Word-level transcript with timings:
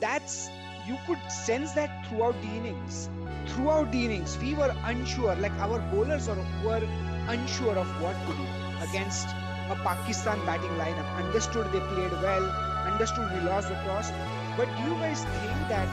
that's 0.00 0.50
you 0.86 0.98
could 1.06 1.20
sense 1.30 1.72
that 1.72 2.06
throughout 2.06 2.40
the 2.42 2.48
innings. 2.48 3.08
Throughout 3.46 3.90
the 3.92 4.04
innings, 4.04 4.36
we 4.38 4.54
were 4.54 4.74
unsure. 4.84 5.34
Like 5.36 5.52
our 5.52 5.78
bowlers 5.90 6.28
are, 6.28 6.36
were 6.64 6.82
unsure 7.28 7.76
of 7.76 7.88
what 8.02 8.16
to 8.26 8.32
do 8.34 8.46
against 8.82 9.26
a 9.70 9.76
Pakistan 9.82 10.44
batting 10.44 10.76
lineup. 10.82 11.08
Understood 11.16 11.66
they 11.72 11.80
played 11.80 12.12
well. 12.22 12.44
Understood 12.92 13.32
we 13.32 13.40
lost 13.40 13.68
the 13.68 13.74
toss. 13.86 14.10
But 14.56 14.68
do 14.76 14.82
you 14.84 14.94
guys 15.00 15.24
think 15.24 15.68
that 15.68 15.88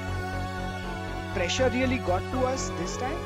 pressure 1.34 1.70
really 1.70 1.98
got 2.00 2.22
to 2.32 2.46
us 2.46 2.70
this 2.80 2.98
time? 2.98 3.18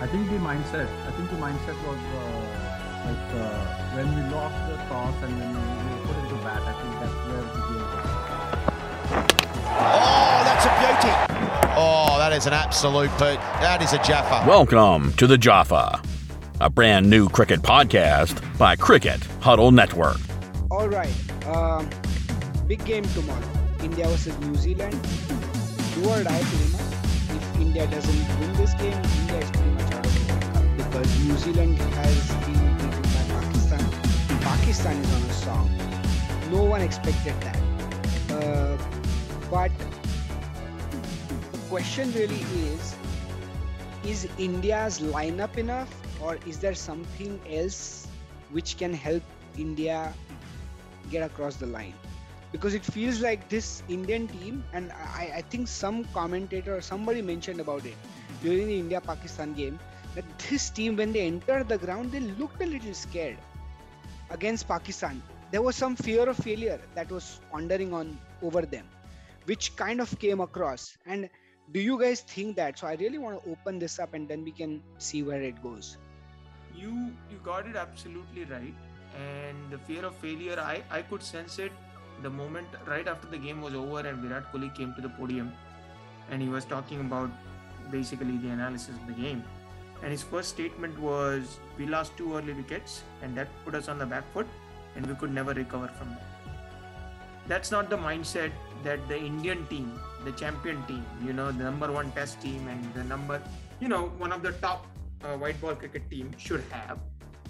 I 0.00 0.06
think 0.06 0.28
the 0.28 0.36
mindset. 0.36 0.88
I 1.06 1.12
think 1.12 1.30
the 1.30 1.36
mindset 1.36 1.78
was 1.86 1.98
uh, 1.98 2.62
like 3.06 3.28
uh, 3.40 3.96
when 3.96 4.08
we 4.14 4.22
lost 4.34 4.56
the 4.68 4.76
toss 4.88 5.14
and 5.22 5.38
when 5.38 5.54
we 5.54 6.06
put 6.06 6.16
into 6.18 6.36
bat. 6.44 6.60
I 6.62 6.72
think 6.80 7.00
that's 7.00 7.18
where 7.28 7.42
the 7.42 7.62
game. 7.72 8.21
Oh, 9.74 10.42
that's 10.44 10.64
a 10.66 10.72
beauty. 10.80 11.14
Oh, 11.76 12.16
that 12.18 12.32
is 12.32 12.46
an 12.46 12.52
absolute 12.52 13.10
boot. 13.12 13.38
That 13.60 13.80
is 13.82 13.92
a 13.92 13.98
Jaffa. 14.02 14.46
Welcome 14.46 15.12
to 15.14 15.26
the 15.26 15.38
Jaffa, 15.38 16.00
a 16.60 16.68
brand 16.70 17.08
new 17.08 17.28
cricket 17.28 17.60
podcast 17.62 18.36
by 18.58 18.76
Cricket 18.76 19.24
Huddle 19.40 19.72
Network. 19.72 20.18
All 20.70 20.88
right. 20.88 21.12
Um, 21.46 21.88
big 22.66 22.84
game 22.84 23.04
tomorrow. 23.04 23.40
India 23.82 24.06
versus 24.08 24.38
New 24.40 24.54
Zealand. 24.56 24.92
Do 25.94 26.08
or 26.10 26.22
die 26.22 26.42
pretty. 26.42 26.74
If 27.34 27.60
India 27.60 27.86
doesn't 27.86 28.40
win 28.40 28.52
this 28.54 28.74
game, 28.74 28.92
India 29.20 29.38
is 29.38 29.50
pretty 29.50 29.70
much 29.70 29.92
out 29.94 30.06
of 30.06 30.14
the 30.14 30.32
World 30.32 30.42
Cup 30.52 30.76
because 30.76 31.24
New 31.24 31.36
Zealand 31.38 31.78
has 31.78 32.30
been 32.44 32.76
beaten 32.76 33.02
by 33.02 33.40
Pakistan. 33.40 34.40
Pakistan 34.40 34.96
is 34.96 35.14
on 35.14 35.22
a 35.22 35.32
song. 35.32 35.70
No 36.50 36.62
one 36.62 36.82
expected 36.82 37.34
that. 37.40 37.58
Uh, 38.30 38.76
but 39.52 39.70
the 41.52 41.58
question 41.68 42.12
really 42.14 42.42
is 42.66 42.94
is 44.12 44.26
India's 44.38 45.00
lineup 45.00 45.58
enough 45.58 45.90
or 46.22 46.38
is 46.46 46.58
there 46.58 46.74
something 46.74 47.38
else 47.56 48.06
which 48.50 48.76
can 48.78 48.94
help 48.94 49.22
India 49.58 50.14
get 51.10 51.22
across 51.22 51.56
the 51.56 51.66
line? 51.66 51.92
Because 52.50 52.74
it 52.74 52.84
feels 52.84 53.20
like 53.20 53.48
this 53.48 53.82
Indian 53.88 54.26
team, 54.28 54.64
and 54.72 54.92
I, 54.92 55.32
I 55.36 55.42
think 55.42 55.68
some 55.68 56.04
commentator 56.14 56.76
or 56.76 56.80
somebody 56.80 57.22
mentioned 57.22 57.60
about 57.60 57.84
it 57.86 57.94
during 58.42 58.66
the 58.66 58.78
India 58.78 59.00
Pakistan 59.00 59.54
game, 59.54 59.78
that 60.14 60.24
this 60.50 60.68
team, 60.70 60.96
when 60.96 61.12
they 61.12 61.26
entered 61.26 61.68
the 61.68 61.78
ground, 61.78 62.12
they 62.12 62.20
looked 62.20 62.62
a 62.62 62.66
little 62.66 62.94
scared 62.94 63.38
against 64.30 64.68
Pakistan. 64.68 65.22
There 65.50 65.62
was 65.62 65.76
some 65.76 65.96
fear 65.96 66.28
of 66.28 66.36
failure 66.36 66.80
that 66.94 67.10
was 67.10 67.40
pondering 67.50 67.94
on 67.94 68.18
over 68.42 68.62
them, 68.62 68.86
which 69.46 69.74
kind 69.76 70.00
of 70.00 70.18
came 70.18 70.40
across. 70.40 70.96
And 71.06 71.28
do 71.72 71.80
you 71.80 71.98
guys 71.98 72.20
think 72.20 72.56
that? 72.56 72.78
So 72.78 72.86
I 72.86 72.94
really 72.94 73.18
want 73.18 73.42
to 73.42 73.50
open 73.50 73.78
this 73.78 73.98
up 73.98 74.14
and 74.14 74.28
then 74.28 74.44
we 74.44 74.52
can 74.52 74.82
see 74.98 75.22
where 75.22 75.42
it 75.42 75.62
goes. 75.62 75.96
You 76.74 77.12
you 77.30 77.38
got 77.44 77.66
it 77.66 77.76
absolutely 77.76 78.44
right. 78.44 78.74
And 79.16 79.70
the 79.70 79.78
fear 79.78 80.04
of 80.06 80.16
failure, 80.16 80.58
I, 80.58 80.82
I 80.90 81.02
could 81.02 81.22
sense 81.22 81.58
it 81.58 81.72
the 82.22 82.30
moment 82.30 82.68
right 82.86 83.08
after 83.08 83.26
the 83.26 83.38
game 83.38 83.60
was 83.60 83.74
over 83.74 84.00
and 84.00 84.18
Virat 84.18 84.52
Kohli 84.52 84.74
came 84.74 84.94
to 84.94 85.00
the 85.00 85.08
podium 85.08 85.52
and 86.30 86.40
he 86.40 86.48
was 86.48 86.64
talking 86.64 87.00
about 87.00 87.30
basically 87.90 88.36
the 88.38 88.48
analysis 88.48 88.94
of 88.96 89.06
the 89.06 89.12
game. 89.12 89.44
And 90.02 90.10
his 90.10 90.22
first 90.22 90.48
statement 90.48 90.98
was, 90.98 91.58
We 91.78 91.86
lost 91.86 92.16
two 92.16 92.36
early 92.36 92.52
wickets 92.52 93.02
and 93.22 93.36
that 93.36 93.48
put 93.64 93.74
us 93.74 93.88
on 93.88 93.98
the 93.98 94.06
back 94.06 94.24
foot 94.32 94.46
and 94.96 95.06
we 95.06 95.14
could 95.14 95.32
never 95.32 95.52
recover 95.52 95.88
from 95.88 96.10
that. 96.10 96.31
That's 97.48 97.70
not 97.70 97.90
the 97.90 97.96
mindset 97.96 98.52
that 98.84 99.06
the 99.08 99.18
Indian 99.18 99.66
team, 99.66 99.98
the 100.24 100.32
champion 100.32 100.82
team, 100.86 101.04
you 101.24 101.32
know, 101.32 101.50
the 101.50 101.64
number 101.64 101.90
one 101.90 102.10
test 102.12 102.40
team 102.40 102.68
and 102.68 102.94
the 102.94 103.04
number, 103.04 103.42
you 103.80 103.88
know, 103.88 104.08
one 104.18 104.32
of 104.32 104.42
the 104.42 104.52
top 104.52 104.86
uh, 105.24 105.36
white 105.36 105.60
ball 105.60 105.74
cricket 105.74 106.08
team 106.10 106.30
should 106.38 106.62
have. 106.70 106.98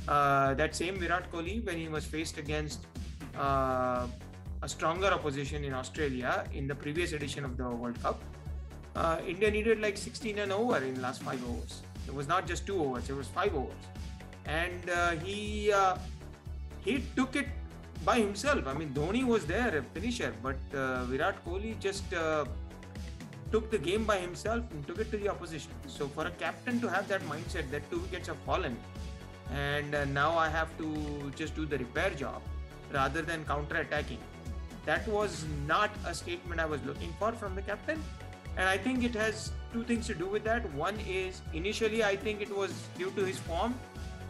Uh, 0.08 0.54
that 0.54 0.74
same 0.74 0.98
Virat 0.98 1.30
Kohli, 1.30 1.64
when 1.64 1.76
he 1.76 1.88
was 1.88 2.04
faced 2.04 2.38
against 2.38 2.86
uh, 3.38 4.06
a 4.62 4.68
stronger 4.68 5.08
opposition 5.08 5.64
in 5.64 5.72
Australia 5.72 6.44
in 6.52 6.66
the 6.66 6.74
previous 6.74 7.12
edition 7.12 7.44
of 7.44 7.56
the 7.56 7.68
World 7.68 8.00
Cup, 8.02 8.20
uh, 8.96 9.18
India 9.26 9.50
needed 9.50 9.80
like 9.80 9.96
16 9.96 10.38
and 10.38 10.52
over 10.52 10.78
in 10.78 11.00
last 11.00 11.22
five 11.22 11.42
overs. 11.48 11.82
It 12.06 12.14
was 12.14 12.28
not 12.28 12.46
just 12.46 12.66
two 12.66 12.82
overs; 12.82 13.08
it 13.08 13.14
was 13.14 13.28
five 13.28 13.54
overs, 13.54 13.84
and 14.44 14.90
uh, 14.90 15.10
he 15.12 15.72
uh, 15.72 15.96
he 16.84 17.04
took 17.14 17.36
it 17.36 17.46
by 18.04 18.18
himself. 18.18 18.66
I 18.66 18.74
mean, 18.74 18.90
Dhoni 18.90 19.24
was 19.24 19.46
there, 19.46 19.78
a 19.78 19.82
finisher, 19.82 20.34
but 20.42 20.56
uh, 20.74 21.04
Virat 21.04 21.44
Kohli 21.44 21.78
just 21.78 22.12
uh, 22.12 22.44
took 23.50 23.70
the 23.70 23.78
game 23.78 24.04
by 24.04 24.18
himself 24.18 24.64
and 24.70 24.86
took 24.86 24.98
it 24.98 25.10
to 25.10 25.16
the 25.16 25.28
opposition. 25.28 25.72
So 25.86 26.08
for 26.08 26.26
a 26.26 26.30
captain 26.32 26.80
to 26.80 26.88
have 26.88 27.08
that 27.08 27.22
mindset 27.22 27.70
that 27.70 27.88
two 27.90 28.00
wickets 28.00 28.28
have 28.28 28.38
fallen, 28.38 28.76
and 29.52 29.94
uh, 29.94 30.04
now 30.06 30.36
I 30.36 30.48
have 30.48 30.76
to 30.78 31.32
just 31.36 31.54
do 31.54 31.66
the 31.66 31.78
repair 31.78 32.10
job 32.10 32.42
rather 32.92 33.22
than 33.22 33.44
counter 33.44 33.76
attacking. 33.76 34.18
That 34.84 35.06
was 35.06 35.44
not 35.66 35.90
a 36.06 36.14
statement 36.14 36.60
I 36.60 36.66
was 36.66 36.82
looking 36.84 37.14
for 37.18 37.32
from 37.32 37.54
the 37.54 37.62
captain. 37.62 38.02
And 38.56 38.68
I 38.68 38.76
think 38.76 39.02
it 39.02 39.14
has 39.14 39.52
two 39.72 39.82
things 39.84 40.06
to 40.08 40.14
do 40.14 40.26
with 40.26 40.44
that. 40.44 40.68
One 40.74 40.98
is 41.08 41.40
initially, 41.54 42.04
I 42.04 42.16
think 42.16 42.42
it 42.42 42.54
was 42.54 42.72
due 42.98 43.10
to 43.12 43.24
his 43.24 43.38
form. 43.38 43.74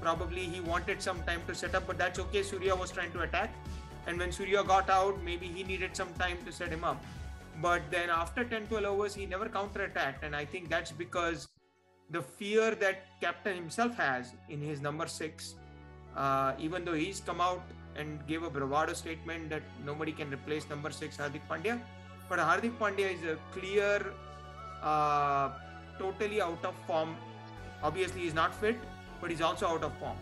Probably 0.02 0.42
he 0.42 0.60
wanted 0.60 1.00
some 1.00 1.22
time 1.22 1.42
to 1.46 1.54
set 1.54 1.74
up, 1.74 1.86
but 1.86 1.96
that's 1.96 2.18
okay. 2.18 2.42
Surya 2.42 2.74
was 2.74 2.90
trying 2.90 3.12
to 3.12 3.20
attack. 3.20 3.54
And 4.06 4.18
when 4.18 4.32
Surya 4.32 4.64
got 4.64 4.90
out, 4.90 5.22
maybe 5.22 5.46
he 5.46 5.62
needed 5.62 5.96
some 5.96 6.12
time 6.14 6.38
to 6.44 6.52
set 6.52 6.70
him 6.70 6.82
up. 6.82 7.02
But 7.60 7.82
then 7.90 8.10
after 8.10 8.44
10 8.44 8.66
12 8.66 8.84
overs, 8.84 9.14
he 9.14 9.26
never 9.26 9.48
counter 9.48 9.84
attacked. 9.84 10.24
And 10.24 10.34
I 10.34 10.44
think 10.44 10.68
that's 10.68 10.90
because 10.90 11.48
the 12.10 12.22
fear 12.22 12.74
that 12.74 13.04
captain 13.20 13.54
himself 13.54 13.94
has 13.94 14.32
in 14.48 14.60
his 14.60 14.80
number 14.80 15.06
six, 15.06 15.54
uh, 16.16 16.52
even 16.58 16.84
though 16.84 16.94
he's 16.94 17.20
come 17.20 17.40
out 17.40 17.62
and 17.96 18.26
gave 18.26 18.42
a 18.42 18.50
bravado 18.50 18.92
statement 18.94 19.50
that 19.50 19.62
nobody 19.84 20.12
can 20.12 20.32
replace 20.32 20.68
number 20.68 20.90
six 20.90 21.16
Hardik 21.16 21.42
Pandya, 21.48 21.78
but 22.28 22.38
Hardik 22.38 22.76
Pandya 22.78 23.14
is 23.14 23.22
a 23.24 23.38
clear, 23.52 24.12
uh, 24.82 25.50
totally 25.98 26.40
out 26.40 26.64
of 26.64 26.74
form. 26.86 27.14
Obviously, 27.82 28.22
he's 28.22 28.34
not 28.34 28.54
fit, 28.54 28.76
but 29.22 29.30
he's 29.30 29.40
also 29.40 29.66
out 29.66 29.84
of 29.84 29.96
form. 29.98 30.16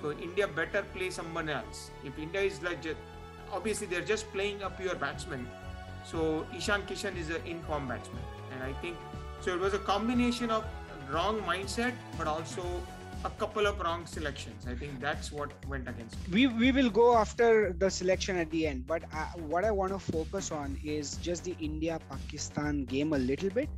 So 0.00 0.12
India 0.12 0.46
better 0.46 0.82
play 0.94 1.10
someone 1.10 1.48
else. 1.48 1.90
If 2.04 2.18
India 2.18 2.42
is 2.42 2.62
like, 2.62 2.78
obviously 3.50 3.86
they're 3.86 4.10
just 4.10 4.30
playing 4.32 4.62
a 4.62 4.70
pure 4.70 4.94
batsman. 4.94 5.48
So 6.04 6.46
Ishan 6.56 6.82
Kishan 6.82 7.16
is 7.16 7.30
an 7.30 7.42
in-form 7.44 7.88
batsman, 7.88 8.22
and 8.52 8.62
I 8.62 8.72
think 8.82 8.96
so. 9.40 9.54
It 9.54 9.60
was 9.60 9.74
a 9.74 9.78
combination 9.78 10.50
of 10.50 10.64
wrong 11.10 11.40
mindset, 11.42 11.92
but 12.16 12.26
also 12.26 12.62
a 13.24 13.30
couple 13.30 13.66
of 13.66 13.80
wrong 13.80 14.06
selections. 14.06 14.66
I 14.66 14.74
think 14.74 15.00
that's 15.00 15.32
what 15.32 15.50
went 15.66 15.88
against. 15.88 16.16
We 16.30 16.46
we 16.46 16.70
will 16.70 16.88
go 16.88 17.16
after 17.16 17.72
the 17.72 17.90
selection 17.90 18.38
at 18.38 18.50
the 18.50 18.66
end, 18.66 18.86
but 18.86 19.02
uh, 19.12 19.26
what 19.52 19.64
I 19.64 19.70
want 19.70 19.92
to 19.92 19.98
focus 19.98 20.50
on 20.52 20.78
is 20.84 21.16
just 21.16 21.44
the 21.44 21.56
India 21.60 22.00
Pakistan 22.08 22.84
game 22.84 23.12
a 23.12 23.18
little 23.18 23.50
bit, 23.50 23.68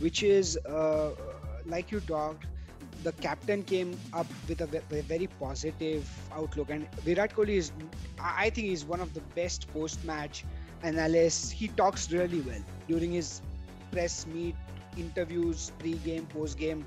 which 0.00 0.22
is 0.22 0.56
uh, 0.66 1.10
like 1.66 1.92
you 1.92 2.00
talked. 2.00 2.46
The 3.02 3.12
captain 3.12 3.62
came 3.62 3.96
up 4.12 4.26
with 4.48 4.60
a, 4.60 4.66
very 4.66 5.28
positive 5.38 6.08
outlook, 6.32 6.70
and 6.70 6.90
Virat 7.02 7.34
Kohli 7.34 7.56
is, 7.56 7.72
I 8.18 8.46
I 8.46 8.50
think, 8.50 8.68
he's 8.68 8.84
one 8.84 9.00
of 9.00 9.14
the 9.14 9.20
best 9.34 9.72
post-match 9.72 10.44
analysts. 10.82 11.50
He 11.50 11.68
talks 11.68 12.10
really 12.12 12.40
well 12.40 12.62
during 12.88 13.12
his 13.12 13.40
press 13.92 14.26
meet, 14.26 14.56
interviews, 14.96 15.72
pre-game, 15.78 16.26
post-game. 16.26 16.84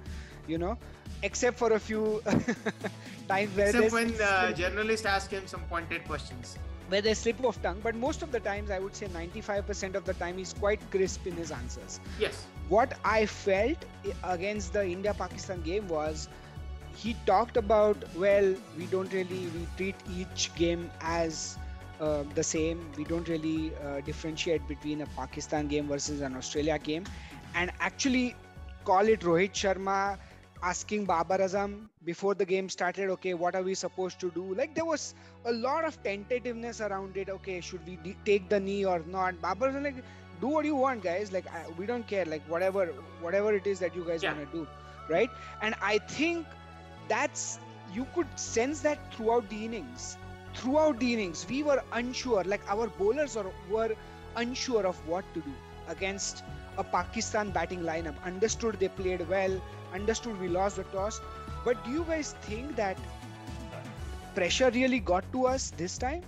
You 0.47 0.57
know, 0.57 0.77
except 1.23 1.57
for 1.57 1.73
a 1.73 1.79
few 1.79 2.21
times 3.27 3.55
where 3.55 3.69
Except 3.69 3.93
when 3.93 4.11
the 4.17 4.53
journalist 4.57 5.05
asked 5.05 5.31
him 5.31 5.47
some 5.47 5.61
pointed 5.69 6.03
questions. 6.05 6.57
Where 6.91 7.01
there's 7.01 7.19
slip 7.19 7.41
of 7.45 7.61
tongue, 7.61 7.79
but 7.81 7.95
most 7.95 8.21
of 8.21 8.33
the 8.33 8.39
times, 8.41 8.69
I 8.69 8.79
would 8.79 8.93
say 8.93 9.07
95% 9.07 9.95
of 9.95 10.03
the 10.03 10.13
time, 10.15 10.37
he's 10.37 10.51
quite 10.51 10.81
crisp 10.91 11.25
in 11.25 11.37
his 11.37 11.49
answers. 11.49 12.01
Yes. 12.19 12.45
What 12.67 12.97
I 13.05 13.25
felt 13.25 13.77
against 14.23 14.73
the 14.73 14.85
India 14.85 15.13
Pakistan 15.13 15.61
game 15.61 15.87
was 15.87 16.27
he 16.93 17.15
talked 17.25 17.55
about, 17.55 17.97
well, 18.15 18.53
we 18.77 18.85
don't 18.87 19.11
really 19.13 19.47
we 19.55 19.65
treat 19.77 19.95
each 20.13 20.53
game 20.55 20.91
as 20.99 21.57
uh, 22.01 22.23
the 22.35 22.43
same. 22.43 22.85
We 22.97 23.05
don't 23.05 23.27
really 23.29 23.71
uh, 23.77 24.01
differentiate 24.01 24.67
between 24.67 25.01
a 25.01 25.05
Pakistan 25.17 25.67
game 25.67 25.87
versus 25.87 26.19
an 26.19 26.35
Australia 26.35 26.77
game, 26.77 27.05
and 27.55 27.71
actually 27.79 28.35
call 28.83 29.07
it 29.07 29.21
Rohit 29.21 29.53
Sharma 29.53 30.17
asking 30.61 31.05
Babar 31.05 31.39
Azam 31.39 31.87
before 32.03 32.33
the 32.35 32.45
game 32.45 32.69
started, 32.69 33.09
okay, 33.09 33.33
what 33.33 33.55
are 33.55 33.63
we 33.63 33.73
supposed 33.75 34.19
to 34.21 34.31
do? 34.31 34.53
Like 34.55 34.75
there 34.75 34.85
was 34.85 35.13
a 35.45 35.51
lot 35.51 35.85
of 35.85 36.01
tentativeness 36.03 36.81
around 36.81 37.17
it. 37.17 37.29
Okay, 37.29 37.61
should 37.61 37.85
we 37.85 37.97
de- 37.97 38.17
take 38.25 38.49
the 38.49 38.59
knee 38.59 38.85
or 38.85 38.99
not? 39.05 39.41
Babar 39.41 39.69
Azam 39.69 39.83
like, 39.83 40.03
do 40.39 40.47
what 40.47 40.65
you 40.65 40.75
want, 40.75 41.03
guys. 41.03 41.31
Like 41.31 41.47
I, 41.51 41.67
we 41.77 41.85
don't 41.85 42.07
care. 42.07 42.25
Like 42.25 42.43
whatever, 42.47 42.87
whatever 43.19 43.53
it 43.53 43.67
is 43.67 43.79
that 43.79 43.95
you 43.95 44.05
guys 44.05 44.23
Yeah. 44.23 44.33
want 44.33 44.39
to 44.39 44.45
do, 44.45 44.67
right? 45.07 45.29
And 45.61 45.75
I 45.81 45.99
think 45.99 46.47
that's 47.07 47.59
you 47.87 48.05
could 48.13 48.27
sense 48.39 48.81
that 48.81 48.99
throughout 49.13 49.49
the 49.49 49.65
innings. 49.65 50.17
Throughout 50.53 50.99
the 50.99 51.13
innings, 51.13 51.45
we 51.49 51.63
were 51.63 51.81
unsure. 51.91 52.43
Like 52.43 52.61
our 52.67 52.87
bowlers 52.89 53.35
are, 53.37 53.51
were 53.69 53.95
unsure 54.35 54.85
of 54.85 54.97
what 55.05 55.25
to 55.33 55.41
do 55.41 55.53
against 55.87 56.43
a 56.77 56.83
Pakistan 56.83 57.51
batting 57.51 57.81
lineup. 57.81 58.21
Understood 58.23 58.79
they 58.79 58.89
played 58.89 59.27
well, 59.27 59.61
understood 59.93 60.39
we 60.39 60.47
lost 60.47 60.77
the 60.77 60.83
toss. 60.83 61.21
But 61.63 61.83
do 61.85 61.91
you 61.91 62.03
guys 62.03 62.35
think 62.41 62.75
that 62.75 62.97
pressure 64.35 64.69
really 64.71 64.99
got 64.99 65.31
to 65.31 65.47
us 65.47 65.71
this 65.71 65.97
time? 65.97 66.23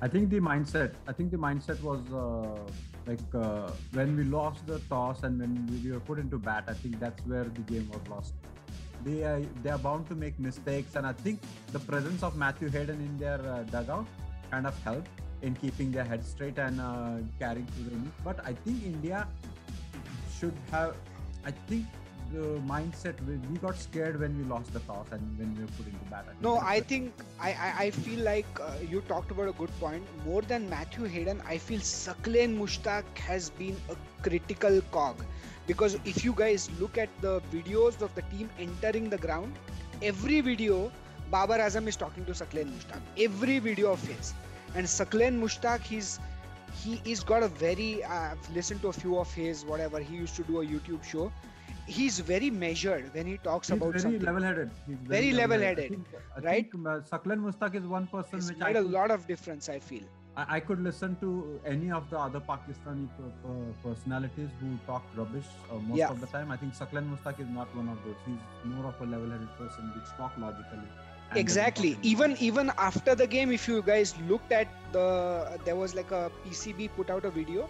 I 0.00 0.08
think 0.08 0.30
the 0.30 0.40
mindset. 0.40 0.94
I 1.06 1.12
think 1.12 1.30
the 1.30 1.36
mindset 1.36 1.80
was 1.82 2.00
uh, 2.12 2.58
like 3.06 3.34
uh, 3.34 3.70
when 3.92 4.16
we 4.16 4.24
lost 4.24 4.66
the 4.66 4.78
toss 4.90 5.22
and 5.22 5.38
when 5.40 5.66
we 5.84 5.92
were 5.92 6.00
put 6.00 6.18
into 6.18 6.38
bat. 6.38 6.64
I 6.68 6.74
think 6.74 6.98
that's 6.98 7.24
where 7.26 7.44
the 7.44 7.60
game 7.72 7.88
was 7.92 8.08
lost. 8.08 8.34
They 9.04 9.22
are 9.24 9.40
they 9.62 9.70
are 9.70 9.78
bound 9.78 10.08
to 10.08 10.14
make 10.14 10.38
mistakes, 10.38 10.96
and 10.96 11.06
I 11.06 11.12
think 11.12 11.40
the 11.72 11.80
presence 11.80 12.22
of 12.22 12.36
Matthew 12.36 12.68
Hayden 12.68 13.00
in 13.00 13.18
their 13.18 13.40
uh, 13.40 13.62
dugout 13.64 14.06
kind 14.50 14.66
of 14.66 14.76
helped 14.84 15.08
in 15.42 15.54
keeping 15.54 15.90
their 15.90 16.04
head 16.04 16.24
straight 16.24 16.58
and 16.58 16.80
uh, 16.80 17.16
carrying 17.38 17.66
through 17.66 17.84
the 17.84 17.90
innings. 17.96 18.12
But 18.24 18.44
I 18.46 18.52
think 18.52 18.84
India 18.84 19.26
should 20.38 20.54
have. 20.70 20.94
I 21.44 21.50
think 21.66 21.86
the 22.32 22.60
mindset 22.66 23.14
we, 23.26 23.58
got 23.58 23.76
scared 23.76 24.18
when 24.18 24.36
we 24.38 24.44
lost 24.44 24.72
the 24.72 24.80
toss 24.80 25.06
and 25.12 25.38
when 25.38 25.54
we 25.54 25.62
were 25.62 25.70
put 25.76 25.86
into 25.86 26.04
bat. 26.10 26.24
No, 26.40 26.58
I 26.58 26.80
think 26.80 27.12
I, 27.40 27.52
I, 27.52 27.74
I 27.84 27.90
feel 27.90 28.20
like 28.20 28.46
uh, 28.60 28.72
you 28.88 29.02
talked 29.02 29.30
about 29.30 29.48
a 29.48 29.52
good 29.52 29.70
point. 29.78 30.02
More 30.24 30.42
than 30.42 30.68
Matthew 30.68 31.04
Hayden, 31.04 31.42
I 31.46 31.58
feel 31.58 31.80
Saqlain 31.80 32.58
Mushtaq 32.58 33.04
has 33.18 33.50
been 33.50 33.76
a 33.90 33.96
critical 34.22 34.80
cog 34.90 35.16
because 35.66 35.98
if 36.04 36.24
you 36.24 36.32
guys 36.32 36.70
look 36.80 36.98
at 36.98 37.08
the 37.20 37.40
videos 37.52 38.00
of 38.02 38.14
the 38.14 38.22
team 38.22 38.48
entering 38.58 39.10
the 39.10 39.18
ground, 39.18 39.54
every 40.02 40.40
video 40.40 40.90
Babar 41.30 41.58
Azam 41.58 41.88
is 41.88 41.96
talking 41.96 42.24
to 42.26 42.32
Saqlain 42.32 42.70
Mushtaq. 42.72 43.00
Every 43.18 43.58
video 43.58 43.92
of 43.92 44.02
his, 44.06 44.34
and 44.74 44.86
Saqlain 44.86 45.40
Mushtaq, 45.40 45.80
he's 45.80 46.18
he 46.74 47.00
he's 47.04 47.22
got 47.22 47.42
a 47.42 47.48
very 47.48 48.04
uh, 48.04 48.32
I've 48.32 48.50
listened 48.54 48.82
to 48.82 48.88
a 48.88 48.92
few 48.92 49.18
of 49.18 49.32
his 49.32 49.64
whatever 49.64 50.00
he 50.00 50.16
used 50.16 50.36
to 50.36 50.42
do 50.42 50.60
a 50.60 50.66
YouTube 50.66 51.04
show. 51.04 51.32
He's 51.86 52.18
very 52.20 52.50
measured 52.50 53.12
when 53.14 53.26
he 53.26 53.38
talks 53.38 53.68
He's 53.68 53.76
about 53.76 53.94
very 53.94 54.00
something. 54.00 54.20
level-headed. 54.22 54.70
He's 54.86 54.96
Very 55.04 55.32
level-headed, 55.32 55.84
I 55.84 55.88
think, 55.88 56.06
I 56.36 56.40
right? 56.40 56.70
Think, 56.72 56.86
uh, 56.86 57.00
Saqlain 57.10 57.40
Mushtaq 57.46 57.74
is 57.74 57.86
one 57.86 58.06
person 58.06 58.38
It's 58.38 58.48
which 58.48 58.58
made 58.58 58.76
I 58.76 58.80
a 58.80 58.82
could, 58.82 58.90
lot 58.90 59.10
of 59.10 59.26
difference. 59.26 59.68
I 59.68 59.78
feel. 59.80 60.04
I, 60.36 60.56
I 60.56 60.60
could 60.60 60.80
listen 60.80 61.16
to 61.20 61.60
any 61.66 61.90
of 61.90 62.08
the 62.10 62.18
other 62.18 62.40
Pakistani 62.40 63.08
per- 63.16 63.32
per- 63.42 63.72
personalities 63.82 64.50
who 64.60 64.78
talk 64.86 65.02
rubbish 65.16 65.46
uh, 65.70 65.74
most 65.76 65.98
Yeah. 65.98 66.10
of 66.10 66.20
the 66.20 66.26
time. 66.26 66.50
I 66.50 66.56
think 66.56 66.74
Saqlain 66.74 67.08
Mushtaq 67.14 67.40
is 67.40 67.48
not 67.48 67.74
one 67.74 67.88
of 67.88 67.98
those. 68.04 68.16
He's 68.26 68.44
more 68.64 68.86
of 68.86 69.00
a 69.00 69.04
level-headed 69.04 69.56
person 69.58 69.92
which 69.96 70.08
talk 70.16 70.32
logically. 70.38 70.88
exactly 71.40 71.90
even 72.08 72.32
even 72.46 72.70
after 72.86 73.12
the 73.20 73.26
game 73.34 73.52
if 73.56 73.62
you 73.68 73.76
guys 73.84 74.10
looked 74.30 74.52
at 74.56 74.72
the 74.96 75.04
there 75.68 75.76
was 75.82 75.94
like 75.98 76.10
a 76.16 76.18
pcb 76.42 76.88
put 76.96 77.08
out 77.14 77.24
a 77.28 77.30
video 77.36 77.68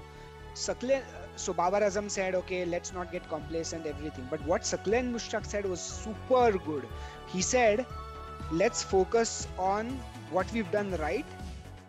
Saqlain, 0.62 1.02
so 1.36 1.52
Babar 1.52 1.80
Azam 1.80 2.10
said, 2.10 2.34
okay, 2.34 2.64
let's 2.64 2.92
not 2.92 3.10
get 3.12 3.28
complacent, 3.28 3.86
everything. 3.86 4.26
But 4.30 4.44
what 4.46 4.62
Saqlain 4.62 5.12
Mushtaq 5.12 5.46
said 5.46 5.64
was 5.64 5.80
super 5.80 6.52
good. 6.58 6.86
He 7.28 7.42
said, 7.42 7.86
let's 8.50 8.82
focus 8.82 9.48
on 9.58 9.88
what 10.30 10.50
we've 10.52 10.70
done 10.70 10.92
right 10.96 11.26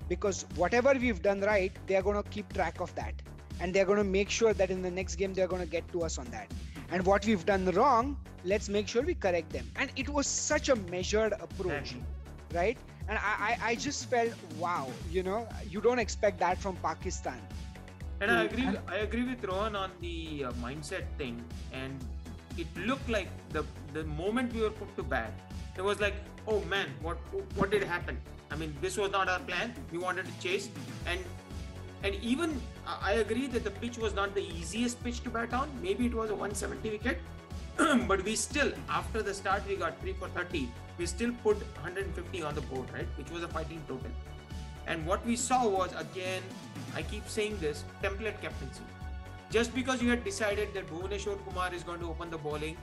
because 0.09 0.45
whatever 0.55 0.93
we've 0.93 1.21
done 1.21 1.41
right, 1.41 1.71
they're 1.87 2.01
going 2.01 2.21
to 2.21 2.29
keep 2.29 2.51
track 2.53 2.79
of 2.79 2.93
that. 2.95 3.13
And 3.59 3.73
they're 3.73 3.85
going 3.85 3.97
to 3.97 4.03
make 4.03 4.29
sure 4.29 4.53
that 4.53 4.69
in 4.71 4.81
the 4.81 4.91
next 4.91 5.15
game, 5.15 5.33
they're 5.33 5.47
going 5.47 5.61
to 5.61 5.69
get 5.69 5.89
to 5.93 6.03
us 6.03 6.17
on 6.17 6.25
that. 6.25 6.51
And 6.91 7.05
what 7.05 7.25
we've 7.25 7.45
done 7.45 7.65
wrong, 7.71 8.17
let's 8.43 8.69
make 8.69 8.87
sure 8.87 9.01
we 9.03 9.15
correct 9.15 9.51
them. 9.51 9.69
And 9.75 9.91
it 9.95 10.09
was 10.09 10.27
such 10.27 10.69
a 10.69 10.75
measured 10.75 11.33
approach 11.33 11.95
right? 12.53 12.77
And 13.07 13.17
I, 13.17 13.57
I, 13.61 13.69
I 13.69 13.75
just 13.75 14.09
felt, 14.09 14.31
wow, 14.57 14.87
you 15.11 15.23
know, 15.23 15.47
you 15.69 15.81
don't 15.81 15.99
expect 15.99 16.39
that 16.39 16.57
from 16.57 16.75
Pakistan. 16.77 17.39
And 18.23 18.31
I 18.31 18.43
agree. 18.43 18.67
I 18.87 18.97
agree 19.05 19.23
with 19.29 19.43
Rohan 19.43 19.75
on 19.75 19.91
the 19.99 20.45
uh, 20.45 20.51
mindset 20.65 21.07
thing. 21.17 21.43
And 21.73 22.03
it 22.57 22.67
looked 22.89 23.09
like 23.09 23.27
the 23.49 23.65
the 23.93 24.03
moment 24.05 24.53
we 24.53 24.61
were 24.61 24.75
put 24.81 24.95
to 24.99 25.03
bat, 25.03 25.33
it 25.77 25.83
was 25.83 25.99
like, 25.99 26.15
oh 26.47 26.61
man, 26.75 26.93
what 27.01 27.17
what 27.55 27.71
did 27.71 27.83
happen? 27.83 28.19
I 28.49 28.55
mean, 28.55 28.75
this 28.81 28.97
was 28.97 29.11
not 29.11 29.27
our 29.27 29.39
plan. 29.39 29.73
We 29.91 29.97
wanted 29.97 30.29
to 30.31 30.39
chase, 30.45 30.69
and 31.05 31.19
and 32.03 32.15
even 32.33 32.55
I 32.87 32.97
I 33.09 33.13
agree 33.25 33.47
that 33.57 33.67
the 33.69 33.75
pitch 33.83 33.97
was 34.05 34.15
not 34.21 34.35
the 34.39 34.45
easiest 34.61 35.03
pitch 35.03 35.21
to 35.27 35.35
bat 35.37 35.53
on. 35.61 35.77
Maybe 35.87 36.05
it 36.11 36.15
was 36.21 36.35
a 36.37 36.39
170 36.45 36.95
wicket, 36.97 37.19
but 38.13 38.23
we 38.23 38.35
still, 38.35 38.71
after 39.01 39.23
the 39.29 39.33
start, 39.33 39.67
we 39.67 39.75
got 39.75 39.99
three 40.01 40.13
for 40.13 40.29
30. 40.39 40.69
We 40.97 41.07
still 41.07 41.33
put 41.43 41.57
150 41.81 42.43
on 42.43 42.55
the 42.55 42.61
board, 42.73 42.93
right? 42.93 43.07
Which 43.17 43.31
was 43.31 43.43
a 43.43 43.47
fighting 43.47 43.81
total. 43.87 44.11
And 44.87 45.05
what 45.05 45.25
we 45.25 45.35
saw 45.35 45.67
was 45.67 45.91
again, 45.97 46.41
I 46.95 47.01
keep 47.01 47.27
saying 47.27 47.57
this 47.59 47.83
template 48.01 48.41
captaincy. 48.41 48.83
Just 49.49 49.73
because 49.75 50.01
you 50.01 50.09
had 50.09 50.23
decided 50.23 50.73
that 50.73 50.87
Bhuvaneshwar 50.87 51.37
Kumar 51.45 51.73
is 51.73 51.83
going 51.83 51.99
to 51.99 52.09
open 52.09 52.29
the 52.31 52.37
bowling, 52.37 52.75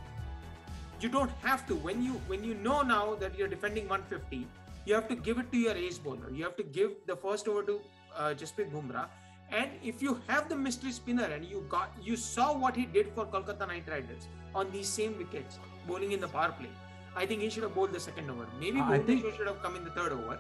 you 1.00 1.08
don't 1.08 1.30
have 1.42 1.66
to. 1.66 1.74
When 1.74 2.02
you 2.02 2.12
when 2.28 2.44
you 2.44 2.54
know 2.54 2.82
now 2.82 3.14
that 3.16 3.36
you're 3.38 3.48
defending 3.48 3.88
150, 3.88 4.46
you 4.84 4.94
have 4.94 5.08
to 5.08 5.14
give 5.16 5.38
it 5.38 5.50
to 5.52 5.58
your 5.58 5.74
ace 5.74 5.98
bowler. 5.98 6.30
You 6.30 6.44
have 6.44 6.56
to 6.56 6.62
give 6.62 6.92
the 7.06 7.16
first 7.16 7.48
over 7.48 7.62
to 7.64 7.80
uh, 8.16 8.34
Jasprit 8.42 8.70
Bumrah. 8.70 9.06
And 9.50 9.70
if 9.82 10.00
you 10.00 10.20
have 10.28 10.48
the 10.48 10.54
mystery 10.56 10.92
spinner 10.92 11.24
and 11.24 11.44
you 11.44 11.64
got 11.68 11.90
you 12.00 12.16
saw 12.16 12.56
what 12.56 12.76
he 12.76 12.86
did 12.86 13.08
for 13.14 13.26
Kolkata 13.26 13.66
Knight 13.66 13.88
Riders 13.88 14.28
on 14.54 14.70
these 14.70 14.88
same 14.88 15.18
wickets, 15.18 15.58
bowling 15.88 16.12
in 16.12 16.20
the 16.20 16.28
power 16.28 16.52
play, 16.58 16.70
I 17.16 17.26
think 17.26 17.42
he 17.42 17.50
should 17.50 17.64
have 17.64 17.74
bowled 17.74 17.92
the 17.92 18.00
second 18.00 18.30
over. 18.30 18.46
Maybe 18.60 18.80
I 18.80 18.98
think- 18.98 19.24
should 19.36 19.48
have 19.48 19.60
come 19.62 19.74
in 19.76 19.84
the 19.84 19.90
third 19.90 20.12
over. 20.12 20.38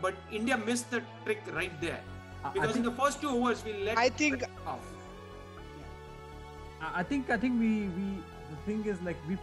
But 0.00 0.14
India 0.30 0.56
missed 0.56 0.90
the 0.90 1.02
trick 1.24 1.42
right 1.52 1.74
there. 1.80 2.00
I- 2.44 2.48
I 2.48 2.52
Because 2.52 2.76
in 2.76 2.82
the 2.88 2.92
first 3.02 3.20
two 3.20 3.30
overs 3.30 3.64
we 3.64 3.72
let 3.88 3.98
I 3.98 4.08
think- 4.22 4.44
off. 4.66 4.86
I 6.80 7.00
I 7.00 7.02
think 7.10 7.30
I 7.36 7.38
think 7.44 7.60
we 7.66 7.72
we 7.98 8.06
the 8.50 8.58
thing 8.66 8.84
is 8.92 9.00
like 9.08 9.18
we 9.28 9.36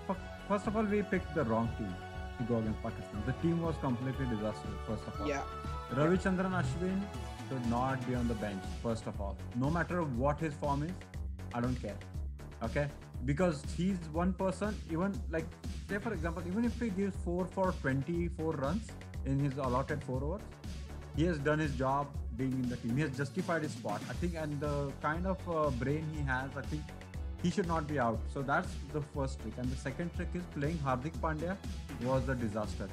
first 0.50 0.68
of 0.72 0.75
all 0.81 0.84
we 0.96 1.02
picked 1.13 1.34
the 1.40 1.44
wrong 1.52 1.69
team 1.80 1.94
to 2.38 2.44
go 2.52 2.57
against 2.62 2.81
Pakistan. 2.86 3.24
The 3.30 3.36
team 3.44 3.62
was 3.68 3.75
completely 3.86 4.25
disastrous. 4.34 4.80
First 4.88 5.07
of 5.12 5.19
all, 5.22 5.28
Yeah. 5.28 5.44
Ravichandran 6.00 6.56
Ashwin 6.62 7.02
should 7.50 7.66
not 7.74 8.06
be 8.07 8.16
on 8.22 8.28
the 8.34 8.38
bench. 8.46 8.63
First 8.86 9.07
of 9.12 9.19
all, 9.22 9.36
no 9.63 9.69
matter 9.80 10.00
what 10.24 10.40
his 10.46 10.54
form 10.63 10.84
is, 10.84 10.96
I 11.54 11.62
don't 11.66 11.80
care. 11.86 11.98
Okay, 12.69 12.86
because 13.31 13.62
he's 13.78 14.00
one 14.22 14.34
person. 14.44 14.75
Even 14.98 15.13
like 15.38 15.46
say 15.90 16.00
for 16.07 16.13
example, 16.18 16.44
even 16.54 16.66
if 16.72 16.80
he 16.86 16.90
gives 17.02 17.16
four 17.28 17.46
for 17.57 17.68
24 17.81 18.54
runs 18.66 18.92
in 19.25 19.39
his 19.39 19.57
allotted 19.57 20.04
four 20.04 20.24
overs, 20.24 20.42
he 21.16 21.24
has 21.25 21.38
done 21.39 21.60
his 21.60 21.74
job 21.75 22.07
being 22.38 22.51
in 22.51 22.69
the 22.69 22.77
team. 22.77 22.95
He 22.95 23.01
has 23.01 23.16
justified 23.18 23.63
his 23.63 23.72
spot. 23.72 24.01
I 24.10 24.13
think, 24.13 24.36
and 24.36 24.60
the 24.60 24.92
kind 25.01 25.25
of 25.25 25.38
uh, 25.50 25.69
brain 25.72 26.06
he 26.16 26.21
has, 26.23 26.49
I 26.57 26.61
think 26.64 26.83
he 27.42 27.49
should 27.49 27.68
not 27.68 27.88
be 27.88 27.99
out. 27.99 28.19
So 28.33 28.42
that's 28.42 28.68
the 28.92 29.02
first 29.02 29.40
trick. 29.42 29.54
And 29.57 29.69
the 29.71 29.76
second 29.78 30.14
trick 30.16 30.30
is 30.33 30.44
playing 30.54 30.78
Hardik 30.80 31.14
Pandya 31.19 31.56
was 32.04 32.28
a 32.28 32.35
disaster. 32.35 32.90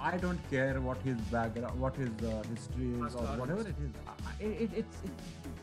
I 0.00 0.16
don't 0.18 0.40
care 0.50 0.80
what 0.80 0.98
his 1.02 1.16
background, 1.32 1.78
what 1.80 1.94
his 1.96 2.10
uh, 2.22 2.42
history 2.54 2.90
is, 3.06 3.14
or 3.14 3.22
whatever 3.38 3.60
it 3.62 3.68
is. 3.68 3.90
I- 4.08 4.42
It, 4.44 4.70
it's 4.76 4.96
it, 5.04 5.10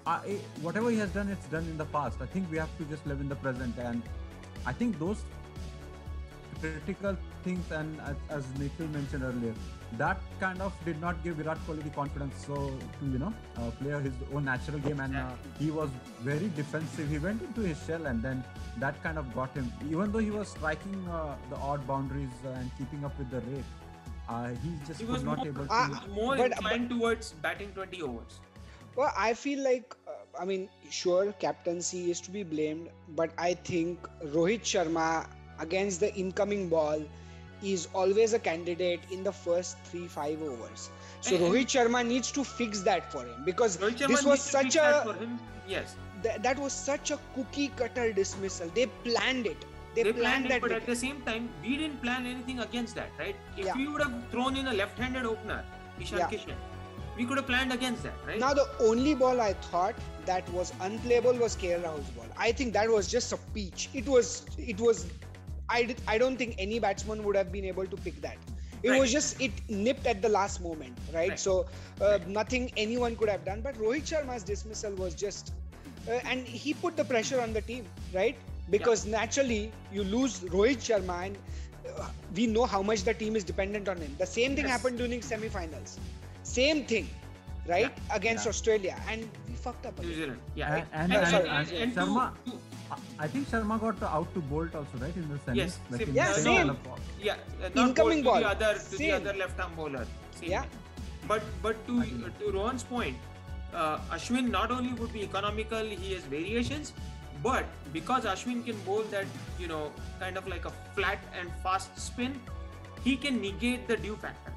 I- 0.06 0.26
it, 0.26 0.42
whatever 0.62 0.90
he 0.90 0.98
has 0.98 1.10
done, 1.12 1.28
it's 1.30 1.46
done 1.48 1.66
in 1.66 1.78
the 1.78 1.86
past. 1.86 2.18
I 2.22 2.26
think 2.28 2.50
we 2.50 2.58
have 2.58 2.76
to 2.78 2.86
just 2.86 3.06
live 3.06 3.20
in 3.22 3.30
the 3.30 3.36
present, 3.36 3.78
and 3.78 4.02
I 4.66 4.74
think 4.74 4.98
those 5.00 5.22
critical 6.60 7.16
things 7.44 7.72
and 7.72 8.00
as, 8.02 8.16
as 8.30 8.46
Nikhil 8.60 8.88
mentioned 8.88 9.24
earlier, 9.24 9.54
that 9.98 10.18
kind 10.40 10.62
of 10.62 10.74
did 10.86 11.00
not 11.00 11.24
give 11.24 11.36
Virat 11.38 11.58
Kohli 11.68 11.84
the 11.84 11.90
confidence 11.90 12.46
so 12.46 12.56
to 12.56 13.06
you 13.12 13.20
know 13.20 13.34
uh, 13.58 13.70
play 13.80 13.92
his 14.02 14.14
own 14.34 14.46
natural 14.46 14.80
game 14.80 15.00
and 15.00 15.16
uh, 15.16 15.32
he 15.60 15.72
was 15.72 15.90
very 16.22 16.50
defensive. 16.56 17.10
He 17.10 17.20
went 17.20 17.42
into 17.42 17.62
his 17.62 17.82
shell 17.86 18.06
and 18.08 18.22
then 18.22 18.44
that 18.80 19.02
kind 19.04 19.18
of 19.18 19.34
got 19.34 19.54
him. 19.56 19.72
Even 19.90 20.12
though 20.12 20.20
he 20.20 20.32
was 20.32 20.50
striking 20.50 21.08
uh, 21.10 21.36
the 21.50 21.56
odd 21.58 21.88
boundaries 21.88 22.30
and 22.56 22.70
keeping 22.78 23.06
up 23.06 23.18
with 23.18 23.30
the 23.32 23.42
rate, 23.52 23.66
uh, 24.30 24.50
he 24.50 24.74
just 24.86 25.00
He 25.00 25.06
was 25.06 25.16
was 25.16 25.24
not 25.24 25.38
more, 25.38 25.48
able 25.48 25.66
to. 25.66 25.72
Ah, 25.72 26.04
more 26.14 26.36
but- 26.38 26.52
inclined 26.52 26.90
towards 26.90 27.32
batting 27.34 27.72
20 27.74 28.02
overs. 28.02 28.40
Well, 28.96 29.14
I 29.16 29.34
feel 29.36 29.64
like, 29.64 29.96
uh, 30.08 30.12
I 30.42 30.44
mean, 30.46 30.70
sure, 30.90 31.32
captaincy 31.34 32.10
is 32.10 32.20
to 32.22 32.32
be 32.32 32.42
blamed, 32.44 32.90
but 33.10 33.30
I 33.38 33.54
think 33.54 34.08
Rohit 34.36 34.62
Sharma 34.64 35.28
against 35.60 36.00
the 36.00 36.14
incoming 36.16 36.70
ball 36.70 37.04
is 37.64 37.88
always 37.94 38.34
a 38.34 38.40
candidate 38.40 39.00
in 39.12 39.24
the 39.24 39.32
first 39.32 39.78
three, 39.86 40.08
five 40.08 40.42
overs. 40.42 40.90
So 41.22 41.36
And- 41.36 41.46
Rohit 41.46 41.68
Sharma 41.76 42.06
needs 42.06 42.32
to 42.32 42.44
fix 42.44 42.82
that 42.82 43.12
for 43.12 43.24
him 43.26 43.44
because 43.46 43.78
this 43.78 44.24
was 44.24 44.42
such 44.42 44.64
fix 44.64 44.76
that 44.76 45.04
for 45.04 45.14
a. 45.14 45.28
Yes, 45.68 45.96
th- 46.24 46.42
that 46.42 46.60
was 46.60 46.72
such 46.74 47.12
a 47.12 47.20
cookie 47.36 47.70
cutter 47.70 48.14
dismissal. 48.14 48.70
They 48.76 48.86
planned 49.04 49.48
it. 49.48 49.66
They, 49.96 50.04
they, 50.04 50.14
planned, 50.14 50.22
planned 50.22 50.46
it, 50.46 50.50
that. 50.50 50.62
but 50.62 50.72
at 50.72 50.86
the 50.86 50.96
same 50.96 51.22
time, 51.24 51.50
we 51.64 51.76
didn't 51.78 52.02
plan 52.04 52.28
anything 52.28 52.60
against 52.60 52.94
that, 52.96 53.10
right? 53.18 53.36
If 53.58 53.66
Yeah. 53.66 53.76
we 53.76 53.88
would 53.88 54.02
have 54.04 54.14
thrown 54.32 54.56
in 54.56 54.68
a 54.68 54.74
left-handed 54.74 55.26
opener, 55.26 55.64
Ishan 56.00 56.20
Yeah. 56.20 56.28
Kishan, 56.30 56.54
we 57.18 57.26
could 57.26 57.38
have 57.38 57.48
planned 57.48 57.74
against 57.74 58.04
that, 58.04 58.14
right? 58.28 58.40
Now 58.40 58.54
the 58.54 58.68
only 58.80 59.16
ball 59.16 59.42
I 59.42 59.54
thought 59.54 59.96
that 60.28 60.48
was 60.52 60.72
unplayable 60.82 61.34
was 61.34 61.56
KL 61.56 61.82
Rahul's 61.82 62.12
ball. 62.12 62.28
I 62.38 62.52
think 62.52 62.74
that 62.74 62.88
was 62.88 63.08
just 63.08 63.34
a 63.34 63.38
peach. 63.56 63.90
It 63.96 64.08
was 64.08 64.46
it 64.60 64.80
was 64.80 65.08
I, 65.70 65.84
d- 65.84 65.96
I 66.08 66.18
don't 66.18 66.38
think 66.38 66.56
any 66.58 66.80
batsman 66.80 67.24
would 67.24 67.36
have 67.36 67.52
been 67.52 67.66
able 67.66 67.86
to 67.86 67.98
pick 67.98 68.22
that. 68.22 68.38
It 68.84 68.90
Right. 68.92 69.00
was 69.00 69.12
just 69.12 69.42
it 69.42 69.52
nipped 69.70 70.06
at 70.06 70.22
the 70.22 70.30
last 70.30 70.62
moment, 70.62 70.98
right? 71.14 71.30
Right. 71.30 71.40
So 71.40 71.66
uh, 72.00 72.20
nothing 72.28 72.72
anyone 72.78 73.16
could 73.16 73.30
have 73.30 73.44
done. 73.44 73.62
But 73.62 73.76
Rohit 73.76 74.04
Sharma's 74.12 74.44
dismissal 74.44 74.94
was 74.96 75.16
just, 75.16 75.54
uh, 76.08 76.20
and 76.26 76.46
he 76.48 76.74
put 76.74 76.96
the 76.96 77.04
pressure 77.04 77.42
on 77.42 77.54
the 77.54 77.62
team, 77.62 77.86
right? 78.14 78.38
Because 78.70 79.06
naturally 79.06 79.72
you 79.92 80.04
lose 80.04 80.40
Rohit 80.42 80.78
Sharma, 80.78 81.26
and 81.28 81.38
uh, 81.98 82.08
we 82.36 82.46
know 82.48 82.66
how 82.66 82.82
much 82.84 83.04
the 83.04 83.14
team 83.14 83.36
is 83.36 83.44
dependent 83.44 83.90
on 83.90 83.98
him. 83.98 84.16
The 84.20 84.26
same 84.28 84.56
thing 84.56 84.66
Yes. 84.66 84.72
happened 84.78 84.98
during 85.00 85.22
semi-finals. 85.22 85.98
Same 86.44 86.86
thing, 86.86 87.10
right? 87.68 87.92
Against 88.14 88.46
Yeah. 88.46 88.50
Australia, 88.50 88.96
and 89.10 89.28
we 89.48 89.56
fucked 89.56 89.86
up. 89.88 90.00
New 90.00 90.14
Zealand. 90.14 90.40
Yeah. 90.56 90.76
And- 90.76 90.88
and- 90.94 91.14
and- 91.14 91.36
and, 91.36 91.48
and 91.48 91.72
and 91.72 91.94
to- 91.96 92.00
Sharma- 92.02 92.34
to- 92.46 92.52
I- 92.52 92.60
I 93.20 93.28
think 93.28 93.48
Sharma 93.50 93.80
got 93.80 94.02
out 94.04 94.34
to 94.34 94.40
Boult 94.42 94.76
also, 94.76 94.98
right? 95.00 95.16
In 95.16 95.28
the 95.30 95.38
semis. 95.46 95.56
Yes, 95.56 95.80
Like 95.90 96.00
same- 96.02 96.10
in 96.10 96.16
Yeah, 96.16 96.34
the 96.34 96.42
same. 96.42 96.68
ball. 96.86 97.00
yeah, 97.20 97.36
Incoming 97.76 98.24
ball, 98.24 98.36
to 98.36 98.42
the 98.42 98.50
other 98.50 98.74
to 98.80 98.98
the 98.98 99.12
other 99.12 99.34
left 99.34 99.60
arm 99.60 99.74
bowler. 99.76 100.06
Same 100.40 100.52
Yeah. 100.52 100.66
But 101.28 101.44
but 101.62 101.82
to 101.88 101.96
to 102.40 102.52
Rohan's 102.58 102.84
point, 102.84 103.18
uh, 103.74 104.00
Ashwin 104.18 104.50
not 104.58 104.72
only 104.72 104.94
would 105.02 105.12
be 105.14 105.24
economical, 105.24 105.84
he 106.04 106.14
has 106.14 106.24
variations, 106.36 106.94
but 107.44 107.66
because 107.98 108.24
Ashwin 108.36 108.64
can 108.70 108.80
bowl 108.90 109.04
that 109.16 109.26
you 109.60 109.68
know 109.74 109.82
kind 110.22 110.38
of 110.44 110.48
like 110.56 110.66
a 110.66 110.74
flat 110.96 111.20
and 111.42 111.52
fast 111.66 112.00
spin, 112.08 112.40
he 113.04 113.18
can 113.28 113.42
negate 113.42 113.88
the 113.94 113.98
dew 113.98 114.16
factor, 114.16 114.54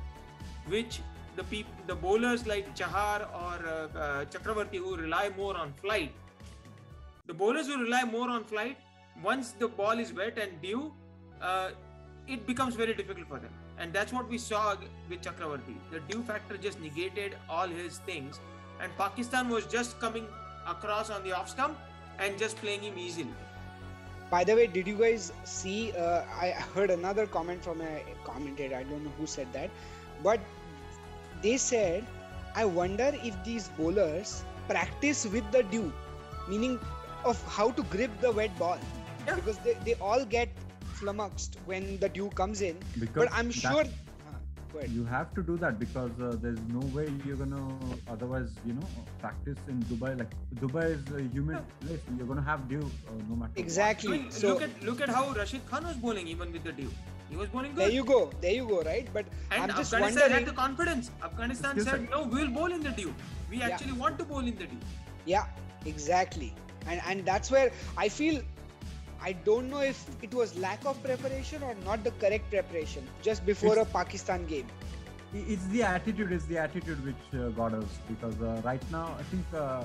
which 0.76 1.00
the 1.36 1.44
peop- 1.44 1.74
the 1.88 1.94
bowlers 2.06 2.46
like 2.46 2.70
Chahar 2.82 3.18
or 3.42 3.56
uh, 3.74 3.98
uh, 3.98 4.24
Chakravarti 4.36 4.78
who 4.86 4.96
rely 4.96 5.28
more 5.36 5.56
on 5.56 5.72
flight. 5.84 6.12
The 7.30 7.34
bowlers 7.34 7.68
will 7.68 7.78
rely 7.78 8.02
more 8.02 8.28
on 8.28 8.42
flight, 8.42 8.76
once 9.22 9.52
the 9.52 9.68
ball 9.68 10.00
is 10.00 10.12
wet 10.12 10.36
and 10.36 10.60
dew, 10.60 10.92
uh, 11.40 11.70
it 12.26 12.44
becomes 12.44 12.74
very 12.74 12.92
difficult 12.92 13.28
for 13.28 13.38
them. 13.38 13.52
And 13.78 13.92
that's 13.92 14.12
what 14.12 14.28
we 14.28 14.36
saw 14.36 14.74
with 15.08 15.22
Chakravarti. 15.22 15.76
The 15.92 16.00
dew 16.08 16.24
factor 16.24 16.56
just 16.56 16.80
negated 16.80 17.36
all 17.48 17.68
his 17.68 17.98
things, 17.98 18.40
and 18.82 18.90
Pakistan 18.98 19.48
was 19.48 19.64
just 19.66 20.00
coming 20.00 20.26
across 20.66 21.08
on 21.08 21.22
the 21.22 21.30
off 21.30 21.48
stump 21.48 21.78
and 22.18 22.36
just 22.36 22.56
playing 22.56 22.80
him 22.80 22.98
easily. 22.98 23.32
By 24.28 24.42
the 24.42 24.56
way, 24.56 24.66
did 24.66 24.88
you 24.88 24.96
guys 24.96 25.32
see? 25.44 25.92
Uh, 25.92 26.22
I 26.34 26.50
heard 26.74 26.90
another 26.90 27.28
comment 27.28 27.62
from 27.62 27.80
a 27.80 28.02
commentator. 28.24 28.74
I 28.74 28.82
don't 28.82 29.04
know 29.04 29.12
who 29.18 29.28
said 29.28 29.52
that, 29.52 29.70
but 30.24 30.40
they 31.44 31.58
said, 31.58 32.04
"I 32.56 32.64
wonder 32.64 33.12
if 33.22 33.44
these 33.44 33.68
bowlers 33.78 34.42
practice 34.66 35.26
with 35.26 35.52
the 35.52 35.62
dew, 35.74 35.92
meaning 36.48 36.80
of 37.24 37.42
how 37.46 37.70
to 37.72 37.82
grip 37.84 38.10
the 38.20 38.32
wet 38.32 38.56
ball, 38.58 38.78
Yeah. 39.26 39.34
because 39.36 39.58
they, 39.58 39.74
they 39.84 39.94
all 39.94 40.24
get 40.24 40.48
flummoxed 40.94 41.58
when 41.66 41.98
the 41.98 42.08
dew 42.08 42.28
comes 42.30 42.60
in. 42.62 42.76
Because 42.98 43.24
but 43.24 43.32
I'm 43.32 43.50
sure. 43.50 43.84
Uh. 43.84 43.86
You 44.88 45.04
have 45.04 45.34
to 45.34 45.42
do 45.42 45.56
that 45.56 45.80
because 45.80 46.12
uh, 46.20 46.36
there's 46.40 46.60
no 46.68 46.78
way 46.96 47.12
you're 47.26 47.36
gonna 47.36 47.60
otherwise, 48.08 48.50
you 48.64 48.72
know, 48.74 48.86
practice 49.18 49.58
in 49.66 49.80
Dubai. 49.92 50.16
Like 50.16 50.30
Dubai 50.60 50.84
is 50.96 51.10
a 51.12 51.22
humid 51.32 51.58
place. 51.80 51.98
You're 52.16 52.28
gonna 52.28 52.40
have 52.50 52.68
dew 52.68 52.78
uh, 52.78 53.12
no 53.28 53.34
matter. 53.34 53.50
what. 53.50 53.58
I 53.58 53.60
Exactly. 53.60 54.18
mean, 54.18 54.30
so 54.30 54.50
look 54.50 54.62
at 54.62 54.82
look 54.84 55.00
at 55.00 55.08
how 55.08 55.32
Rashid 55.32 55.66
Khan 55.68 55.84
was 55.88 55.96
bowling 55.96 56.28
even 56.28 56.52
with 56.52 56.62
the 56.62 56.70
dew. 56.70 56.88
He 57.30 57.34
was 57.36 57.48
bowling 57.48 57.72
good. 57.74 57.80
there 57.80 57.90
you 57.90 58.04
go. 58.04 58.30
There 58.40 58.52
you 58.52 58.68
go. 58.68 58.80
Right. 58.82 59.08
But 59.12 59.26
and 59.50 59.64
I'm 59.64 59.68
just 59.76 59.92
Afghanistan 59.92 60.22
wondering. 60.22 60.32
had 60.44 60.46
the 60.46 60.56
confidence. 60.62 61.10
Afghanistan 61.30 61.80
said, 61.80 62.08
"No, 62.08 62.22
we'll 62.36 62.50
bowl 62.60 62.70
in 62.78 62.80
the 62.80 62.90
dew. 63.02 63.12
We 63.50 63.58
Yeah. 63.58 63.70
actually 63.70 63.98
want 64.04 64.18
to 64.20 64.24
bowl 64.24 64.38
in 64.54 64.56
the 64.56 64.66
dew." 64.66 64.78
Yeah, 65.26 65.46
exactly. 65.84 66.54
And 66.86 67.00
and 67.06 67.24
that's 67.24 67.50
where 67.50 67.70
I 67.96 68.08
feel 68.08 68.42
I 69.22 69.32
don't 69.32 69.70
know 69.70 69.80
if 69.80 70.04
it 70.22 70.34
was 70.34 70.56
lack 70.58 70.84
of 70.86 71.02
preparation 71.02 71.62
or 71.62 71.74
not 71.84 72.04
the 72.04 72.12
correct 72.12 72.50
preparation 72.50 73.06
just 73.22 73.44
before 73.44 73.78
a 73.78 73.84
Pakistan 73.84 74.46
game. 74.46 74.66
It's 75.32 75.66
the 75.68 75.82
attitude. 75.82 76.32
It's 76.32 76.46
the 76.46 76.58
attitude 76.58 77.04
which 77.04 77.40
uh, 77.40 77.50
got 77.50 77.74
us 77.74 77.98
because 78.08 78.40
uh, 78.40 78.60
right 78.64 78.82
now 78.90 79.14
I 79.18 79.22
think 79.24 79.44
uh, 79.54 79.84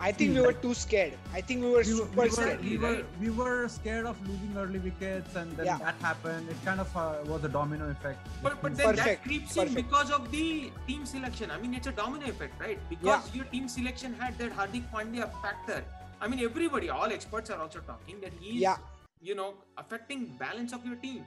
I 0.00 0.10
think 0.10 0.32
See, 0.32 0.40
we 0.40 0.46
were 0.46 0.52
too 0.52 0.74
scared. 0.74 1.12
I 1.32 1.40
think 1.40 1.62
we 1.62 1.68
were 1.70 1.72
we 1.72 1.76
were, 1.78 1.84
super 1.84 2.22
we, 2.22 2.26
were, 2.26 2.30
scared. 2.30 2.64
we, 2.64 2.76
were, 2.76 3.04
we 3.20 3.30
were 3.30 3.68
scared 3.68 4.06
of 4.06 4.16
losing 4.28 4.56
early 4.56 4.80
wickets 4.80 5.36
and 5.36 5.56
then 5.56 5.66
Yeah. 5.66 5.78
that 5.78 5.94
happened. 6.00 6.48
It 6.48 6.56
kind 6.64 6.80
of 6.80 6.96
uh, 6.96 7.18
was 7.26 7.44
a 7.44 7.48
domino 7.48 7.88
effect. 7.90 8.26
But 8.42 8.60
but 8.60 8.76
then 8.76 8.96
Perfect, 8.96 9.06
that 9.06 9.22
creeps 9.22 9.56
in 9.56 9.72
because 9.72 10.10
of 10.10 10.30
the 10.32 10.72
team 10.88 11.06
selection. 11.06 11.50
I 11.50 11.58
mean, 11.58 11.74
it's 11.74 11.86
a 11.86 11.92
domino 11.92 12.26
effect, 12.26 12.60
right? 12.60 12.78
Because 12.90 13.32
your 13.34 13.44
team 13.44 13.68
selection 13.68 14.14
had 14.14 14.36
that 14.38 14.50
Hardik 14.50 14.90
Pandya 14.90 15.30
factor. 15.40 15.84
I 16.24 16.26
mean, 16.26 16.40
everybody, 16.40 16.88
all 16.88 17.12
experts 17.12 17.50
are 17.50 17.60
also 17.60 17.80
talking 17.80 18.20
that 18.22 18.32
he's, 18.40 18.60
Yeah. 18.62 18.78
you 19.20 19.34
know, 19.34 19.48
affecting 19.76 20.24
balance 20.42 20.72
of 20.72 20.86
your 20.86 20.96
team. 20.96 21.26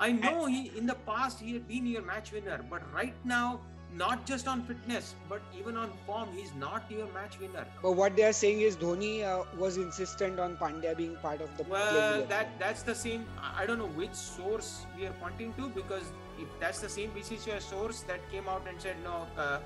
I 0.00 0.10
know 0.12 0.46
he 0.46 0.60
in 0.78 0.86
the 0.86 0.94
past 1.08 1.38
he 1.38 1.52
had 1.52 1.68
been 1.68 1.86
your 1.86 2.02
match 2.02 2.32
winner, 2.32 2.58
but 2.70 2.86
right 2.94 3.26
now, 3.32 3.60
not 3.98 4.24
just 4.30 4.48
on 4.52 4.62
fitness, 4.70 5.10
but 5.28 5.42
even 5.58 5.76
on 5.82 5.92
form, 6.06 6.32
he's 6.36 6.54
not 6.62 6.90
your 6.94 7.06
match 7.18 7.38
winner. 7.42 7.66
But 7.82 7.92
what 8.00 8.16
they 8.16 8.24
are 8.30 8.32
saying 8.32 8.62
is 8.68 8.76
Dhoni 8.84 9.12
uh, 9.22 9.44
was 9.64 9.76
insistent 9.76 10.40
on 10.46 10.56
Pandya 10.56 10.96
being 11.02 11.14
part 11.26 11.42
of 11.42 11.54
the 11.58 11.68
Well, 11.74 12.24
that 12.32 12.58
that's 12.64 12.82
the 12.90 12.98
same. 13.04 13.28
I 13.38 13.52
I 13.62 13.66
don't 13.66 13.84
know 13.84 13.92
which 14.02 14.16
source 14.24 14.72
we 14.96 15.06
are 15.12 15.14
pointing 15.20 15.54
to 15.60 15.68
because 15.78 16.10
if 16.46 16.58
that's 16.64 16.80
the 16.88 16.92
same 16.98 17.14
BCCI 17.20 17.60
source 17.70 18.02
that 18.12 18.28
came 18.32 18.48
out 18.56 18.66
and 18.72 18.82
said 18.88 19.06
no, 19.10 19.16
uh, 19.46 19.58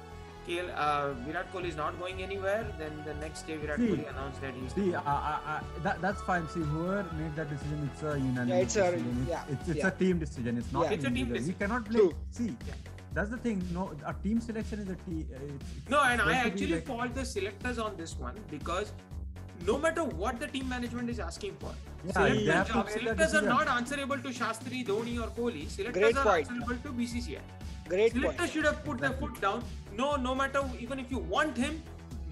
KL, 0.49 0.69
uh, 0.75 1.13
Virat 1.27 1.53
Kohli 1.53 1.67
is 1.69 1.77
not 1.77 1.99
going 1.99 2.23
anywhere, 2.23 2.67
then 2.79 2.93
the 3.05 3.15
next 3.15 3.47
day 3.47 3.57
Virat 3.57 3.79
See, 3.79 3.89
Kohli 3.89 4.09
announced 4.11 4.41
that 4.41 4.55
he's. 4.55 4.73
See, 4.73 4.95
uh, 4.95 5.01
uh, 5.03 5.39
uh, 5.47 5.61
that, 5.83 6.01
that's 6.01 6.23
fine. 6.23 6.49
See, 6.49 6.61
whoever 6.61 7.05
made 7.19 7.37
that 7.37 7.51
decision, 7.51 7.91
it's 7.93 8.03
a 8.03 8.19
unanimous 8.19 8.49
Yeah, 8.49 8.57
it's 8.63 8.77
a- 8.77 8.91
decision. 8.93 9.19
It's, 9.21 9.29
yeah, 9.29 9.45
it's, 9.57 9.69
it's 9.69 9.79
yeah. 9.79 9.87
a 9.89 9.91
team 9.91 10.19
decision. 10.19 10.59
It's 10.59 10.73
not 10.73 10.85
Yeah. 10.87 10.93
It's 10.93 11.05
a 11.05 11.09
team 11.11 11.17
individual. 11.27 11.49
We 11.49 11.55
cannot 11.65 11.85
blame. 11.91 12.09
True. 12.09 12.15
See, 12.31 12.57
Yeah. 12.67 12.75
that's 13.13 13.31
the 13.31 13.37
thing. 13.49 13.63
No, 13.75 13.93
a 14.07 14.15
team 14.15 14.41
selection 14.41 14.81
is 14.81 14.89
a 14.89 14.97
team. 15.11 15.29
Uh, 15.35 15.45
it's, 15.45 15.65
it's 15.77 15.91
no, 15.91 16.03
and 16.03 16.23
I 16.23 16.25
going 16.25 16.37
to 16.39 16.43
be 16.45 16.51
actually 16.51 16.75
like- 16.77 16.87
fault 16.87 17.15
the 17.15 17.25
selectors 17.27 17.79
on 17.79 17.97
this 17.99 18.17
one 18.19 18.41
because 18.51 18.93
no 19.67 19.77
matter 19.77 20.05
what 20.05 20.41
the 20.41 20.47
team 20.47 20.69
management 20.69 21.11
is 21.11 21.19
asking 21.19 21.57
for, 21.61 21.75
Yeah, 22.07 22.13
selectors, 22.13 22.47
they 22.47 22.73
job, 22.73 22.91
selectors 22.91 23.35
are 23.35 23.43
not 23.43 23.69
answerable 23.69 24.19
to 24.19 24.29
Shastri, 24.41 24.87
Dhoni, 24.87 25.21
or 25.23 25.29
Kohli. 25.39 25.69
Selectors 25.69 26.03
Great 26.03 26.17
are 26.17 26.25
point. 26.25 26.49
answerable 26.49 26.77
to 26.85 26.93
BCCI. 26.93 27.41
Great 27.89 28.13
Selectors 28.13 28.37
point. 28.39 28.53
should 28.53 28.65
have 28.67 28.85
put 28.85 28.99
their 28.99 29.13
foot 29.13 29.41
down. 29.41 29.65
No, 29.99 30.15
no 30.17 30.35
matter 30.35 30.63
even 30.79 30.99
if 30.99 31.11
you 31.11 31.19
want 31.19 31.57
him, 31.57 31.83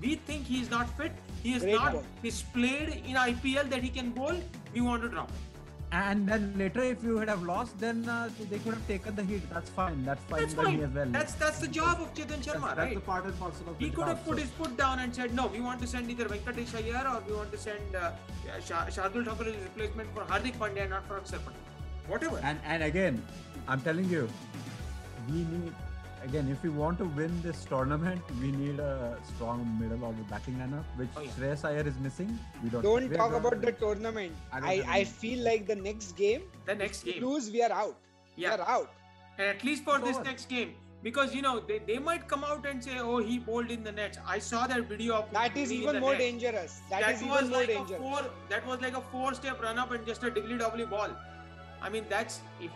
we 0.01 0.15
think 0.31 0.45
he 0.45 0.61
is 0.61 0.71
not 0.71 0.89
fit. 0.99 1.13
He 1.43 1.55
is 1.55 1.63
Great 1.63 1.75
not 1.75 1.93
point. 1.95 2.07
displayed 2.23 3.03
in 3.07 3.17
IPL 3.17 3.69
that 3.71 3.83
he 3.83 3.89
can 3.89 4.11
bowl. 4.11 4.35
We 4.75 4.81
want 4.81 5.03
to 5.03 5.09
drop 5.09 5.31
him. 5.31 5.43
And 5.93 6.29
then 6.29 6.53
later, 6.59 6.83
if 6.83 7.03
you 7.05 7.17
had 7.17 7.29
have 7.29 7.43
lost, 7.45 7.79
then 7.79 8.09
uh, 8.09 8.29
they 8.51 8.59
could 8.59 8.75
have 8.75 8.87
taken 8.89 9.15
the 9.19 9.23
heat. 9.23 9.43
That's 9.53 9.71
fine. 9.71 10.05
That's 10.05 10.23
fine 10.31 10.41
That's 10.41 10.55
fine. 10.55 10.81
as 10.87 10.91
well. 10.99 11.07
That's 11.17 11.35
that's 11.43 11.61
the 11.61 11.69
job 11.77 12.01
of 12.07 12.13
Chetan 12.15 12.41
That's- 12.41 12.47
Sharma, 12.49 12.71
that's 12.71 12.79
right? 12.81 12.95
the 12.95 13.01
part 13.09 13.25
and 13.25 13.39
parcel 13.39 13.69
of 13.73 13.79
He 13.79 13.89
the 13.91 13.95
could 13.99 14.09
have 14.13 14.25
put 14.25 14.35
so- 14.37 14.43
his 14.43 14.51
foot 14.59 14.77
down 14.77 14.99
and 15.05 15.15
said, 15.21 15.33
no, 15.41 15.47
we 15.47 15.61
want 15.61 15.81
to 15.83 15.87
send 15.93 16.11
either 16.11 16.27
Venkatesh 16.35 16.75
Iyer 16.81 17.05
or 17.13 17.23
we 17.29 17.35
want 17.37 17.53
to 17.53 17.59
send 17.67 17.95
uh, 17.95 18.11
Shah- 18.69 18.87
Shardul 18.97 19.25
Thakur 19.31 19.49
as 19.53 19.55
a 19.55 19.65
replacement 19.69 20.13
for 20.15 20.23
Hardik 20.35 20.59
Pandya, 20.65 20.83
and 20.83 20.91
not 20.91 21.07
for 21.07 21.21
Akshar 21.21 21.41
Patel. 21.47 21.63
Whatever. 22.15 22.41
And 22.43 22.59
and 22.75 22.83
again, 22.91 23.23
I'm 23.69 23.81
telling 23.81 24.11
you, 24.17 24.29
we 25.31 25.45
need 25.55 25.73
again 26.25 26.49
if 26.51 26.63
we 26.63 26.71
want 26.71 26.99
to 26.99 27.05
win 27.05 27.41
this 27.43 27.65
tournament, 27.65 28.21
we 28.41 28.51
need 28.53 28.79
a 28.81 29.17
strong 29.35 29.65
middle 29.81 30.05
order 30.05 30.23
batting 30.31 30.55
lineup, 30.55 30.85
which 30.97 31.09
Oh, 31.17 31.21
yeah. 31.23 31.31
Shreyas 31.39 31.65
Iyer 31.65 31.87
is 31.87 31.99
missing. 31.99 32.39
We 32.63 32.71
don't. 32.71 32.83
Don't 32.83 33.11
talk 33.13 33.31
don't- 33.33 33.41
about 33.47 33.61
the 33.61 33.73
tournament. 33.73 34.33
I 34.53 34.59
I, 34.73 34.85
I 35.01 35.05
feel 35.05 35.45
like 35.45 35.67
the 35.67 35.77
next 35.77 36.17
game, 36.17 36.43
the 36.65 36.75
next 36.75 37.05
we 37.05 37.13
game. 37.15 37.25
lose, 37.25 37.51
we 37.51 37.63
are 37.63 37.73
out. 37.73 37.97
Yeah. 38.37 38.37
We 38.37 38.43
Yeah. 38.45 38.57
are 38.57 38.69
out. 38.79 38.91
And 39.39 39.49
at 39.49 39.63
least 39.65 39.85
for 39.85 39.99
this 39.99 40.17
Over. 40.17 40.25
next 40.25 40.49
game. 40.49 40.75
Because 41.03 41.35
you 41.35 41.43
know 41.43 41.61
they, 41.61 41.79
they 41.89 41.99
might 41.99 42.27
come 42.27 42.43
out 42.43 42.67
and 42.69 42.83
say, 42.83 42.95
"Oh, 42.99 43.19
he 43.19 43.39
bowled 43.39 43.71
in 43.75 43.85
the 43.89 43.93
nets." 43.93 44.19
I 44.27 44.39
saw 44.47 44.67
that 44.71 44.89
video 44.93 45.17
of 45.19 45.31
That 45.35 45.57
is 45.65 45.71
even 45.75 46.01
more 46.05 46.13
net. 46.13 46.21
dangerous. 46.23 46.81
that 46.91 47.03
that 47.03 47.15
is 47.17 47.23
was 47.23 47.43
even 47.43 47.51
more 47.51 47.59
like 47.61 47.69
dangerous. 47.69 48.01
a 48.01 48.03
four 48.03 48.23
that 48.55 48.67
was 48.71 48.81
like 48.87 48.97
a 49.01 49.03
four 49.13 49.35
step 49.41 49.63
run 49.67 49.79
up 49.83 49.93
and 49.99 50.07
just 50.07 50.25
a 50.29 50.31
diggly 50.39 50.59
doubly 50.63 50.87
ball 50.95 51.15
i 51.83 51.91
mean 51.95 52.07
that's 52.15 52.41
if 52.67 52.71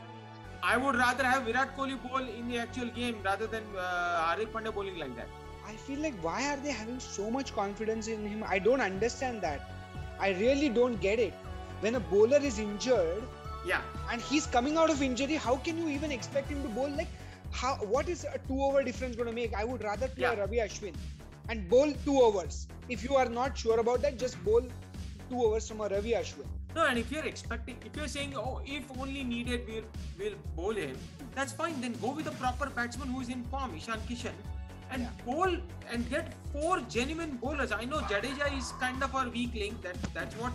i 0.63 0.77
would 0.77 0.97
rather 0.97 1.25
have 1.25 1.43
virat 1.45 1.77
kohli 1.77 1.97
bowl 2.07 2.25
in 2.39 2.49
the 2.49 2.59
actual 2.59 2.89
game 2.99 3.17
rather 3.29 3.47
than 3.47 3.65
uh, 3.77 3.87
hardik 4.27 4.53
pandya 4.57 4.75
bowling 4.79 4.99
like 5.05 5.15
that 5.21 5.29
I 5.71 5.75
feel 5.77 6.01
like 6.01 6.15
why 6.27 6.39
are 6.51 6.57
they 6.57 6.73
having 6.73 6.99
so 6.99 7.31
much 7.31 7.55
confidence 7.55 8.09
in 8.09 8.27
him? 8.27 8.45
I 8.55 8.59
don't 8.59 8.81
understand 8.81 9.43
that. 9.43 9.61
I 10.19 10.31
really 10.31 10.69
don't 10.69 11.01
get 11.01 11.21
it. 11.21 11.35
When 11.81 11.95
a 11.95 12.01
bowler 12.01 12.39
is 12.39 12.59
injured 12.59 13.23
yeah 13.65 13.83
and 14.11 14.21
he's 14.21 14.47
coming 14.47 14.77
out 14.77 14.91
of 14.91 15.03
injury, 15.03 15.35
how 15.35 15.57
can 15.57 15.79
you 15.79 15.89
even 15.89 16.11
expect 16.11 16.49
him 16.49 16.63
to 16.63 16.69
bowl 16.69 16.91
like 17.01 17.09
how 17.53 17.75
what 17.95 18.09
is 18.09 18.25
a 18.25 18.39
two 18.49 18.61
over 18.63 18.83
difference 18.83 19.17
going 19.17 19.29
to 19.29 19.35
make? 19.35 19.55
I 19.55 19.65
would 19.65 19.85
rather 19.85 20.09
play 20.09 20.33
Yeah. 20.33 20.41
Ravi 20.41 20.57
Ashwin 20.67 20.95
and 21.49 21.69
bowl 21.69 21.93
two 22.05 22.21
overs. 22.21 22.67
If 22.89 23.05
you 23.05 23.15
are 23.17 23.29
not 23.29 23.57
sure 23.57 23.79
about 23.81 24.03
that, 24.03 24.19
just 24.19 24.43
bowl 24.45 24.63
two 25.31 25.45
overs 25.45 25.69
from 25.69 25.81
a 25.83 25.89
Ravi 25.89 26.13
Ashwin. 26.13 26.49
No 26.75 26.87
and 26.87 26.99
if 26.99 27.11
you're 27.13 27.29
expecting 27.33 27.77
if 27.85 27.97
you're 27.97 28.13
saying 28.17 28.37
oh 28.37 28.61
if 28.65 28.85
only 28.99 29.25
needed 29.25 29.67
we'll 29.69 29.89
we'll 30.19 30.39
bowl 30.57 30.73
him 30.73 30.97
that's 31.35 31.53
fine 31.53 31.81
then 31.81 31.93
go 32.01 32.13
with 32.13 32.27
a 32.27 32.37
proper 32.43 32.71
batsman 32.79 33.09
who's 33.09 33.29
in 33.29 33.45
form 33.55 33.77
ishan 33.83 34.01
kishan 34.09 34.43
and 34.91 35.03
Yeah. 35.03 35.25
bowl 35.27 35.57
and 35.93 36.11
get 36.11 36.33
four 36.53 36.81
genuine 36.97 37.37
bowlers 37.43 37.73
i 37.81 37.85
know 37.85 38.01
jadeja 38.13 38.51
is 38.59 38.73
kind 38.85 39.03
of 39.09 39.15
our 39.15 39.29
weak 39.39 39.55
link 39.63 39.83
that 39.89 39.97
that's 40.19 40.37
what 40.45 40.53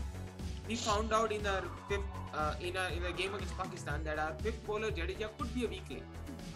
we 0.67 0.75
found 0.75 1.13
out 1.13 1.31
in 1.31 1.45
our 1.45 1.63
fifth 1.87 2.01
uh, 2.33 2.53
in 2.59 2.75
a 2.75 2.85
in 2.97 3.03
a 3.05 3.11
game 3.11 3.33
against 3.35 3.57
Pakistan 3.57 4.03
that 4.03 4.19
our 4.19 4.33
fifth 4.45 4.65
bowler 4.65 4.91
Jadeja 4.91 5.29
could 5.37 5.53
be 5.53 5.65
a 5.65 5.67
weak 5.67 5.89
link. 5.89 6.03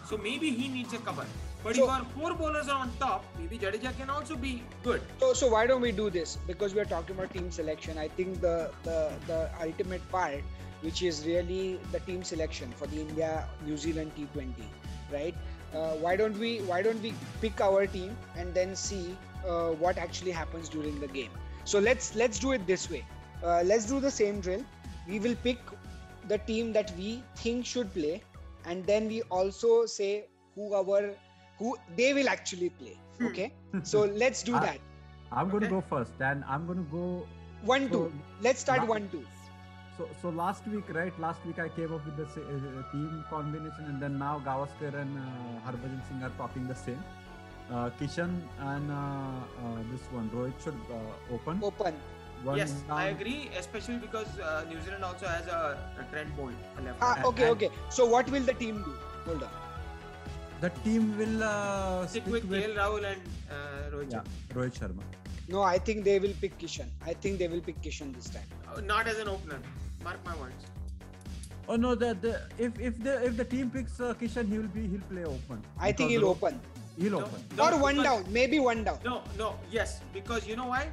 So 0.08 0.16
maybe 0.16 0.50
he 0.50 0.68
needs 0.68 0.92
a 0.92 0.98
cover. 0.98 1.26
But 1.62 1.76
So- 1.76 1.84
if 1.84 1.90
our 1.90 2.04
four 2.16 2.34
bowlers 2.34 2.68
are 2.68 2.78
on 2.80 2.90
top, 2.98 3.24
maybe 3.38 3.58
Jadeja 3.58 3.94
can 3.96 4.10
also 4.10 4.36
be 4.36 4.62
good. 4.82 5.02
So, 5.20 5.32
so 5.34 5.48
why 5.54 5.66
don't 5.66 5.82
we 5.82 5.92
do 5.92 6.08
this? 6.10 6.36
Because 6.46 6.74
we 6.74 6.80
are 6.80 6.86
talking 6.92 7.16
about 7.16 7.32
team 7.34 7.50
selection. 7.50 7.98
I 7.98 8.08
think 8.08 8.40
the 8.40 8.70
the 8.84 8.98
the 9.26 9.40
ultimate 9.66 10.06
part, 10.14 10.42
which 10.88 11.02
is 11.10 11.24
really 11.26 11.78
the 11.96 12.00
team 12.10 12.22
selection 12.32 12.72
for 12.80 12.86
the 12.94 13.00
India 13.06 13.32
New 13.66 13.76
Zealand 13.76 14.12
T20, 14.16 14.68
right? 15.12 15.34
Uh, 15.74 15.92
why 16.06 16.16
don't 16.16 16.38
we 16.44 16.52
why 16.72 16.80
don't 16.88 17.02
we 17.08 17.12
pick 17.42 17.60
our 17.68 17.86
team 17.86 18.16
and 18.36 18.54
then 18.54 18.74
see 18.74 19.04
uh, 19.46 19.68
what 19.84 19.98
actually 20.06 20.32
happens 20.40 20.68
during 20.78 20.98
the 21.06 21.08
game? 21.20 21.30
So 21.64 21.78
let's 21.90 22.14
let's 22.24 22.38
do 22.48 22.52
it 22.58 22.66
this 22.74 22.88
way. 22.96 23.04
Uh, 23.44 23.62
let's 23.72 23.84
do 23.94 24.00
the 24.00 24.10
same 24.10 24.40
drill. 24.40 24.64
We 25.06 25.18
will 25.28 25.36
pick 25.48 25.58
the 26.28 26.38
team 26.38 26.72
that 26.72 26.92
we 26.96 27.22
think 27.44 27.66
should 27.66 27.92
play, 27.92 28.22
and 28.64 28.86
then 28.94 29.08
we 29.08 29.22
also 29.40 29.84
say 29.86 30.10
who 30.54 30.72
our 30.74 31.02
who 31.60 31.76
they 31.96 32.12
will 32.18 32.28
actually 32.36 32.70
play. 32.82 32.96
Hmm. 33.18 33.26
Okay. 33.30 33.48
So 33.94 34.04
let's 34.24 34.42
do 34.50 34.54
Ah. 34.60 34.64
that. 34.68 34.80
I'm 35.40 35.50
going 35.50 35.62
to 35.68 35.68
go 35.72 35.80
first, 35.88 36.22
and 36.28 36.42
I'm 36.54 36.66
going 36.70 36.80
to 36.84 36.88
go. 36.92 37.02
One 37.74 37.84
two. 37.92 38.06
Let's 38.48 38.64
start 38.66 38.80
la- 38.84 38.90
one 38.96 39.08
two. 39.12 39.22
so, 39.98 40.06
so 40.22 40.30
last 40.38 40.66
week, 40.74 40.88
right? 40.96 41.18
Last 41.24 41.44
week 41.50 41.58
I 41.64 41.68
came 41.76 41.92
up 41.96 42.04
with 42.08 42.16
the 42.20 42.26
sa- 42.34 42.46
uh, 42.54 42.82
team 42.92 43.24
combination, 43.32 43.84
and 43.92 44.02
then 44.06 44.16
now 44.22 44.32
Gavaskar 44.48 44.90
and 45.02 45.20
uh, 45.24 45.68
Harbhajan 45.68 46.00
Singh 46.08 46.24
are 46.28 46.32
talking 46.40 46.66
the 46.72 46.78
same. 46.82 47.02
Uh, 47.70 47.90
Kishan 48.00 48.32
and 48.70 48.90
uh, 48.90 48.96
uh, 49.02 49.76
this 49.92 50.06
one 50.18 50.28
Rohit 50.38 50.64
should 50.64 50.80
uh, 50.98 51.34
open. 51.38 51.62
Open. 51.70 51.94
One 52.48 52.56
yes, 52.62 52.74
I 52.98 53.04
agree, 53.14 53.50
especially 53.62 53.98
because 54.08 54.26
uh, 54.40 54.64
New 54.68 54.80
Zealand 54.86 55.04
also 55.04 55.26
has 55.36 55.46
a, 55.46 55.78
a 56.00 56.04
Trent 56.10 56.34
Boult, 56.36 56.58
left. 56.84 56.98
Ah, 57.10 57.14
okay, 57.32 57.44
and- 57.50 57.52
okay. 57.58 57.70
So 58.00 58.06
what 58.16 58.28
will 58.36 58.42
the 58.52 58.54
team 58.64 58.82
do? 58.90 58.94
Hold 59.26 59.44
on. 59.44 59.50
The 60.60 60.70
team 60.84 61.16
will 61.16 61.42
uh, 61.42 62.06
Stick 62.06 62.22
stick 62.22 62.32
with 62.32 62.44
with 62.44 62.62
KL 62.64 62.76
Rahul 62.76 63.04
and 63.10 63.20
uh, 63.50 63.96
Rohit. 63.96 64.12
yeah, 64.12 64.22
Rohit 64.54 64.74
Sharma. 64.78 65.04
No, 65.48 65.62
I 65.62 65.78
think 65.78 66.04
they 66.04 66.18
will 66.18 66.34
pick 66.40 66.58
Kishan. 66.58 66.88
I 67.04 67.14
think 67.14 67.38
they 67.38 67.48
will 67.48 67.60
pick 67.68 67.80
Kishan 67.82 68.14
this 68.14 68.28
time. 68.28 68.44
Uh, 68.68 68.80
not 68.82 69.08
as 69.08 69.18
an 69.18 69.28
opener. 69.28 69.58
Mark 70.04 70.18
my 70.24 70.36
words. 70.36 70.66
Oh 71.68 71.76
no, 71.76 71.94
the, 71.94 72.12
the 72.26 72.34
if 72.58 72.78
if 72.78 73.02
the 73.02 73.14
if 73.30 73.36
the 73.38 73.44
team 73.44 73.70
picks 73.70 74.00
uh, 74.00 74.12
Kishan, 74.20 74.48
he 74.52 74.58
will 74.58 74.68
be 74.76 74.86
he'll 74.86 75.08
play 75.14 75.24
open. 75.24 75.62
I 75.78 75.92
think 75.92 76.10
he'll 76.10 76.28
open. 76.28 76.60
He'll 76.98 77.12
No, 77.20 77.24
open. 77.24 77.44
no, 77.56 77.70
or 77.70 77.78
one 77.80 78.02
down. 78.02 78.24
Maybe 78.28 78.60
one 78.60 78.84
down. 78.84 78.98
No, 79.04 79.22
no, 79.38 79.54
yes, 79.70 80.00
because 80.12 80.46
you 80.46 80.56
know 80.56 80.66
why? 80.66 80.88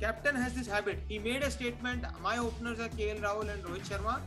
Captain 0.00 0.34
has 0.34 0.52
this 0.52 0.66
habit. 0.66 0.98
He 1.08 1.18
made 1.18 1.42
a 1.42 1.50
statement. 1.50 2.04
My 2.22 2.36
openers 2.38 2.78
are 2.80 2.90
KL 3.00 3.22
Rahul 3.26 3.48
and 3.54 3.64
Rohit 3.64 3.88
Sharma, 3.92 4.20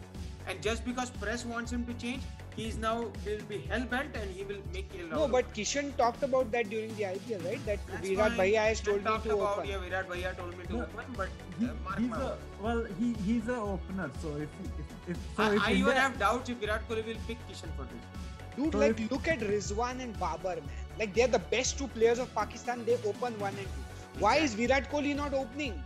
and 0.47 0.59
just 0.69 0.83
because 0.91 1.11
press 1.11 1.45
wants 1.45 1.71
him 1.71 1.85
to 1.85 1.93
change, 2.05 2.23
he's 2.59 2.77
now 2.77 2.93
will 3.25 3.43
be 3.51 3.57
hell 3.69 3.85
bent 3.93 4.15
and 4.21 4.31
he 4.37 4.43
will 4.51 4.61
make 4.73 4.91
KL 4.93 5.09
Rahul. 5.09 5.17
No, 5.17 5.27
but 5.35 5.45
open. 5.45 5.53
Kishan 5.59 5.91
talked 5.97 6.23
about 6.27 6.51
that 6.55 6.69
during 6.69 6.95
the 6.99 7.03
IPL, 7.09 7.45
right? 7.49 7.65
That 7.65 7.79
That's 7.91 8.07
Virat 8.07 8.31
fine. 8.31 8.39
Bhaiya 8.39 8.63
has 8.67 8.81
I 8.81 8.83
told 8.89 9.03
me 9.03 9.03
talked 9.11 9.25
to 9.25 9.35
about, 9.37 9.57
open. 9.57 9.69
Yeah, 9.69 9.79
Virat 9.85 10.09
Bhaiya 10.13 10.37
told 10.37 10.57
me 10.57 10.65
to 10.65 10.73
No, 10.77 10.81
open, 10.83 11.15
but 11.21 11.29
He, 11.59 11.65
uh, 11.65 11.73
mark 11.83 11.99
he's 11.99 12.11
a 12.11 12.37
well, 12.67 12.83
he 12.99 13.13
he's 13.27 13.47
a 13.57 13.59
opener. 13.73 14.09
So 14.21 14.35
if 14.47 14.49
if, 14.83 14.95
if 15.15 15.21
so, 15.37 15.43
I, 15.43 15.55
if 15.59 15.67
I 15.67 15.73
even 15.83 16.01
have 16.03 16.17
doubts 16.25 16.49
if 16.55 16.57
Virat 16.65 16.87
Kohli 16.89 17.05
will 17.11 17.21
pick 17.27 17.45
Kishan 17.51 17.77
for 17.81 17.87
this. 17.93 18.09
Dude, 18.57 18.73
So 18.73 18.79
like 18.85 18.99
if- 18.99 19.11
look 19.11 19.27
at 19.35 19.39
Rizwan 19.51 20.03
and 20.07 20.19
Babar, 20.25 20.55
man. 20.55 20.81
Like 21.03 21.13
they're 21.13 21.33
the 21.37 21.45
best 21.55 21.77
two 21.77 21.87
players 21.99 22.19
of 22.25 22.33
Pakistan. 22.41 22.85
They 22.91 22.99
open 23.13 23.39
one 23.45 23.63
and 23.65 23.71
two. 23.77 23.87
Why 24.25 24.35
is 24.49 24.53
Virat 24.63 24.91
Kohli 24.91 25.15
not 25.15 25.33
opening? 25.33 25.81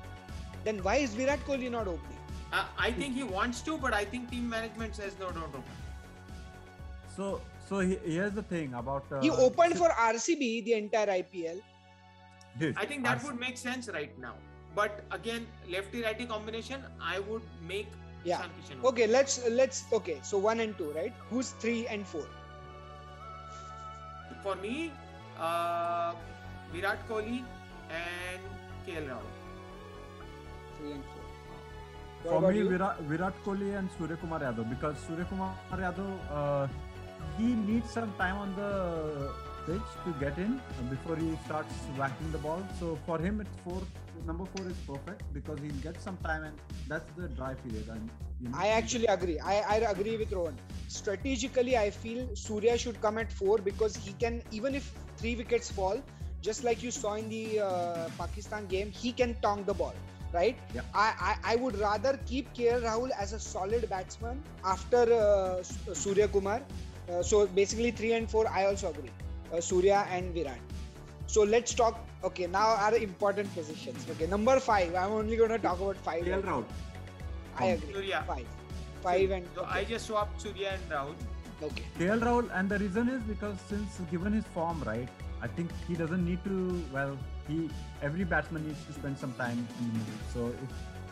Then 0.64 0.82
why 0.90 0.96
is 1.08 1.14
Virat 1.14 1.46
Kohli 1.52 1.70
not 1.70 1.88
opening? 1.88 2.20
Uh, 2.52 2.66
I 2.78 2.92
think 2.92 3.16
he 3.16 3.24
wants 3.24 3.62
to, 3.68 3.78
but 3.78 3.94
I 3.94 4.06
think 4.06 4.30
team 4.32 4.48
management 4.50 4.96
says 4.96 5.16
no, 5.20 5.32
don't 5.32 5.56
open. 5.60 5.64
So 7.16 7.42
so 7.68 7.80
here's 7.80 8.34
the 8.34 8.44
thing 8.44 8.74
about 8.74 9.06
uh, 9.12 9.22
He 9.22 9.30
opened 9.30 9.78
for 9.78 9.90
RCB 9.90 10.66
the 10.66 10.74
entire 10.74 11.08
IPL. 11.22 11.62
Dude, 12.60 12.76
I 12.78 12.86
think 12.86 13.04
that 13.04 13.18
Ars- 13.18 13.24
would 13.26 13.40
make 13.40 13.58
sense 13.58 13.90
right 13.94 14.18
now. 14.20 14.34
But 14.76 15.04
again, 15.12 15.48
lefty 15.70 16.04
righty 16.04 16.26
combination, 16.26 16.84
I 17.02 17.20
would 17.30 17.44
make 17.74 17.88
Yeah. 18.24 18.40
Ishan 18.40 18.52
Kishan. 18.58 18.78
open. 18.80 18.90
Okay, 18.92 19.08
let's 19.08 19.34
let's 19.62 19.80
okay. 20.00 20.18
So 20.24 20.38
one 20.38 20.60
and 20.66 20.78
two, 20.78 20.92
right? 20.98 21.14
Who's 21.30 21.52
three 21.64 21.86
and 21.88 22.06
four? 22.14 22.26
For 24.44 24.56
me, 24.62 24.92
uh, 25.40 26.14
Virat 26.74 27.00
Kohli 27.10 27.44
and 27.90 28.42
KL 28.88 29.08
Rahul. 29.12 29.30
Three 30.78 30.92
and 30.92 31.04
four. 31.12 31.22
What 32.24 32.42
for 32.42 32.52
me 32.52 32.60
you? 32.60 32.70
Virat, 32.70 33.00
Virat 33.12 33.34
Kohli 33.46 33.70
and 33.78 33.90
Surya 33.98 34.18
Kumar 34.18 34.40
Yadav 34.40 34.70
because 34.70 34.96
Surya 35.08 35.26
Kumar 35.26 35.54
Yadav 35.72 36.12
uh, 36.32 36.68
he 37.38 37.56
needs 37.56 37.90
some 37.90 38.14
time 38.18 38.38
on 38.38 38.56
the 38.56 39.32
pitch 39.66 39.90
to 40.06 40.12
get 40.20 40.38
in 40.38 40.60
uh, 40.60 40.90
before 40.90 41.16
he 41.16 41.38
starts 41.46 41.74
whacking 41.98 42.32
the 42.32 42.38
ball. 42.38 42.62
So 42.80 42.98
for 43.06 43.18
him, 43.20 43.42
it's 43.42 43.58
four. 43.64 43.82
Number 44.26 44.46
four 44.56 44.68
is 44.68 44.78
perfect 44.88 45.22
because 45.34 45.60
he'll 45.60 45.84
get 45.84 46.02
some 46.02 46.18
time 46.18 46.44
and 46.44 46.58
that's 46.88 47.10
the 47.18 47.28
dry 47.30 47.54
period. 47.56 47.88
And 47.90 48.10
you 48.40 48.50
know, 48.50 48.58
I 48.58 48.68
actually 48.68 49.08
agree. 49.08 49.40
I, 49.40 49.56
I 49.62 49.76
agree 49.92 50.18
with 50.18 50.32
Rohan. 50.32 50.58
Strategically, 50.88 51.78
I 51.78 51.90
feel 51.90 52.28
Surya 52.36 52.78
should 52.78 53.02
come 53.02 53.18
at 53.18 53.32
four 53.32 53.58
because 53.58 53.96
he 53.96 54.14
can, 54.14 54.42
even 54.52 54.76
if 54.76 54.92
three 55.18 55.36
wickets 55.36 55.72
fall, 55.72 56.02
just 56.42 56.64
like 56.64 56.84
you 56.84 56.92
saw 56.92 57.16
in 57.16 57.30
the 57.30 57.62
uh, 57.62 58.10
Pakistan 58.18 58.66
game, 58.68 58.92
he 58.92 59.12
can 59.12 59.36
tong 59.42 59.64
the 59.64 59.74
ball, 59.74 59.94
right? 60.34 60.58
Yeah. 60.76 60.82
I, 60.94 61.38
I, 61.44 61.54
I 61.54 61.56
would 61.56 61.80
rather 61.80 62.20
keep 62.26 62.54
KL 62.54 62.84
Rahul 62.84 63.12
as 63.18 63.34
a 63.34 63.40
solid 63.40 63.90
batsman 63.90 64.44
after 64.66 65.14
uh, 65.14 65.64
Surya 65.64 66.28
Kumar. 66.28 66.62
Uh, 67.10 67.22
so 67.22 67.48
basically, 67.48 67.92
three 67.92 68.14
and 68.14 68.30
four, 68.30 68.48
I 68.50 68.66
also 68.66 68.90
agree. 68.90 69.12
Uh, 69.54 69.60
Surya 69.62 70.08
and 70.10 70.34
Virat. 70.34 70.60
So 71.28 71.44
let's 71.44 71.74
talk. 71.74 72.00
Okay, 72.24 72.48
now 72.48 72.68
are 72.88 72.96
important 72.96 73.54
positions. 73.54 74.06
Okay, 74.12 74.28
number 74.28 74.60
five. 74.60 74.96
I'm 74.96 75.12
only 75.12 75.36
going 75.36 75.50
to 75.50 75.60
talk 75.60 75.80
about 75.80 75.98
five. 75.98 76.24
KL 76.24 76.42
Rahul. 76.44 76.66
I 77.58 77.66
agree. 77.78 77.94
Surya. 77.94 78.24
Five. 78.28 78.48
Five 79.02 79.32
and. 79.32 79.48
So 79.56 79.66
I 79.66 79.84
just 79.84 80.06
swapped 80.08 80.42
Surya 80.42 80.72
and 80.78 80.92
Rahul. 80.92 81.16
Okay. 81.62 81.84
KL 82.00 82.20
Rahul, 82.22 82.50
and 82.54 82.70
the 82.70 82.80
reason 82.80 83.10
is 83.10 83.22
because 83.24 83.58
since 83.68 84.00
given 84.12 84.34
his 84.34 84.46
form, 84.54 84.82
right, 84.86 85.08
I 85.42 85.48
think 85.48 85.70
he 85.88 85.96
doesn't 85.96 86.26
need 86.26 86.44
to. 86.46 86.84
Well, 86.94 87.18
he 87.48 87.70
every 88.02 88.24
batsman 88.24 88.66
needs 88.68 88.84
to 88.86 88.94
spend 88.94 89.18
some 89.18 89.34
time 89.34 89.68
in 89.82 89.88
the 89.92 90.00
middle. 90.00 90.20
So 90.34 90.48
if 90.64 90.70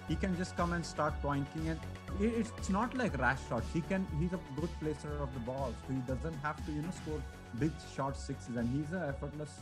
he 0.07 0.15
can 0.15 0.35
just 0.37 0.55
come 0.57 0.73
and 0.73 0.85
start 0.85 1.13
pointing 1.21 1.67
it, 1.67 1.77
i- 1.77 2.00
it's 2.19 2.69
not 2.69 2.93
like 2.95 3.17
rash 3.17 3.39
shots. 3.49 3.65
He 3.73 3.81
can. 3.81 4.05
He's 4.19 4.33
a 4.33 4.39
good 4.59 4.69
placer 4.79 5.11
of 5.21 5.33
the 5.33 5.39
ball, 5.41 5.73
so 5.87 5.93
he 5.93 5.99
doesn't 6.01 6.33
have 6.41 6.63
to, 6.65 6.71
you 6.71 6.81
know, 6.81 6.91
score 6.91 7.21
big 7.59 7.71
short 7.95 8.17
sixes, 8.17 8.55
and 8.55 8.67
he's 8.75 8.91
an 8.91 9.03
effortless 9.09 9.59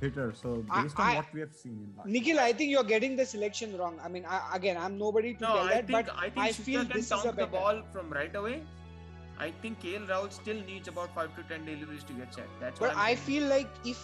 hitter. 0.00 0.32
So 0.34 0.64
I- 0.70 0.82
based 0.82 0.98
on 1.00 1.06
I- 1.06 1.16
what 1.16 1.32
we 1.32 1.40
have 1.40 1.54
seen 1.54 1.72
in 1.84 1.92
last. 1.96 2.06
Nikhil, 2.08 2.38
I 2.40 2.52
think 2.52 2.70
you're 2.70 2.84
getting 2.84 3.16
the 3.16 3.24
selection 3.26 3.76
wrong. 3.78 3.98
I 4.04 4.08
mean, 4.08 4.24
I, 4.28 4.40
again, 4.54 4.76
I'm 4.76 4.98
nobody 4.98 5.34
to 5.34 5.40
No, 5.40 5.48
tell 5.48 5.58
I 5.58 5.68
that, 5.68 5.86
think 5.86 6.06
but 6.06 6.16
I 6.16 6.30
think 6.30 6.38
I 6.46 6.52
feel 6.52 6.80
can 6.84 6.88
this 6.96 7.06
is 7.06 7.12
a 7.12 7.14
tonk 7.16 7.24
the 7.24 7.32
better. 7.32 7.50
ball 7.50 7.82
from 7.92 8.10
right 8.10 8.34
away. 8.34 8.62
I 9.38 9.50
think 9.62 9.80
KL 9.80 10.06
Rahul 10.06 10.32
still 10.32 10.60
needs 10.66 10.88
about 10.88 11.14
five 11.14 11.34
to 11.36 11.42
ten 11.44 11.64
deliveries 11.66 12.04
to 12.04 12.12
get 12.14 12.32
set. 12.34 12.46
That's 12.60 12.80
what 12.80 12.90
But 12.92 12.98
I'm 12.98 13.06
I 13.06 13.14
feel 13.16 13.46
like 13.48 13.68
if 13.84 13.98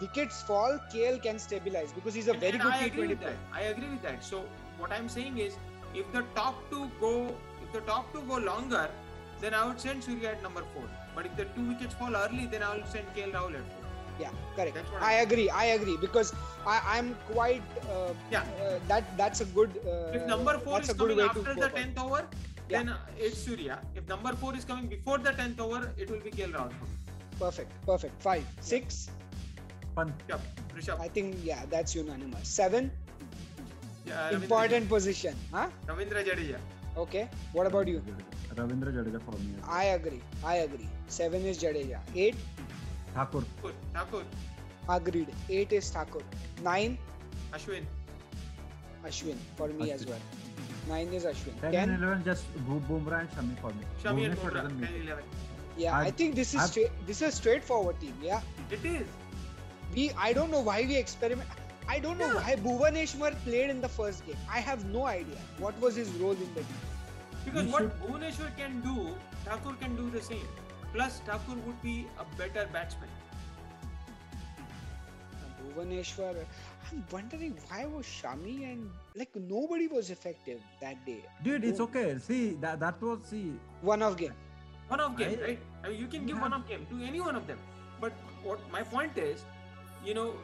wickets 0.00 0.42
fall, 0.42 0.78
KL 0.92 1.18
can 1.22 1.38
stabilize 1.38 1.92
because 1.92 2.14
he's 2.14 2.28
a 2.28 2.32
And- 2.32 2.40
very 2.40 2.52
and 2.52 2.62
good 2.62 2.72
I 2.72 2.84
agree 2.84 3.02
T20 3.06 3.08
with 3.08 3.20
player. 3.20 3.36
that. 3.52 3.60
I 3.60 3.62
agree 3.74 3.88
with 3.88 4.02
that. 4.02 4.22
So 4.24 4.44
what 4.78 4.92
I'm 4.92 5.08
saying 5.08 5.38
is, 5.38 5.56
if 5.94 6.10
the 6.12 6.22
top 6.34 6.54
two 6.70 6.90
go, 7.00 7.34
if 7.62 7.72
the 7.72 7.80
top 7.82 8.12
two 8.12 8.22
go 8.22 8.36
longer, 8.38 8.88
then 9.40 9.54
I 9.54 9.66
would 9.66 9.80
send 9.80 10.02
Surya 10.02 10.30
at 10.32 10.42
number 10.42 10.62
four. 10.74 10.84
But 11.14 11.26
if 11.26 11.36
the 11.36 11.44
two 11.56 11.68
wickets 11.68 11.94
fall 11.94 12.14
early, 12.16 12.46
then 12.46 12.62
I 12.62 12.76
will 12.76 12.86
send 12.86 13.06
KL 13.14 13.32
Rahul 13.32 13.54
at 13.54 13.66
four. 13.72 13.80
Yeah, 14.20 14.30
correct. 14.56 14.76
I 15.00 15.16
I'm 15.16 15.26
agree. 15.26 15.50
I 15.50 15.64
agree 15.76 15.96
because 16.00 16.32
I, 16.66 16.80
I'm 16.86 17.16
quite. 17.32 17.62
Uh, 17.90 18.12
Yeah. 18.30 18.42
Uh, 18.62 18.78
that 18.88 19.16
that's 19.16 19.40
a 19.40 19.44
good. 19.46 19.70
Uh, 19.84 20.16
If 20.18 20.26
number 20.26 20.58
four 20.58 20.80
is 20.80 20.92
coming 20.92 21.20
after 21.20 21.40
the 21.42 21.54
go 21.54 21.62
about 21.62 21.70
it. 21.70 21.74
tenth 21.82 21.98
over, 21.98 22.20
Yeah. 22.68 22.82
then 22.84 22.94
it's 23.18 23.38
Surya. 23.46 23.80
If 23.94 24.06
number 24.08 24.32
four 24.36 24.54
is 24.56 24.64
coming 24.64 24.86
before 24.86 25.18
the 25.18 25.32
tenth 25.32 25.60
over, 25.60 25.92
it 25.98 26.10
will 26.10 26.20
be 26.20 26.30
KL 26.30 26.52
Rahul. 26.58 26.72
Perfect. 27.40 27.72
Perfect. 27.86 28.22
Five, 28.22 28.44
six. 28.60 29.10
Fun. 29.96 30.14
Rishabh, 30.28 30.46
Rishabh. 30.76 31.00
I 31.00 31.08
think 31.08 31.36
yeah, 31.42 31.64
that's 31.70 31.94
unanimous. 31.96 32.48
Seven. 32.48 32.90
Yeah, 34.06 34.30
Ravindra 34.30 34.42
important 34.42 34.88
position. 34.88 35.34
Huh? 35.52 35.68
Ravindra 35.86 36.24
Jadeja. 36.28 36.58
Okay. 36.96 37.28
What 37.52 37.66
about 37.66 37.88
you? 37.88 38.02
Ravindra 38.54 38.92
Jadeja 38.96 39.20
for 39.22 39.36
me. 39.38 39.54
I 39.66 39.84
agree. 39.98 40.20
I 40.44 40.56
agree. 40.66 40.88
Seven 41.08 41.44
is 41.44 41.58
Jadeja. 41.62 42.00
Eight. 42.14 42.36
Thakur. 43.14 43.42
Thakur. 43.62 43.72
Thakur. 43.94 44.24
Agreed. 44.88 45.28
Eight 45.48 45.72
is 45.72 45.90
Thakur. 45.90 46.22
Nine. 46.62 46.98
Ashwin. 47.52 47.84
Ashwin 49.06 49.36
for 49.56 49.68
me 49.68 49.90
as 49.92 50.06
well. 50.06 50.20
Nine 50.88 51.08
is 51.08 51.24
Ashwin. 51.24 51.58
10 51.62 51.72
Ten. 51.72 51.90
and 51.90 52.02
11 52.04 52.24
just 52.24 52.44
Bu- 52.66 52.80
Bumrah 52.80 53.20
and 53.20 53.30
Shami 53.30 53.58
for 53.60 53.68
me. 53.72 53.84
Shami 54.02 54.26
and 54.26 54.36
Bumrah. 54.38 54.54
doesn't 54.54 54.70
10 54.70 54.80
make 54.80 54.90
it. 54.90 55.02
11. 55.06 55.24
Yeah, 55.76 55.96
i 55.96 56.00
I've- 56.02 56.10
think 56.18 56.34
this 56.34 56.52
is 56.54 56.60
I've- 56.60 56.70
straight. 56.70 57.06
This 57.06 57.22
is 57.22 57.28
a 57.28 57.32
straightforward 57.36 57.98
team. 58.00 58.14
Yeah, 58.22 58.40
It 58.70 58.84
is. 58.84 59.06
we. 59.94 60.10
I 60.26 60.32
don't 60.34 60.50
know 60.50 60.60
why 60.60 60.82
we 60.82 60.96
experiment. 60.96 61.48
I 61.88 61.98
don't 61.98 62.18
know 62.18 62.26
Yeah. 62.26 62.40
why 62.40 62.56
Bhuvaneshwar 62.56 63.34
played 63.44 63.70
in 63.70 63.80
the 63.80 63.88
first 63.88 64.24
game. 64.26 64.36
I 64.50 64.60
have 64.60 64.84
no 64.86 65.04
idea 65.06 65.36
what 65.58 65.78
was 65.80 65.94
his 65.94 66.08
role 66.22 66.32
in 66.32 66.54
the 66.54 66.62
game. 66.62 66.82
Because 67.44 67.66
we 67.66 67.72
what 67.72 67.82
should- 67.82 68.00
Bhuvaneshwar 68.02 68.56
can 68.56 68.80
do, 68.80 69.14
Thakur 69.44 69.74
can 69.74 69.96
do 69.96 70.10
the 70.10 70.22
same. 70.22 70.46
Plus, 70.92 71.18
Thakur 71.26 71.56
would 71.66 71.82
be 71.82 72.06
a 72.18 72.24
better 72.38 72.66
batsman. 72.72 73.08
Bhuvaneshwar. 75.62 76.44
I'm 76.92 77.04
wondering 77.10 77.54
why 77.68 77.84
was 77.86 78.06
Shami 78.06 78.70
and 78.70 78.90
like 79.16 79.34
nobody 79.34 79.86
was 79.88 80.10
effective 80.10 80.60
that 80.80 81.04
day. 81.06 81.22
dude, 81.42 81.64
it's 81.64 81.80
Oh. 81.80 81.84
okay. 81.84 82.18
See 82.18 82.54
that 82.64 82.80
that 82.80 83.00
was 83.02 83.20
see. 83.30 83.58
One 83.80 84.02
off 84.02 84.16
game. 84.16 84.34
One 84.88 85.00
of 85.00 85.16
game, 85.16 85.38
I- 85.40 85.42
right? 85.46 85.58
I 85.82 85.88
mean, 85.88 86.00
you 86.00 86.06
can 86.06 86.26
give 86.26 86.36
Yeah. 86.36 86.42
one 86.48 86.52
of 86.52 86.68
game 86.68 86.86
to 86.90 87.02
any 87.02 87.20
one 87.20 87.36
of 87.36 87.46
them. 87.46 87.58
But 88.00 88.12
what 88.42 88.60
my 88.70 88.82
point 88.82 89.16
is, 89.18 89.44
you 90.04 90.14
know, 90.14 90.34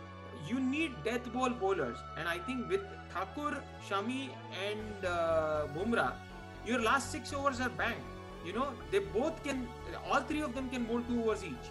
you 0.48 0.60
need 0.60 0.92
death 1.04 1.32
ball 1.32 1.50
bowlers, 1.50 1.98
and 2.16 2.28
I 2.28 2.38
think 2.38 2.68
with 2.68 2.82
Thakur, 3.12 3.62
Shami, 3.88 4.30
and 4.68 5.04
uh, 5.04 5.66
Bumrah, 5.76 6.12
your 6.66 6.80
last 6.80 7.10
six 7.10 7.32
overs 7.32 7.60
are 7.60 7.68
banked. 7.70 8.00
You 8.44 8.52
know, 8.54 8.68
they 8.90 9.00
both 9.00 9.42
can, 9.44 9.68
all 10.10 10.20
three 10.20 10.40
of 10.40 10.54
them 10.54 10.70
can 10.70 10.84
bowl 10.84 11.02
two 11.02 11.22
overs 11.22 11.44
each. 11.44 11.66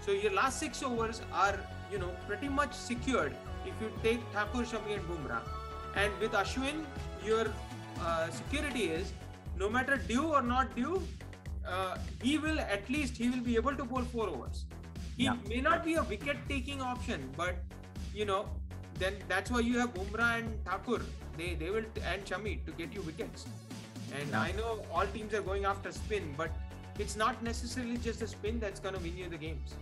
So 0.00 0.12
your 0.12 0.32
last 0.32 0.60
six 0.60 0.82
overs 0.82 1.20
are, 1.32 1.58
you 1.90 1.98
know, 1.98 2.10
pretty 2.26 2.48
much 2.48 2.72
secured 2.74 3.34
if 3.64 3.74
you 3.80 3.90
take 4.02 4.20
Thakur, 4.32 4.62
Shami, 4.62 4.94
and 4.94 5.02
Bumrah. 5.08 5.40
And 5.96 6.12
with 6.20 6.32
Ashwin, 6.32 6.84
your 7.24 7.46
uh, 8.00 8.30
security 8.30 8.84
is 8.84 9.12
no 9.58 9.68
matter 9.68 9.96
dew 9.96 10.26
or 10.26 10.42
not 10.42 10.76
dew, 10.76 11.02
uh, 11.66 11.96
he 12.22 12.38
will 12.38 12.60
at 12.60 12.88
least 12.88 13.16
he 13.16 13.30
will 13.30 13.40
be 13.40 13.56
able 13.56 13.74
to 13.74 13.84
bowl 13.84 14.02
four 14.02 14.28
overs. 14.28 14.66
He 15.16 15.24
Yeah. 15.24 15.36
may 15.48 15.60
not 15.60 15.84
be 15.84 15.94
a 15.94 16.02
wicket-taking 16.02 16.82
option, 16.82 17.32
but 17.36 17.56
you 18.16 18.24
know, 18.24 18.48
then 18.98 19.14
that's 19.28 19.50
why 19.50 19.60
you 19.60 19.78
have 19.78 19.92
Bumrah 19.94 20.30
and 20.38 20.64
Thakur. 20.64 21.00
They 21.38 21.54
they 21.62 21.70
will 21.70 21.88
and 22.12 22.24
Shami 22.30 22.54
to 22.68 22.72
get 22.82 22.94
you 22.98 23.02
wickets. 23.10 23.46
And 24.18 24.30
Yeah. 24.30 24.40
I 24.48 24.52
know 24.60 24.70
all 24.92 25.10
teams 25.16 25.34
are 25.40 25.42
going 25.50 25.66
after 25.72 25.92
spin, 25.98 26.30
but 26.38 26.50
it's 27.04 27.16
not 27.22 27.42
necessarily 27.48 27.98
just 28.08 28.20
the 28.24 28.28
spin 28.34 28.58
that's 28.64 28.80
going 28.86 28.94
to 28.98 29.02
win 29.08 29.18
you 29.22 29.28
the 29.34 29.40
games. 29.44 29.74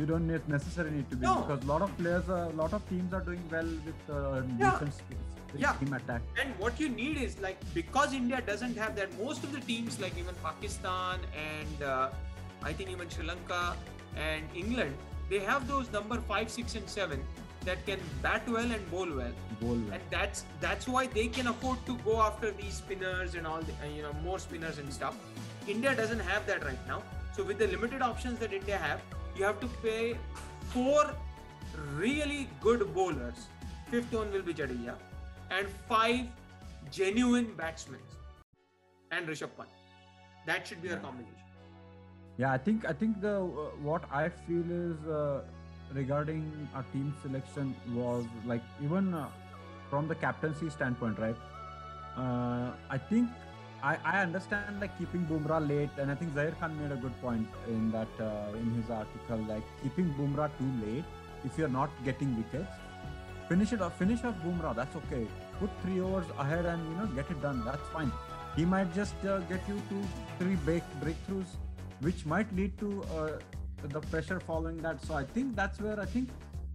You 0.00 0.06
don't 0.10 0.28
need 0.32 0.48
necessarily 0.52 0.94
need 0.98 1.10
to 1.14 1.16
be 1.22 1.26
No. 1.28 1.34
because 1.40 1.64
a 1.64 1.70
lot 1.72 1.82
of 1.86 1.96
players, 2.02 2.28
a 2.36 2.42
lot 2.60 2.76
of 2.78 2.86
teams 2.92 3.16
are 3.20 3.24
doing 3.30 3.42
well 3.56 3.72
with 3.88 4.12
uh, 4.18 4.42
Yeah. 4.60 4.76
skills, 4.76 5.00
with 5.52 5.60
Yeah. 5.64 5.72
team 5.82 5.96
attack. 6.00 6.22
And 6.44 6.54
what 6.66 6.78
you 6.84 6.88
need 7.00 7.18
is 7.26 7.38
like 7.46 7.66
because 7.80 8.14
India 8.20 8.40
doesn't 8.52 8.82
have 8.84 8.94
that. 9.00 9.18
Most 9.24 9.48
of 9.48 9.56
the 9.58 9.64
teams, 9.72 9.98
like 10.06 10.20
even 10.24 10.38
Pakistan 10.48 11.26
and 11.46 11.82
uh, 11.94 12.10
I 12.70 12.72
think 12.78 12.94
even 12.96 13.10
Sri 13.16 13.26
Lanka 13.32 13.62
and 14.28 14.60
England, 14.64 14.94
they 15.32 15.40
have 15.52 15.66
those 15.76 15.90
number 15.98 16.20
five, 16.34 16.50
six, 16.58 16.76
and 16.82 16.88
seven 16.98 17.26
that 17.64 17.84
can 17.86 18.00
bat 18.22 18.48
well 18.48 18.70
and 18.76 18.90
bowl 18.90 19.08
well. 19.16 19.32
Goal 19.60 19.76
well. 19.76 19.92
and 19.92 20.02
that's 20.10 20.44
that's 20.60 20.88
why 20.88 21.06
they 21.06 21.26
can 21.28 21.46
afford 21.46 21.84
to 21.86 21.96
go 21.98 22.20
after 22.20 22.50
these 22.50 22.74
spinners 22.74 23.34
and 23.34 23.46
all 23.46 23.60
the 23.60 23.72
uh, 23.72 23.90
you 23.94 24.02
know 24.02 24.12
more 24.24 24.38
spinners 24.38 24.78
and 24.78 24.92
stuff. 24.92 25.16
India 25.68 25.94
doesn't 25.94 26.20
have 26.20 26.46
that 26.46 26.64
right 26.64 26.86
now. 26.88 27.02
So 27.36 27.44
with 27.44 27.58
the 27.58 27.66
limited 27.66 28.02
options 28.02 28.38
that 28.40 28.52
india 28.52 28.76
have 28.76 29.00
you 29.36 29.44
have 29.44 29.60
to 29.60 29.68
pay 29.82 30.18
four 30.74 31.14
really 31.96 32.48
good 32.60 32.94
bowlers. 32.94 33.46
Fifth 33.90 34.12
one 34.12 34.32
will 34.32 34.42
be 34.42 34.54
jadeja 34.54 34.96
and 35.50 35.68
five 35.88 36.26
genuine 36.90 37.52
batsmen. 37.62 38.00
And 39.10 39.26
rishabh 39.28 39.56
pant. 39.56 39.68
That 40.46 40.66
should 40.66 40.82
be 40.82 40.90
our 40.90 40.98
combination. 40.98 41.36
Yeah, 42.38 42.52
I 42.52 42.58
think 42.58 42.84
I 42.90 42.92
think 42.92 43.20
the 43.20 43.34
uh, 43.40 43.66
what 43.88 44.04
I 44.10 44.28
feel 44.28 44.70
is 44.76 45.06
uh, 45.06 45.42
regarding 45.94 46.68
our 46.74 46.84
team 46.92 47.14
selection 47.22 47.74
was 47.94 48.24
like 48.44 48.62
even 48.82 49.14
uh, 49.14 49.28
from 49.90 50.08
the 50.08 50.14
captaincy 50.14 50.70
standpoint, 50.70 51.18
right? 51.18 51.36
Uh, 52.16 52.72
I 52.90 52.98
think 52.98 53.28
I, 53.82 53.96
I 54.04 54.22
understand 54.22 54.80
like 54.80 54.96
keeping 54.98 55.26
Bumrah 55.26 55.66
late, 55.66 55.90
and 55.98 56.10
I 56.10 56.14
think 56.14 56.34
Zaheer 56.34 56.58
Khan 56.60 56.78
made 56.80 56.92
a 56.92 56.96
good 56.96 57.18
point 57.20 57.48
in 57.68 57.90
that 57.92 58.08
uh, 58.20 58.56
in 58.56 58.70
his 58.74 58.90
article, 58.90 59.38
like 59.48 59.64
keeping 59.82 60.14
Bumrah 60.14 60.50
too 60.58 60.86
late 60.86 61.04
if 61.44 61.58
you're 61.58 61.68
not 61.68 61.90
getting 62.04 62.36
wickets. 62.36 62.70
Finish 63.48 63.72
it 63.72 63.82
off, 63.82 63.98
finish 63.98 64.22
off 64.24 64.34
Bumrah. 64.44 64.74
That's 64.74 64.94
okay. 64.96 65.26
Put 65.58 65.70
three 65.82 66.00
overs 66.00 66.26
ahead 66.38 66.64
and 66.64 66.80
you 66.90 66.96
know 66.96 67.06
get 67.06 67.30
it 67.30 67.42
done. 67.42 67.64
That's 67.64 67.88
fine. 67.92 68.12
He 68.56 68.64
might 68.64 68.94
just 68.94 69.16
uh, 69.24 69.38
get 69.40 69.60
you 69.68 69.80
two, 69.88 70.02
three 70.38 70.54
break 70.56 70.82
breakthroughs, 71.02 71.56
which 72.00 72.24
might 72.24 72.54
lead 72.54 72.78
to 72.78 73.02
uh, 73.16 73.30
the 73.88 74.00
pressure 74.00 74.40
following 74.40 74.78
that. 74.82 75.04
So 75.04 75.14
I 75.14 75.24
think 75.24 75.56
that's 75.56 75.80
where 75.80 75.98
I 76.00 76.04
think. 76.04 76.28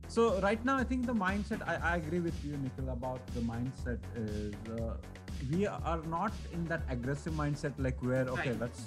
So 0.08 0.40
right 0.40 0.64
now, 0.64 0.78
I 0.78 0.84
think 0.84 1.06
the 1.06 1.14
mindset. 1.14 1.62
I, 1.68 1.76
I 1.94 1.96
agree 1.98 2.20
with 2.20 2.38
you, 2.46 2.56
Nikhil, 2.58 2.90
about 2.94 3.26
the 3.36 3.42
mindset 3.42 4.00
is 4.16 4.54
uh, 4.80 4.94
we 5.52 5.68
are 5.68 6.02
not 6.10 6.32
in 6.54 6.66
that 6.66 6.82
aggressive 6.90 7.34
mindset 7.34 7.74
like 7.78 8.02
where 8.02 8.28
okay, 8.30 8.52
Right. 8.52 8.60
let's 8.60 8.84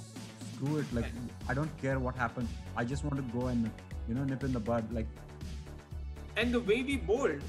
screw 0.55 0.79
it. 0.79 0.87
Like 0.93 1.05
Right. 1.05 1.15
I 1.49 1.55
don't 1.55 1.75
care 1.83 1.99
what 1.99 2.17
happens. 2.17 2.49
I 2.77 2.85
just 2.85 3.05
want 3.05 3.17
to 3.17 3.39
go 3.39 3.47
and 3.49 3.71
you 4.09 4.15
know 4.15 4.25
nip 4.25 4.45
in 4.45 4.53
the 4.53 4.61
bud. 4.61 4.91
Like 4.93 5.07
and 6.37 6.55
the 6.55 6.61
way 6.61 6.83
we 6.83 6.97
bowled, 6.97 7.41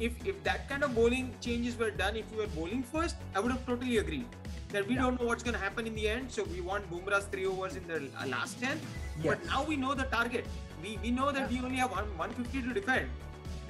if 0.00 0.12
if 0.26 0.42
that 0.44 0.68
kind 0.68 0.82
of 0.84 0.94
bowling 0.94 1.34
changes 1.40 1.78
were 1.78 1.90
done, 1.90 2.16
if 2.16 2.30
we 2.30 2.38
were 2.38 2.48
bowling 2.48 2.82
first, 2.82 3.16
I 3.34 3.40
would 3.40 3.52
have 3.52 3.64
totally 3.66 3.98
agreed 3.98 4.26
that 4.70 4.86
we 4.86 4.94
Yeah. 4.94 5.02
don't 5.02 5.20
know 5.20 5.26
what's 5.26 5.42
going 5.42 5.54
to 5.54 5.60
happen 5.60 5.86
in 5.86 5.94
the 5.94 6.08
end. 6.08 6.30
So 6.30 6.44
we 6.44 6.60
want 6.60 6.90
Bumrah's 6.90 7.26
three 7.26 7.46
overs 7.46 7.76
in 7.76 7.86
the 7.86 8.00
last 8.26 8.60
ten, 8.60 8.80
but 9.22 9.44
now 9.46 9.64
we 9.64 9.76
know 9.76 9.94
the 9.94 10.04
target. 10.04 10.46
We 10.82 10.98
we 11.02 11.10
know 11.10 11.30
that 11.32 11.50
we 11.50 11.60
only 11.60 11.76
have 11.76 11.90
one 11.90 12.08
150 12.18 12.62
to 12.68 12.74
defend. 12.74 13.08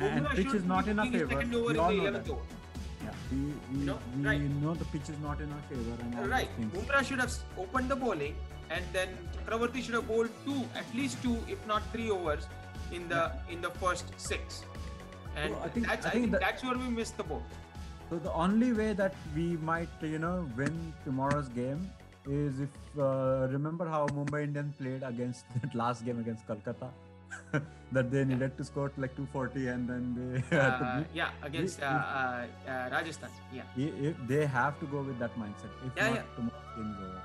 And 0.00 0.26
Bumrah 0.26 0.34
pitch 0.36 0.54
is 0.54 0.64
not 0.64 0.84
be 0.86 0.90
in 0.92 0.98
our 0.98 1.06
favor. 1.06 1.28
Second 1.34 1.54
over 1.54 1.66
We 1.66 1.74
in 1.74 1.80
all 1.80 1.90
the 1.90 1.96
know 1.96 2.10
11th 2.10 2.24
that. 2.24 2.32
over. 2.32 2.42
yeah, 3.04 3.10
we 3.30 3.38
we, 3.38 3.78
You 3.80 3.86
know, 3.90 3.98
we 4.16 4.24
right. 4.26 4.40
know 4.64 4.74
the 4.74 4.84
pitch 4.96 5.08
is 5.14 5.18
not 5.26 5.40
in 5.40 5.52
our 5.52 5.62
favor 5.70 5.96
and 6.06 6.18
all 6.18 6.26
Right. 6.34 6.48
those 6.58 6.72
things. 6.72 6.88
Bumrah 6.88 7.04
should 7.10 7.20
have 7.24 7.32
opened 7.64 7.88
the 7.94 7.96
bowling, 8.04 8.34
and 8.70 8.84
then 8.98 9.16
Chakravarti 9.36 9.82
should 9.88 9.94
have 10.00 10.08
bowled 10.08 10.30
two, 10.46 10.60
at 10.82 10.94
least 11.00 11.22
two, 11.22 11.36
if 11.56 11.66
not 11.72 11.82
three 11.92 12.10
overs 12.10 12.48
in 12.92 13.08
the 13.08 13.22
in 13.56 13.60
the 13.68 13.70
first 13.84 14.12
six. 14.28 14.62
And 15.36 15.52
So 15.54 15.60
I 15.66 15.68
think- 15.68 15.86
that's 15.86 16.06
I 16.06 16.08
I 16.08 16.12
think 16.12 16.24
think 16.24 16.32
that- 16.32 16.40
that's 16.48 16.64
where 16.70 16.78
we 16.86 16.88
missed 17.02 17.16
the 17.22 17.28
boat. 17.34 17.42
So 18.10 18.18
the 18.24 18.32
only 18.46 18.72
way 18.72 18.92
that 19.04 19.14
we 19.36 19.44
might, 19.68 19.88
you 20.14 20.18
know, 20.24 20.34
win 20.56 20.74
tomorrow's 21.04 21.48
game 21.60 21.90
is 22.26 22.60
if 22.60 22.68
uh, 22.98 23.46
remember 23.50 23.86
how 23.86 24.06
Mumbai 24.08 24.44
Indians 24.44 24.74
played 24.80 25.02
against 25.02 25.44
that 25.62 25.74
last 25.74 26.04
game 26.04 26.18
against 26.20 26.46
Kolkata, 26.46 26.88
that 27.92 28.10
they 28.10 28.24
needed 28.24 28.56
to 28.56 28.64
score 28.64 28.90
like 28.96 29.14
240 29.16 29.66
and 29.68 29.88
then 29.88 30.04
they 30.50 30.56
Uh, 30.58 31.02
yeah, 31.12 31.30
against 31.42 31.82
uh, 31.82 31.86
if- 31.86 32.68
uh, 32.68 32.70
uh, 32.70 32.88
Rajasthan. 32.92 33.30
Yeah. 33.52 33.62
If 33.76 34.16
they 34.26 34.46
have 34.46 34.78
to 34.80 34.86
go 34.86 35.02
with 35.02 35.18
that 35.18 35.36
mindset, 35.38 35.70
if 35.86 35.92
Yeah, 35.96 36.08
not, 36.08 36.14
yeah. 36.16 36.22
tomorrow's 36.36 36.76
game 36.76 36.90
is 36.92 36.98
over. 37.04 37.22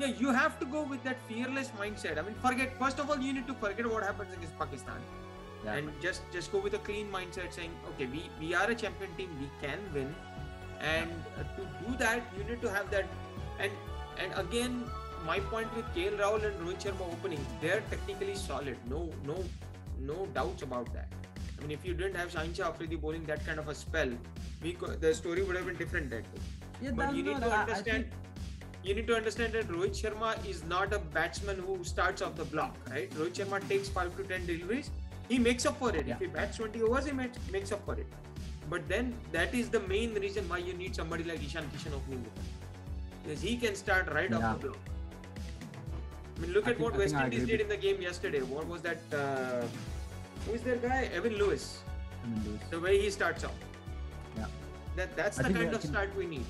Yeah, 0.00 0.06
you 0.18 0.32
have 0.32 0.58
to 0.58 0.66
go 0.66 0.82
with 0.82 1.02
that 1.04 1.16
fearless 1.28 1.70
mindset. 1.80 2.18
I 2.18 2.22
mean, 2.22 2.34
forget. 2.42 2.76
First 2.78 2.98
of 2.98 3.08
all, 3.10 3.16
you 3.18 3.32
need 3.32 3.46
to 3.46 3.54
forget 3.54 3.86
what 3.88 4.02
happens 4.02 4.32
against 4.32 4.58
Pakistan, 4.58 5.00
Yeah. 5.64 5.74
and 5.76 5.92
just 6.02 6.22
just 6.32 6.50
go 6.54 6.58
with 6.64 6.74
a 6.74 6.80
clean 6.88 7.12
mindset, 7.12 7.52
saying, 7.58 7.70
okay, 7.90 8.06
we 8.14 8.22
we 8.40 8.48
are 8.60 8.68
a 8.68 8.74
champion 8.74 9.14
team, 9.20 9.36
we 9.42 9.46
can 9.60 9.78
win, 9.94 10.10
and 10.80 11.12
uh, 11.38 11.44
to 11.58 11.68
do 11.84 11.94
that, 12.02 12.26
you 12.36 12.42
need 12.48 12.60
to 12.66 12.72
have 12.78 12.90
that. 12.96 13.06
And 13.60 13.70
and 14.18 14.32
again, 14.46 14.84
my 15.26 15.40
point 15.40 15.74
with 15.76 15.86
KL 15.94 16.18
Rahul 16.18 16.44
and 16.44 16.56
Rohit 16.66 16.82
Sharma 16.84 17.10
opening, 17.12 17.44
they're 17.60 17.82
technically 17.90 18.34
solid. 18.34 18.76
No 18.90 19.10
no 19.24 19.36
no 20.00 20.26
doubts 20.34 20.62
about 20.62 20.92
that. 20.94 21.08
I 21.58 21.62
mean, 21.62 21.70
if 21.70 21.84
you 21.84 21.94
didn't 21.94 22.16
have 22.16 22.30
Shaheen 22.32 22.54
Shah 22.56 22.68
Afridi 22.68 22.96
bowling 22.96 23.24
that 23.24 23.44
kind 23.46 23.58
of 23.58 23.68
a 23.68 23.74
spell, 23.74 24.10
we 24.62 24.72
co- 24.74 24.94
the 25.06 25.14
story 25.14 25.42
would 25.42 25.56
have 25.56 25.66
been 25.66 25.76
different 25.76 26.10
that 26.10 26.24
day. 26.34 26.40
Yeah, 26.82 26.90
But 26.90 27.14
you 27.14 27.22
need 27.22 27.40
no, 27.40 27.48
to 27.48 27.56
understand. 27.62 28.04
think- 28.04 28.20
You 28.86 28.94
need 28.96 29.06
to 29.08 29.14
understand 29.16 29.54
that 29.56 29.68
Rohit 29.74 29.94
Sharma 29.98 30.30
is 30.48 30.58
not 30.70 30.92
a 30.92 30.98
batsman 31.12 31.60
who 31.66 31.76
starts 31.90 32.20
off 32.24 32.34
the 32.40 32.44
block, 32.54 32.74
right? 32.90 33.14
Rohit 33.20 33.38
Sharma 33.38 33.60
takes 33.70 33.88
five 33.94 34.10
to 34.18 34.24
ten 34.32 34.44
deliveries. 34.48 34.90
He 35.30 35.38
makes 35.44 35.64
up 35.70 35.78
for 35.78 35.88
it. 36.00 36.06
Yeah. 36.10 36.16
If 36.16 36.20
he 36.24 36.26
bats 36.34 36.58
20 36.58 36.82
overs, 36.88 37.06
he 37.06 37.12
makes, 37.20 37.38
makes 37.54 37.72
up 37.76 37.86
for 37.86 37.94
it. 38.02 38.06
But 38.74 38.86
then 38.90 39.14
that 39.36 39.54
is 39.54 39.70
the 39.76 39.80
main 39.94 40.12
reason 40.26 40.46
why 40.50 40.58
you 40.66 40.74
need 40.82 40.94
somebody 41.00 41.24
like 41.30 41.42
Ishan 41.46 41.70
Kishan 41.76 41.96
opening 42.00 42.22
with 42.28 42.36
him. 42.42 42.44
Because 43.24 43.40
he 43.40 43.56
can 43.56 43.74
start 43.74 44.12
right 44.12 44.32
off 44.32 44.60
the 44.60 44.68
block. 44.68 44.78
I 46.36 46.40
mean, 46.40 46.52
look 46.52 46.66
I 46.66 46.70
at 46.72 46.76
think- 46.76 46.84
what 46.84 46.94
I 46.94 46.98
West 46.98 47.14
Indies 47.14 47.46
did 47.46 47.60
in 47.60 47.68
the 47.68 47.76
game 47.76 48.02
yesterday. 48.02 48.42
What 48.42 48.66
was 48.66 48.82
that? 48.82 48.98
Uh, 49.12 49.64
who 50.46 50.52
is 50.54 50.62
that 50.62 50.82
guy? 50.82 51.08
Evan 51.14 51.36
Lewis. 51.38 51.80
Mean, 52.26 52.42
those- 52.44 52.68
The 52.70 52.80
way 52.80 53.00
he 53.00 53.08
starts 53.10 53.44
off. 53.44 53.56
Yeah. 54.36 54.46
That 54.96 55.16
that's 55.16 55.38
the 55.38 55.44
kind 55.44 55.56
of 55.74 55.80
think- 55.80 55.92
start 55.94 56.14
we 56.16 56.26
need. 56.26 56.44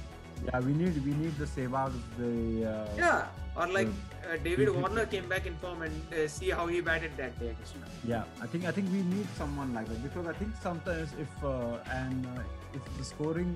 Yeah, 0.47 0.59
we 0.61 0.73
need 0.75 0.97
we 1.05 1.13
need 1.15 1.37
the 1.39 1.47
Sehwags, 1.47 2.01
the 2.19 2.33
uh, 2.71 2.89
Yeah, 2.99 3.29
or 3.57 3.67
like 3.69 3.89
uh, 3.89 4.37
David. 4.43 4.69
Warner 4.75 5.07
came 5.07 5.29
back 5.29 5.47
in 5.47 5.55
form 5.63 5.83
and 5.83 5.95
uh, 6.13 6.27
see 6.29 6.51
how 6.51 6.67
he 6.67 6.81
batted 6.81 7.17
that 7.17 7.39
day. 7.39 7.51
against 7.55 7.73
Sri 7.73 7.81
Lanka. 7.83 8.09
Yeah, 8.15 8.25
I 8.43 8.47
think 8.55 8.65
I 8.67 8.73
think 8.73 8.91
we 8.97 9.03
need 9.15 9.29
someone 9.39 9.73
like 9.73 9.87
that 9.93 10.03
because 10.03 10.27
I 10.27 10.35
think 10.41 10.51
sometimes 10.61 11.15
if 11.27 11.33
uh, 11.45 11.79
and 12.01 12.27
uh, 12.27 12.43
if 12.81 12.83
the 12.99 13.05
scoring 13.13 13.55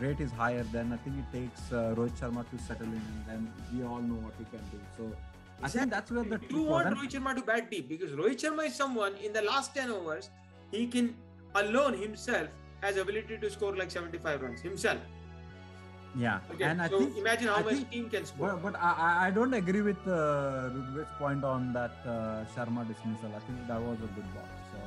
rate 0.00 0.20
is 0.20 0.30
higher, 0.32 0.62
then 0.72 0.92
I 0.92 0.96
think 0.98 1.16
it 1.18 1.28
takes 1.38 1.72
uh, 1.72 1.94
Rohit 1.96 2.18
Sharma 2.20 2.44
to 2.50 2.58
settle 2.58 2.86
in, 2.86 3.02
and 3.12 3.24
then 3.28 3.52
we 3.72 3.84
all 3.84 3.98
know 4.00 4.14
what 4.26 4.34
he 4.38 4.44
can 4.44 4.60
do. 4.70 4.80
So 4.96 5.12
I 5.62 5.68
think 5.68 5.90
that's 5.90 6.10
where 6.10 6.24
the 6.24 6.38
You 6.42 6.48
trick 6.48 6.66
want 6.68 6.86
Rohit 6.96 7.10
Sharma 7.10 7.34
to 7.36 7.42
bat 7.42 7.70
deep 7.70 7.88
because 7.88 8.10
Rohit 8.12 8.40
Sharma 8.44 8.66
is 8.66 8.74
someone 8.74 9.14
in 9.16 9.32
the 9.32 9.42
last 9.42 9.74
10 9.74 9.90
overs, 9.90 10.30
he 10.70 10.86
can 10.86 11.14
alone 11.54 11.94
himself 11.94 12.48
has 12.82 12.96
ability 12.98 13.38
to 13.38 13.50
score 13.50 13.74
like 13.74 13.90
75 13.90 14.42
runs 14.42 14.60
himself. 14.60 14.98
Yeah, 16.18 16.40
Okay, 16.52 16.64
and 16.64 16.80
I 16.80 16.88
so 16.88 16.98
think 16.98 17.16
imagine 17.18 17.48
how 17.48 17.56
I 17.56 17.62
much 17.62 17.74
think- 17.74 17.90
team 17.90 18.08
can 18.10 18.24
score. 18.24 18.48
But, 18.52 18.62
but 18.72 18.80
I, 18.80 19.26
I- 19.26 19.30
don't 19.30 19.52
agree 19.52 19.82
with 19.82 19.98
uh, 20.08 20.70
point 21.18 21.44
on 21.44 21.72
that 21.74 21.92
uh, 22.06 22.44
Sharma 22.54 22.86
dismissal. 22.88 23.30
I 23.36 23.40
think 23.40 23.66
that 23.68 23.80
was 23.80 23.98
a 23.98 24.06
good 24.14 24.28
ball. 24.34 24.48
So 24.72 24.78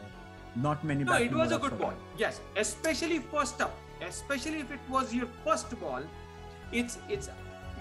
not 0.59 0.83
many. 0.83 1.03
No, 1.03 1.13
it 1.17 1.31
was 1.31 1.51
a 1.51 1.59
good 1.59 1.77
ball. 1.77 1.93
Yes, 2.17 2.41
especially 2.55 3.19
first 3.19 3.61
up 3.61 3.75
especially 4.07 4.59
if 4.59 4.71
it 4.71 4.79
was 4.89 5.13
your 5.13 5.27
first 5.43 5.77
ball 5.79 6.03
it's 6.71 6.97
it's 7.09 7.29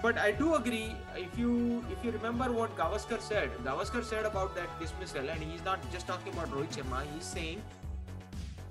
but 0.01 0.17
i 0.17 0.31
do 0.31 0.55
agree 0.55 0.95
if 1.15 1.37
you 1.37 1.83
if 1.91 2.05
you 2.05 2.11
remember 2.11 2.51
what 2.51 2.75
gavaskar 2.77 3.19
said 3.21 3.59
gavaskar 3.65 4.03
said 4.03 4.25
about 4.25 4.55
that 4.55 4.79
dismissal 4.79 5.29
and 5.35 5.43
he's 5.43 5.63
not 5.65 5.91
just 5.91 6.07
talking 6.07 6.33
about 6.33 6.57
rohit 6.57 6.79
sharma 6.79 7.03
he's 7.13 7.25
saying 7.25 7.61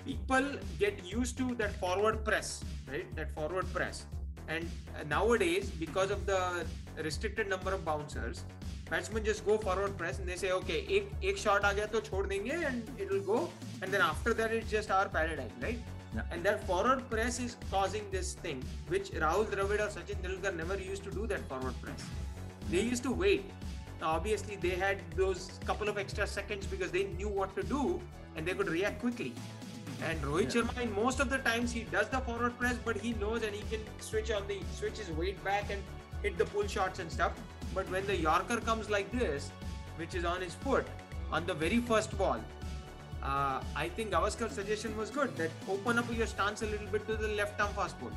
people 0.08 0.50
get 0.78 1.04
used 1.04 1.36
to 1.38 1.54
that 1.56 1.72
forward 1.84 2.24
press 2.24 2.64
right? 2.90 3.14
That 3.16 3.34
forward 3.34 3.72
press. 3.72 4.06
And 4.48 4.68
nowadays 5.08 5.70
because 5.70 6.10
of 6.10 6.24
the 6.26 6.64
restricted 7.04 7.48
number 7.48 7.72
of 7.74 7.84
bouncers 7.84 8.44
batsmen 8.90 9.22
just 9.22 9.44
go 9.44 9.58
forward 9.58 9.98
press 9.98 10.18
and 10.18 10.26
they 10.26 10.36
say 10.42 10.52
okay 10.52 10.78
ek 10.98 11.10
ek 11.30 11.36
shot 11.42 11.66
aa 11.70 11.72
gaya 11.78 11.88
to 11.94 12.00
chhod 12.06 12.30
denge 12.30 12.54
and 12.68 12.88
it 12.96 13.10
will 13.10 13.24
go. 13.32 13.40
And 13.82 13.92
then 13.92 14.00
after 14.00 14.32
that 14.38 14.54
it's 14.58 14.70
just 14.70 14.90
our 14.90 15.08
paradise 15.16 15.58
right? 15.66 15.82
Yeah. 16.14 16.22
And 16.30 16.42
that 16.44 16.66
forward 16.66 17.08
press 17.10 17.38
is 17.38 17.56
causing 17.70 18.04
this 18.10 18.34
thing, 18.34 18.62
which 18.88 19.10
Rahul 19.10 19.46
Dravid 19.46 19.80
or 19.80 19.88
Sachin 19.88 20.16
Tendulkar 20.22 20.56
never 20.56 20.78
used 20.78 21.04
to 21.04 21.10
do 21.10 21.26
that 21.26 21.46
forward 21.48 21.74
press. 21.82 22.04
They 22.70 22.80
used 22.80 23.02
to 23.02 23.12
wait. 23.12 23.50
Now, 24.00 24.10
obviously, 24.10 24.56
they 24.56 24.70
had 24.70 24.98
those 25.16 25.50
couple 25.66 25.88
of 25.88 25.98
extra 25.98 26.26
seconds 26.26 26.66
because 26.66 26.90
they 26.90 27.04
knew 27.04 27.28
what 27.28 27.54
to 27.56 27.62
do 27.62 28.00
and 28.36 28.46
they 28.46 28.54
could 28.54 28.68
react 28.68 29.00
quickly. 29.00 29.34
And 30.04 30.20
Rohit 30.22 30.52
Sharma, 30.52 30.80
in 30.80 30.94
most 30.94 31.18
of 31.18 31.28
the 31.28 31.38
times, 31.38 31.72
he 31.72 31.82
does 31.82 32.08
the 32.08 32.20
forward 32.20 32.56
press, 32.58 32.76
but 32.84 32.96
he 32.96 33.14
knows 33.14 33.42
and 33.42 33.54
he 33.54 33.62
can 33.68 33.80
switch 33.98 34.30
on 34.30 34.46
the 34.46 34.60
switch 34.76 34.98
his 34.98 35.10
weight 35.10 35.42
back 35.44 35.70
and 35.70 35.82
hit 36.22 36.38
the 36.38 36.44
pull 36.44 36.66
shots 36.66 37.00
and 37.00 37.10
stuff. 37.10 37.32
But 37.74 37.90
when 37.90 38.06
the 38.06 38.16
Yorker 38.16 38.60
comes 38.60 38.88
like 38.88 39.10
this, 39.10 39.50
which 39.96 40.14
is 40.14 40.24
on 40.24 40.40
his 40.40 40.54
foot, 40.54 40.86
on 41.32 41.46
the 41.46 41.54
very 41.54 41.78
first 41.78 42.16
ball, 42.16 42.40
uh, 43.22 43.60
I 43.74 43.88
think 43.88 44.10
Gavaskar's 44.10 44.52
suggestion 44.52 44.96
was 44.96 45.10
good 45.10 45.36
that 45.36 45.50
open 45.68 45.98
up 45.98 46.12
your 46.14 46.26
stance 46.26 46.62
a 46.62 46.66
little 46.66 46.86
bit 46.88 47.06
to 47.06 47.16
the 47.16 47.28
left 47.28 47.60
arm 47.60 47.72
fast 47.74 48.00
ball. 48.00 48.12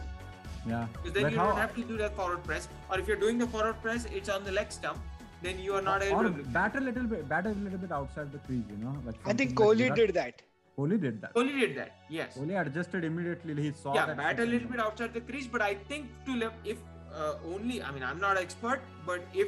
Yeah. 0.68 0.88
Because 0.94 1.14
then 1.14 1.24
But 1.24 1.32
you 1.32 1.40
how- 1.40 1.48
don't 1.48 1.58
have 1.58 1.76
to 1.76 1.84
do 1.84 1.98
that 1.98 2.16
forward 2.16 2.44
press. 2.44 2.68
Or 2.90 3.00
if 3.00 3.08
you're 3.08 3.18
doing 3.18 3.38
the 3.38 3.48
forward 3.48 3.82
press, 3.82 4.06
it's 4.06 4.30
on 4.30 4.44
the 4.44 4.52
leg 4.52 4.72
stump, 4.72 5.00
then 5.42 5.60
you 5.60 5.74
are 5.74 5.82
not 5.82 6.04
able 6.04 6.18
or 6.18 6.24
to. 6.26 6.44
bat 6.60 6.76
a 6.76 6.80
little 6.80 7.04
bit, 7.04 7.28
bat 7.28 7.46
a 7.48 7.50
little 7.50 7.80
bit 7.80 7.92
outside 7.92 8.32
the 8.32 8.38
crease. 8.40 8.64
You 8.70 8.78
know, 8.78 8.96
like 9.06 9.16
I 9.26 9.34
think 9.34 9.58
something 9.58 9.80
like 9.80 9.94
Kohli 9.94 9.96
did 9.96 10.14
that. 10.14 10.42
Kohli 10.78 11.02
did 11.02 11.22
that. 11.22 11.34
Kohli 11.34 11.60
did 11.60 11.76
that, 11.78 11.96
yes. 12.10 12.38
Kohli 12.38 12.60
adjusted 12.60 13.04
immediately. 13.04 13.62
He 13.62 13.72
saw 13.72 13.94
yeah, 13.94 14.06
that. 14.06 14.18
bat 14.18 14.40
a 14.40 14.46
little 14.46 14.70
bit 14.70 14.80
outside 14.80 15.14
the 15.14 15.22
crease, 15.22 15.48
but 15.48 15.62
I 15.62 15.76
think 15.76 16.08
to 16.26 16.36
left, 16.36 16.56
if 16.64 16.78
uh, 17.14 17.34
only, 17.54 17.82
I 17.84 17.92
mean, 17.92 18.04
I'm 18.04 18.20
not 18.20 18.38
an 18.38 18.44
expert, 18.44 18.82
but 19.06 19.22
if 19.34 19.48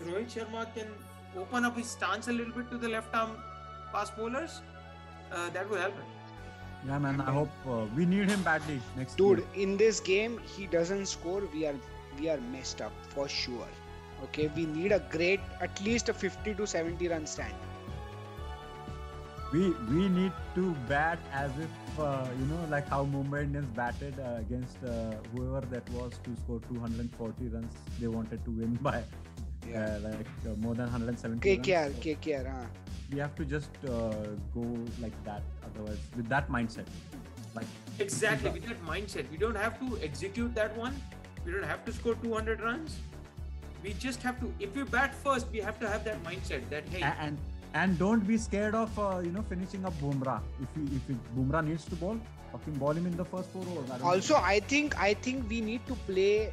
Rohit 0.00 0.32
Sharma 0.34 0.66
can 0.74 0.86
open 1.36 1.64
up 1.64 1.76
his 1.76 1.90
stance 1.90 2.28
a 2.28 2.32
little 2.32 2.52
bit 2.52 2.70
to 2.70 2.78
the 2.78 2.88
left 2.88 3.14
arm 3.14 3.32
fast 3.90 4.16
bowlers, 4.16 4.62
uh, 5.32 5.50
that 5.50 5.68
will 5.68 5.78
help 5.78 5.94
him. 5.96 6.04
Yeah, 6.86 6.98
man. 6.98 7.20
I 7.20 7.32
hope 7.32 7.52
uh, 7.66 7.86
we 7.96 8.04
need 8.06 8.28
him 8.30 8.42
badly 8.42 8.80
next. 8.96 9.16
Dude, 9.16 9.38
year. 9.38 9.48
in 9.54 9.76
this 9.76 10.00
game, 10.00 10.38
he 10.56 10.66
doesn't 10.66 11.06
score. 11.06 11.42
We 11.52 11.66
are 11.66 11.76
we 12.18 12.28
are 12.28 12.40
messed 12.40 12.80
up 12.80 12.92
for 13.14 13.28
sure. 13.28 13.68
Okay, 14.24 14.48
we 14.56 14.66
need 14.66 14.92
a 14.92 15.00
great, 15.10 15.40
at 15.60 15.80
least 15.82 16.08
a 16.08 16.14
50 16.14 16.54
to 16.54 16.66
70 16.66 17.08
run 17.08 17.26
stand. 17.26 17.54
we 19.52 19.62
we 19.94 20.08
need 20.08 20.32
to 20.54 20.62
bat 20.90 21.18
as 21.32 21.50
if 21.64 21.98
uh, 22.00 22.26
you 22.38 22.46
know 22.46 22.60
like 22.70 22.88
how 22.88 23.04
Mumbai 23.04 23.42
Indians 23.44 23.68
batted 23.78 24.18
uh, 24.18 24.36
against 24.40 24.82
uh, 24.82 25.16
whoever 25.32 25.60
that 25.72 25.88
was 25.90 26.18
to 26.24 26.36
score 26.42 26.60
240 26.68 27.48
runs. 27.48 27.74
They 28.00 28.08
wanted 28.08 28.44
to 28.46 28.50
win 28.62 28.78
by 28.88 29.02
Yeah. 29.68 29.82
uh, 29.82 29.98
like 30.08 30.30
uh, 30.46 30.54
more 30.62 30.74
than 30.74 30.86
170 30.90 31.40
KKR, 31.48 31.82
runs. 31.82 31.96
So 31.96 32.02
KKR, 32.02 32.46
huh? 32.52 32.66
We 33.12 33.18
have 33.18 33.34
to 33.36 33.44
just 33.44 33.70
uh, 33.88 34.10
go 34.54 34.64
like 35.00 35.16
that. 35.24 35.42
Otherwise, 35.66 35.98
with 36.16 36.28
that 36.28 36.50
mindset, 36.50 36.86
like 37.54 37.66
Exactly, 37.98 38.50
with 38.50 38.64
that 38.66 38.82
mindset. 38.86 39.30
We 39.30 39.36
don't 39.36 39.54
have 39.56 39.78
to 39.80 39.98
execute 40.02 40.54
that 40.54 40.76
one. 40.76 40.94
We 41.44 41.52
don't 41.52 41.64
have 41.64 41.84
to 41.84 41.92
score 41.92 42.14
200 42.14 42.60
runs. 42.62 42.96
We 43.82 43.92
just 43.94 44.22
have 44.22 44.40
to, 44.40 44.52
if 44.60 44.74
we 44.74 44.84
bat 44.84 45.14
first, 45.14 45.46
we 45.52 45.58
have 45.58 45.78
to 45.80 45.88
have 45.88 46.04
that 46.04 46.22
mindset 46.24 46.68
that, 46.70 46.88
hey, 46.88 47.02
a- 47.02 47.16
and 47.20 47.38
and 47.74 47.98
don't 47.98 48.26
be 48.26 48.36
scared 48.36 48.74
of 48.74 48.96
uh, 48.98 49.20
you 49.24 49.30
know 49.32 49.42
finishing 49.48 49.84
up 49.84 49.94
Bumrah. 50.00 50.40
If 50.62 50.68
you 50.76 50.84
if 50.96 51.10
it, 51.10 51.16
Bumrah 51.36 51.64
needs 51.66 51.84
to 51.86 51.96
ball, 51.96 52.18
fucking 52.52 52.74
ball 52.74 52.92
him 52.92 53.06
in 53.06 53.16
the 53.16 53.24
first 53.24 53.48
four 53.50 53.62
overs. 53.62 53.90
I 53.90 53.98
don't 53.98 54.06
Also, 54.06 54.36
I 54.36 54.60
think 54.60 54.98
I 55.00 55.14
think 55.14 55.48
we 55.48 55.60
need 55.60 55.86
to 55.86 55.94
play 56.10 56.52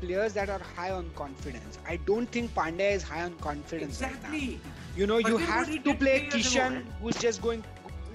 players 0.00 0.32
that 0.34 0.48
are 0.50 0.60
high 0.76 0.90
on 0.90 1.10
confidence. 1.14 1.78
I 1.86 1.96
don't 1.96 2.26
think 2.38 2.54
Pandya 2.54 2.90
is 2.92 3.02
high 3.02 3.22
on 3.22 3.34
confidence 3.34 4.00
right 4.02 4.10
now. 4.10 4.16
exactly. 4.18 4.60
You 4.96 5.06
know, 5.06 5.20
But 5.20 5.30
you 5.30 5.36
have 5.38 5.66
to 5.84 5.94
play 5.94 6.28
Kishan, 6.30 6.84
who's 7.02 7.16
just 7.16 7.42
going, 7.42 7.64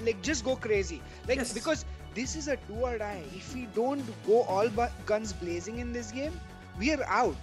like, 0.06 0.22
just 0.22 0.46
go 0.46 0.56
crazy. 0.56 1.02
Like, 1.28 1.38
Yes. 1.40 1.54
because 1.54 1.86
this 2.16 2.36
is 2.36 2.48
a 2.48 2.56
do 2.68 2.76
or 2.76 2.98
die. 2.98 3.24
If 3.36 3.54
we 3.54 3.66
don't 3.76 4.04
go 4.26 4.44
all 4.44 4.70
guns 5.06 5.34
blazing 5.34 5.80
in 5.80 5.92
this 5.92 6.12
game, 6.12 6.40
we 6.78 6.92
are 6.94 7.04
out. 7.04 7.36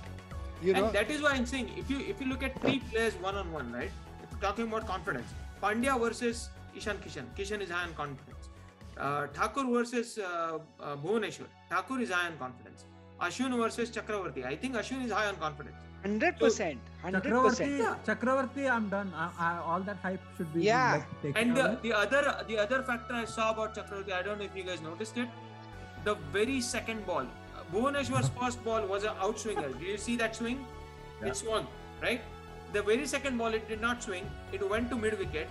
You 0.63 0.73
know, 0.73 0.87
and 0.87 0.95
that 0.95 1.11
is 1.11 1.21
why 1.21 1.33
I'm 1.33 1.45
saying 1.45 1.71
if 1.77 1.91
you 1.91 1.99
if 2.01 2.21
you 2.21 2.27
look 2.29 2.43
at 2.43 2.59
three 2.63 2.79
players 2.91 3.15
one 3.25 3.35
on 3.35 3.53
one, 3.53 3.73
right? 3.73 3.91
Talking 4.41 4.69
about 4.69 4.87
confidence, 4.87 5.35
Pandya 5.63 6.01
versus 6.01 6.49
Ishan 6.75 6.97
Kishan. 7.05 7.27
Kishan 7.37 7.61
is 7.61 7.71
high 7.71 7.83
on 7.83 7.93
confidence. 7.93 8.49
Uh, 8.97 9.27
Thakur 9.35 9.65
versus 9.71 10.19
uh, 10.19 10.59
uh, 10.81 10.97
Bhuvaneshwar. 10.97 11.49
Thakur 11.69 12.01
is 12.01 12.11
high 12.11 12.29
on 12.29 12.39
confidence. 12.39 12.87
Ashwin 13.21 13.57
versus 13.57 13.91
Chakravarti. 13.91 14.47
I 14.47 14.57
think 14.57 14.75
Ashwin 14.75 15.05
is 15.05 15.13
high 15.13 15.27
on 15.27 15.37
confidence. 15.37 15.77
Hundred 16.07 16.39
percent, 16.39 16.79
hundred 17.03 17.25
Chakravarti, 17.25 17.79
percent. 17.79 18.05
Chakravarti, 18.07 18.71
I'm 18.71 18.89
done. 18.89 19.13
I, 19.15 19.31
I, 19.47 19.59
all 19.59 19.81
that 19.81 19.97
hype 20.03 20.21
should 20.37 20.53
be 20.55 20.63
Yeah. 20.63 21.03
like, 21.25 21.37
And 21.41 21.57
the, 21.57 21.67
the 21.83 21.93
other 22.03 22.23
the 22.49 22.59
other 22.65 22.83
factor 22.83 23.15
I 23.15 23.25
saw 23.25 23.51
about 23.57 23.75
Chakravarti, 23.75 24.13
I 24.13 24.23
don't 24.23 24.39
know 24.39 24.49
if 24.51 24.57
you 24.61 24.65
guys 24.71 24.81
noticed 24.89 25.17
it. 25.25 25.29
The 26.05 26.15
very 26.39 26.61
second 26.61 27.05
ball, 27.11 27.27
Bhuvaneshwar's 27.75 28.31
first 28.41 28.65
ball 28.65 28.87
was 28.95 29.05
an 29.13 29.15
outswinger. 29.29 29.69
Did 29.79 29.89
you 29.95 29.99
see 30.07 30.17
that 30.25 30.37
swing? 30.43 30.65
Yeah. 31.21 31.29
It 31.29 31.37
swung, 31.43 31.67
right? 32.03 32.21
The 32.73 32.83
very 32.83 33.07
second 33.07 33.39
ball, 33.39 33.55
it 33.61 33.69
did 33.69 33.81
not 33.81 34.03
swing. 34.03 34.31
It 34.53 34.69
went 34.77 34.91
to 34.91 34.97
mid 35.07 35.19
wicket. 35.19 35.49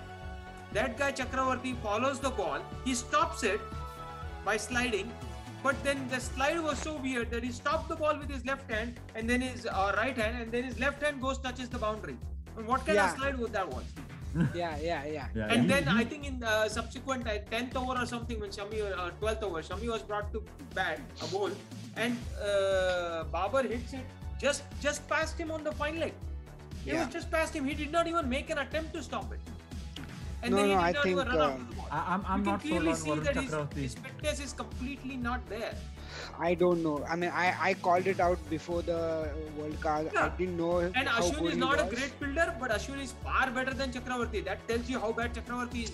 That 0.73 0.97
guy 0.97 1.11
Chakravarti 1.21 1.75
follows 1.87 2.19
the 2.19 2.29
ball. 2.41 2.59
He 2.85 2.93
stops 3.01 3.43
it 3.43 3.59
by 4.45 4.57
sliding. 4.57 5.11
But 5.65 5.83
then 5.83 6.07
the 6.13 6.19
slide 6.19 6.59
was 6.63 6.77
so 6.87 6.95
weird 7.03 7.31
that 7.31 7.43
he 7.43 7.51
stopped 7.51 7.89
the 7.89 7.95
ball 7.95 8.17
with 8.23 8.29
his 8.29 8.45
left 8.45 8.69
hand 8.71 8.99
and 9.15 9.29
then 9.29 9.41
his 9.41 9.65
uh, 9.65 9.93
right 9.97 10.15
hand, 10.23 10.41
and 10.41 10.51
then 10.51 10.63
his 10.63 10.79
left 10.79 11.01
hand 11.01 11.21
goes 11.21 11.39
touches 11.45 11.69
the 11.75 11.79
boundary. 11.85 12.17
And 12.57 12.67
what 12.71 12.85
kind 12.85 12.97
Yeah. 12.97 13.11
of 13.11 13.17
slide 13.19 13.39
was 13.45 13.49
that 13.55 13.67
was? 13.77 13.83
Yeah, 14.59 14.77
yeah, 14.89 15.05
yeah. 15.15 15.27
yeah, 15.39 15.47
And 15.53 15.61
he- 15.63 15.67
then 15.73 15.87
I 15.87 16.03
think 16.11 16.25
in 16.29 16.43
uh, 16.43 16.67
subsequent 16.75 17.27
uh, 17.33 17.35
10th 17.53 17.75
over 17.81 17.95
or 18.03 18.05
something, 18.05 18.39
when 18.43 18.51
Shami, 18.57 18.79
uh, 18.85 19.09
12th 19.21 19.43
over, 19.49 19.61
Shami 19.69 19.87
was 19.95 20.01
brought 20.11 20.31
to 20.33 20.43
bat, 20.79 20.99
a 21.23 21.27
bowl, 21.33 21.49
and 21.95 22.17
uh, 22.49 23.23
Babar 23.35 23.63
hits 23.63 23.93
it 23.93 24.05
just 24.45 24.63
just 24.87 25.07
past 25.13 25.37
him 25.43 25.51
on 25.57 25.63
the 25.69 25.71
fine 25.81 25.99
leg. 26.05 26.13
It 26.85 26.93
Yeah. 26.93 27.05
was 27.05 27.13
just 27.17 27.31
past 27.37 27.55
him. 27.59 27.65
He 27.73 27.75
did 27.83 27.91
not 27.97 28.11
even 28.13 28.29
make 28.37 28.49
an 28.57 28.59
attempt 28.65 28.93
to 28.99 29.03
stop 29.09 29.31
it. 29.37 29.39
And 30.43 30.51
No, 30.51 30.57
then 30.57 30.65
he 30.69 30.75
no, 30.75 30.79
did 30.81 30.87
I 30.89 30.91
not 30.99 31.03
think, 31.09 31.17
even 31.19 31.27
run 31.43 31.53
uh, 31.61 31.74
after 31.91 31.95
the. 31.95 31.95
I, 31.95 32.13
I'm, 32.13 32.25
I'm 32.27 32.39
you 32.39 32.45
can 32.45 32.51
not 32.51 32.61
sold 32.61 32.71
clearly 32.71 32.95
see 32.95 33.09
Varun 33.09 33.23
that 33.23 33.35
his, 33.35 33.51
Chakravarti. 33.51 33.73
his 33.77 33.93
fitness 33.95 34.39
is 34.39 34.53
completely 34.53 35.17
not 35.17 35.47
there. 35.49 35.73
I 36.39 36.53
don't 36.53 36.83
know. 36.83 37.03
I 37.09 37.15
mean, 37.15 37.31
I, 37.33 37.55
I 37.59 37.73
called 37.73 38.07
it 38.07 38.19
out 38.19 38.39
before 38.49 38.81
the 38.81 39.29
World 39.57 39.79
Cup. 39.81 40.05
I 40.17 40.29
didn't 40.29 40.57
know 40.57 40.79
And 40.79 41.07
how 41.07 41.21
Ashwin 41.21 41.39
good 41.39 41.51
is 41.53 41.57
not 41.57 41.79
a 41.79 41.83
great 41.83 42.11
fielder, 42.19 42.55
but 42.59 42.71
Ashwin 42.71 43.01
is 43.01 43.13
far 43.23 43.49
better 43.51 43.73
than 43.73 43.91
Chakravarti. 43.91 44.43
That 44.45 44.65
tells 44.67 44.89
you 44.89 44.99
how 44.99 45.11
bad 45.11 45.33
Chakravarti 45.33 45.83
is. 45.83 45.91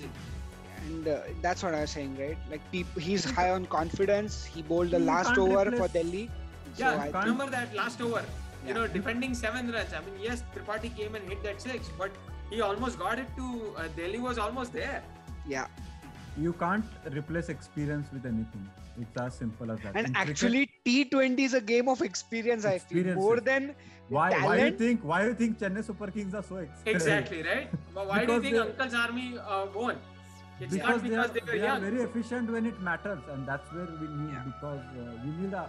and 0.87 1.07
uh, 1.07 1.19
that's 1.41 1.61
what 1.63 1.73
I 1.75 1.81
was 1.81 1.91
saying, 1.91 2.17
right? 2.19 2.37
Like, 2.49 2.61
peop 2.71 2.87
he's 2.99 3.23
high 3.39 3.51
on 3.51 3.65
confidence. 3.67 4.45
He 4.45 4.61
bowled 4.61 4.91
the 4.91 4.99
You 4.99 5.05
last 5.05 5.37
over 5.37 5.59
replace- 5.61 5.79
for 5.79 5.87
Delhi. 5.89 6.29
So 6.75 6.83
Yeah, 6.85 6.99
I 7.01 7.11
can't- 7.11 7.25
remember 7.25 7.49
that 7.51 7.73
last 7.75 8.01
over? 8.01 8.23
Yeah. 8.63 8.67
You 8.67 8.73
know, 8.75 8.87
defending 8.87 9.33
seven 9.33 9.71
runs. 9.71 9.93
I 9.93 9.99
mean, 10.01 10.15
yes, 10.21 10.43
Tripathi 10.55 10.95
came 10.95 11.15
and 11.15 11.27
hit 11.27 11.41
that 11.43 11.61
six, 11.61 11.89
but 11.97 12.11
he 12.51 12.61
almost 12.61 12.99
got 12.99 13.17
it 13.19 13.27
to 13.37 13.73
uh, 13.77 13.87
Delhi 13.95 14.19
was 14.19 14.37
almost 14.37 14.73
there. 14.73 15.01
yeah. 15.47 15.65
You 16.41 16.53
can't 16.53 16.85
replace 17.15 17.49
experience 17.49 18.07
with 18.11 18.25
anything. 18.25 18.67
It's 18.99 19.21
as 19.23 19.35
simple 19.35 19.71
as 19.71 19.79
that. 19.81 19.95
And 19.95 20.07
In 20.07 20.13
cricket, 20.13 20.31
actually, 20.31 20.69
T20 20.85 21.39
is 21.39 21.53
a 21.53 21.61
game 21.61 21.87
of 21.87 22.01
experience. 22.01 22.65
I 22.65 22.77
feel 22.79 23.13
more 23.15 23.37
is- 23.37 23.43
than 23.49 23.75
why 24.15 24.29
why 24.45 24.55
do 24.59 24.65
you 24.65 24.77
think 24.79 25.03
why 25.11 25.19
do 25.23 25.27
you 25.31 25.35
think 25.41 25.59
Chennai 25.59 25.83
Super 25.89 26.07
Kings 26.15 26.33
are 26.39 26.43
so 26.47 26.57
experienced? 26.63 27.07
Exactly, 27.07 27.43
right? 27.43 27.69
But 27.97 28.07
why 28.13 28.25
do 28.25 28.33
you 28.33 28.41
think 28.47 28.55
they- 28.57 28.63
Uncle's 28.63 28.97
army 29.03 29.27
uh, 29.37 29.67
won? 29.75 30.01
It's 30.63 30.73
because, 30.73 31.03
not 31.03 31.09
they, 31.11 31.15
are, 31.15 31.27
they 31.35 31.45
were 31.45 31.59
they 31.61 31.67
are 31.67 31.79
very 31.83 32.01
efficient 32.07 32.51
when 32.55 32.65
it 32.71 32.81
matters, 32.87 33.21
and 33.35 33.47
that's 33.51 33.71
where 33.77 33.87
we 34.01 34.07
need 34.17 34.33
Yeah. 34.33 34.43
because 34.49 34.83
uh, 35.03 35.13
we 35.23 35.31
need 35.37 35.53
a. 35.61 35.63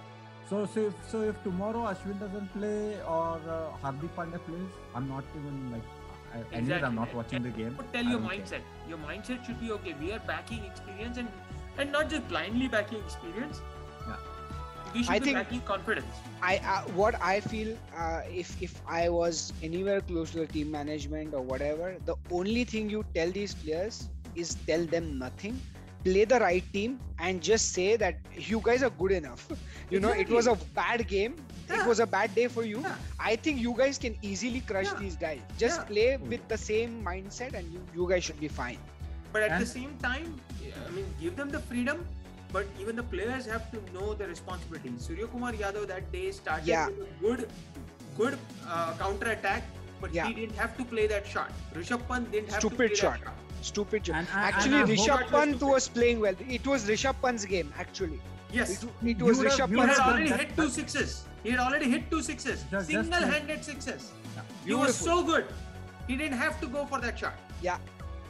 So, 0.51 0.67
so 0.75 0.81
if 0.89 0.95
so 1.13 1.21
if 1.33 1.43
tomorrow 1.45 1.85
Ashwin 1.93 2.19
doesn't 2.25 2.53
play 2.57 3.01
or 3.19 3.41
uh, 3.59 3.61
Hardik 3.85 4.17
Pandya 4.19 4.41
plays, 4.49 4.81
I'm 4.95 5.09
not 5.17 5.25
even 5.43 5.61
like. 5.77 5.93
I, 6.33 6.39
anyways, 6.53 6.59
Exactly. 6.59 6.87
I'm 6.87 6.95
not 6.95 7.13
watching 7.15 7.43
the 7.43 7.51
game. 7.51 7.75
But 7.77 7.93
tell 7.93 8.05
your 8.05 8.21
don't 8.21 8.31
care. 8.31 8.41
mindset. 8.41 8.63
Your 8.89 8.99
mindset 8.99 9.45
should 9.45 9.61
be 9.61 9.71
okay. 9.73 9.95
We 9.95 10.13
are 10.13 10.21
backing 10.21 10.65
experience 10.65 11.17
and 11.19 11.29
and 11.79 11.93
not 11.93 12.09
just 12.11 12.29
blindly 12.29 12.69
backing 12.69 13.01
experience. 13.01 13.63
he 14.93 15.03
should 15.03 15.15
I 15.15 15.19
be 15.19 15.25
think- 15.27 15.37
lacking 15.37 15.63
confidence. 15.63 16.23
I 16.43 16.57
uh, 16.73 16.83
what 17.01 17.15
I 17.21 17.41
feel 17.41 17.77
uh, 17.97 18.23
if 18.29 18.51
if 18.63 18.81
I 18.87 19.09
was 19.09 19.53
anywhere 19.63 20.01
close 20.01 20.31
to 20.33 20.41
the 20.41 20.47
team 20.47 20.71
management 20.71 21.35
or 21.35 21.43
whatever, 21.43 21.97
the 22.05 22.17
only 22.31 22.65
thing 22.65 22.91
you 22.91 23.05
tell 23.15 23.31
these 23.31 23.55
players 23.55 24.09
is 24.35 24.55
tell 24.67 24.85
them 24.87 25.19
nothing. 25.19 25.61
Play 26.05 26.25
the 26.25 26.39
right 26.41 26.65
team 26.73 26.99
and 27.19 27.43
just 27.43 27.73
say 27.73 27.97
that 27.97 28.17
you 28.35 28.61
guys 28.63 28.83
are 28.83 28.91
good 29.05 29.13
enough. 29.13 29.49
You 29.91 30.01
know, 30.01 30.11
it 30.25 30.29
was 30.29 30.47
a 30.47 30.57
bad 30.81 31.07
game. 31.09 31.37
It 31.73 31.87
was 31.87 32.01
a 32.01 32.07
bad 32.07 32.35
day 32.35 32.49
for 32.49 32.63
you. 32.65 32.81
Yeah. 32.81 32.95
I 33.19 33.37
think 33.37 33.61
you 33.61 33.75
guys 33.77 33.99
can 33.99 34.17
easily 34.23 34.61
crush 34.61 34.87
Yeah. 34.93 34.99
these 35.05 35.17
guys. 35.17 35.41
Just 35.59 35.81
Yeah. 35.81 35.91
play 35.93 36.09
with 36.33 36.47
the 36.49 36.59
same 36.59 37.03
mindset, 37.05 37.55
and 37.55 37.73
you, 37.73 37.81
you 37.95 38.09
guys 38.09 38.25
should 38.25 38.41
be 38.41 38.49
fine. 38.49 38.79
But 39.33 39.43
at 39.43 39.59
the 39.61 39.67
same 39.67 39.97
time, 40.03 40.41
I 40.87 40.91
mean, 40.91 41.07
give 41.21 41.37
them 41.37 41.51
the 41.51 41.61
freedom. 41.61 42.07
But 42.53 42.67
even 42.79 42.97
the 42.97 43.03
players 43.03 43.47
have 43.47 43.71
to 43.75 43.79
know 43.95 44.13
the 44.13 44.27
responsibility. 44.29 44.91
Suryakumar 45.05 45.53
Yadav 45.61 45.87
that 45.89 46.11
day 46.13 46.31
started 46.33 46.67
Yeah. 46.67 46.89
with 46.89 47.01
a 47.01 47.21
good, 47.23 47.49
good 48.19 48.39
uh, 48.69 48.93
counter 48.99 49.31
attack, 49.31 49.63
but 50.03 50.13
Yeah. 50.13 50.27
he 50.27 50.35
didn't 50.35 50.57
have 50.57 50.77
to 50.77 50.85
play 50.85 51.07
that 51.07 51.27
shot. 51.27 51.51
Rishabh 51.75 52.07
Pant 52.09 52.31
didn't 52.31 52.51
have 52.51 52.61
to 52.61 52.67
Stupid 52.69 52.89
play 52.93 52.95
shot. 53.05 53.21
that 53.21 53.25
shot. 53.31 53.39
Stupid. 53.63 54.03
job. 54.05 54.17
And 54.17 54.29
I- 54.35 54.49
and 54.49 54.55
actually, 54.55 54.77
I 54.83 54.85
Rishabh 54.85 55.19
That 55.23 55.33
was 55.33 55.47
Pant 55.47 55.63
was 55.63 55.89
playing 55.89 56.21
well. 56.21 56.35
It 56.59 56.67
was 56.67 56.85
Rishabh 56.93 57.17
Pant's 57.23 57.45
game 57.47 57.73
actually. 57.79 58.21
Yes. 58.53 58.83
It, 58.83 58.89
it 59.03 59.23
was 59.23 59.39
Rishabh 59.39 59.71
you 59.71 59.79
Pant's 59.79 59.99
had 59.99 60.09
already 60.13 60.31
hit 60.31 60.57
two 60.57 60.69
sixes. 60.69 61.25
He 61.43 61.51
had 61.51 61.61
already 61.61 61.91
hit 61.91 62.11
two 62.11 62.23
sixes. 62.23 62.65
Single-handed 62.87 63.65
sixes. 63.65 64.13
He 64.65 64.75
was 64.75 64.95
so 64.95 65.23
good. 65.25 65.47
He 66.07 66.17
didn't 66.17 66.39
have 66.39 66.61
to 66.61 66.67
go 66.67 66.85
for 66.87 67.01
that 67.01 67.19
shot. 67.19 67.35
Yeah, 67.63 67.79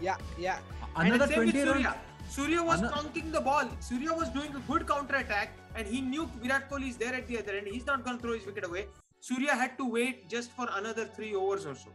yeah, 0.00 0.16
yeah. 0.38 0.58
Another 0.96 1.24
and 1.24 1.32
same 1.32 1.46
with 1.46 1.54
20 1.54 1.68
runs. 1.68 1.76
Surya. 1.76 1.96
Surya 2.28 2.62
was 2.62 2.80
Ano- 2.80 2.90
conking 2.90 3.32
the 3.32 3.40
ball. 3.40 3.68
Surya 3.80 4.12
was 4.12 4.28
doing 4.30 4.54
a 4.54 4.60
good 4.60 4.86
counter 4.86 5.16
attack, 5.16 5.52
and 5.74 5.86
he 5.86 6.00
knew 6.00 6.26
Virat 6.42 6.70
Kohli 6.70 6.88
is 6.90 6.96
there 6.96 7.14
at 7.14 7.26
the 7.28 7.38
other 7.38 7.52
end. 7.52 7.66
He's 7.66 7.86
not 7.86 8.04
going 8.04 8.16
to 8.16 8.22
throw 8.22 8.34
his 8.34 8.46
wicket 8.46 8.64
away. 8.64 8.86
Surya 9.20 9.54
had 9.54 9.76
to 9.78 9.88
wait 9.88 10.28
just 10.28 10.52
for 10.52 10.66
another 10.76 11.04
three 11.04 11.34
overs 11.34 11.66
or 11.66 11.74
so. 11.74 11.90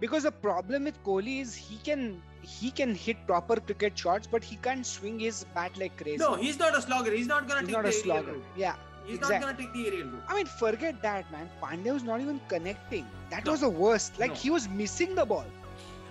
Because 0.00 0.24
the 0.24 0.32
problem 0.32 0.84
with 0.84 1.02
Kohli 1.04 1.40
is 1.40 1.54
he 1.54 1.76
can 1.78 2.20
he 2.42 2.70
can 2.70 2.94
hit 2.94 3.26
proper 3.26 3.56
cricket 3.56 3.98
shots, 3.98 4.26
but 4.26 4.44
he 4.44 4.56
can't 4.56 4.84
swing 4.84 5.18
his 5.18 5.44
bat 5.54 5.76
like 5.78 5.96
crazy. 5.96 6.18
No, 6.18 6.34
he's 6.34 6.58
not 6.58 6.76
a 6.76 6.82
slogger. 6.82 7.12
He's 7.12 7.26
not 7.26 7.48
going 7.48 7.60
to 7.60 7.66
he's 7.66 7.74
take 7.74 7.84
not 7.84 7.86
a 7.86 7.90
the 7.90 7.96
aerial 7.96 8.24
slogger. 8.24 8.32
route. 8.32 8.44
Yeah, 8.56 8.74
He's 9.06 9.16
exact- 9.16 9.40
not 9.40 9.42
going 9.42 9.56
to 9.56 9.62
take 9.62 9.72
the 9.72 9.86
aerial 9.90 10.08
route. 10.08 10.22
I 10.28 10.34
mean, 10.34 10.46
forget 10.46 11.00
that, 11.02 11.30
man. 11.32 11.48
Pandya 11.62 11.92
was 11.94 12.02
not 12.02 12.20
even 12.20 12.40
connecting. 12.48 13.06
That 13.30 13.46
No. 13.46 13.52
was 13.52 13.60
the 13.62 13.70
worst. 13.70 14.18
Like 14.18 14.32
No. 14.32 14.36
he 14.36 14.50
was 14.50 14.68
missing 14.68 15.14
the 15.14 15.24
ball. 15.24 15.46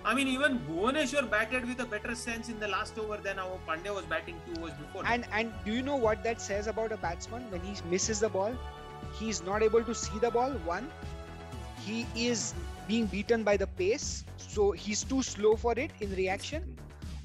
I 0.05 0.13
mean, 0.15 0.27
even 0.27 0.59
Bhuvneshwar 0.69 1.29
batted 1.29 1.65
with 1.67 1.79
a 1.79 1.85
better 1.85 2.13
sense 2.15 2.49
in 2.49 2.59
the 2.59 2.67
last 2.67 2.97
over 2.97 3.17
than 3.17 3.37
our 3.39 3.59
Pandya 3.67 3.93
was 3.95 4.03
batting 4.05 4.41
two 4.47 4.59
overs 4.61 4.73
before. 4.79 5.03
And 5.05 5.25
and 5.31 5.53
do 5.65 5.71
you 5.71 5.81
know 5.81 5.95
what 6.07 6.23
that 6.23 6.41
says 6.41 6.67
about 6.67 6.91
a 6.91 6.97
batsman 6.97 7.45
when 7.51 7.61
he 7.61 7.75
misses 7.93 8.19
the 8.19 8.29
ball? 8.29 8.57
He's 9.19 9.43
not 9.43 9.61
able 9.61 9.83
to 9.91 9.95
see 9.95 10.19
the 10.19 10.31
ball. 10.31 10.51
One, 10.71 10.89
he 11.85 12.05
is 12.15 12.53
being 12.87 13.05
beaten 13.07 13.43
by 13.43 13.57
the 13.57 13.67
pace, 13.67 14.23
so 14.37 14.71
he's 14.71 15.03
too 15.03 15.21
slow 15.23 15.55
for 15.55 15.73
it 15.77 15.91
in 16.01 16.13
reaction. 16.15 16.75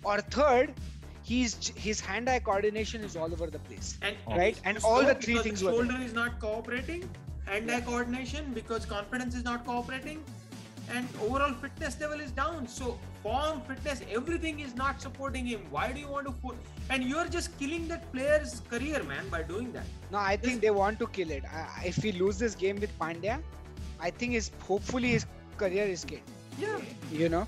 Or 0.05 0.21
third, 0.21 0.75
he's 1.23 1.69
his 1.77 2.01
hand-eye 2.01 2.41
coordination 2.41 3.03
is 3.03 3.17
all 3.17 3.33
over 3.33 3.49
the 3.49 3.59
place. 3.59 3.99
and 4.03 4.17
Right, 4.29 4.61
and 4.65 4.79
all 4.85 5.05
the 5.05 5.15
three 5.15 5.39
things 5.39 5.61
the 5.61 5.67
were 5.67 5.73
shoulder 5.73 5.99
is 6.03 6.13
not 6.15 6.39
cooperating, 6.41 7.09
hand-eye 7.47 7.81
coordination 7.83 8.53
because 8.55 8.87
confidence 8.87 9.35
is 9.35 9.45
not 9.45 9.65
cooperating, 9.67 10.23
and 10.95 11.07
overall 11.23 11.53
fitness 11.53 12.01
level 12.01 12.21
is 12.21 12.31
down. 12.33 12.67
So 12.69 12.99
form, 13.23 13.61
fitness, 13.63 14.03
everything 14.11 14.61
is 14.61 14.75
not 14.77 15.03
supporting 15.03 15.45
him. 15.47 15.61
Why 15.71 15.93
do 15.93 16.01
you 16.01 16.09
want 16.09 16.27
to? 16.29 16.33
For- 16.41 16.55
and 16.91 17.03
you're 17.05 17.27
just 17.27 17.59
killing 17.59 17.89
that 17.89 18.11
player's 18.13 18.61
career, 18.71 19.03
man, 19.03 19.29
by 19.29 19.43
doing 19.43 19.73
that. 19.73 19.85
No, 20.11 20.19
I 20.19 20.37
think 20.37 20.63
they 20.63 20.71
want 20.71 20.99
to 21.01 21.07
kill 21.09 21.31
it. 21.31 21.45
I, 21.53 21.67
I- 21.81 21.85
if 21.87 22.03
we 22.03 22.13
lose 22.13 22.39
this 22.39 22.55
game 22.55 22.81
with 22.81 22.97
Pandya, 22.99 23.43
I 24.01 24.11
think 24.11 24.33
his 24.33 24.51
hopefully 24.61 25.11
his 25.11 25.27
career 25.63 25.87
is 25.97 26.05
killed. 26.05 26.35
Yeah. 26.59 26.79
You 27.23 27.29
know, 27.35 27.47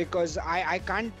because 0.00 0.36
I 0.38 0.58
I 0.76 0.78
can't 0.90 1.12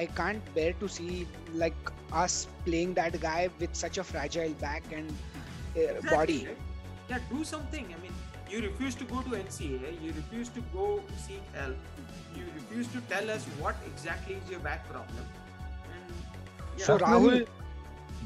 I 0.00 0.06
can't 0.20 0.50
bear 0.58 0.72
to 0.84 0.88
see 0.96 1.26
like 1.64 1.92
us 2.24 2.38
playing 2.64 2.94
that 3.00 3.20
guy 3.28 3.38
with 3.60 3.74
such 3.84 3.98
a 3.98 4.04
fragile 4.10 4.54
back 4.64 4.90
and 5.00 5.10
uh, 5.10 5.80
Exactly, 5.80 6.16
body. 6.16 6.38
right? 6.48 6.58
Yeah, 7.12 7.18
do 7.30 7.44
something. 7.52 7.86
I 7.96 8.02
mean, 8.02 8.14
you 8.54 8.60
refuse 8.66 8.94
to 9.02 9.08
go 9.12 9.22
to 9.28 9.36
NCA, 9.40 9.94
you 10.06 10.12
refuse 10.18 10.48
to 10.58 10.64
go 10.74 10.86
seek 11.26 11.42
help, 11.54 11.76
you 12.40 12.44
refuse 12.58 12.88
to 12.96 13.00
tell 13.14 13.30
us 13.36 13.46
what 13.64 13.76
exactly 13.92 14.36
is 14.42 14.50
your 14.56 14.60
back 14.68 14.88
problem. 14.92 15.24
And 15.94 16.14
yeah, 16.78 16.84
So 16.90 16.98
That's 16.98 17.10
Rahul, 17.10 17.30
very- 17.30 17.48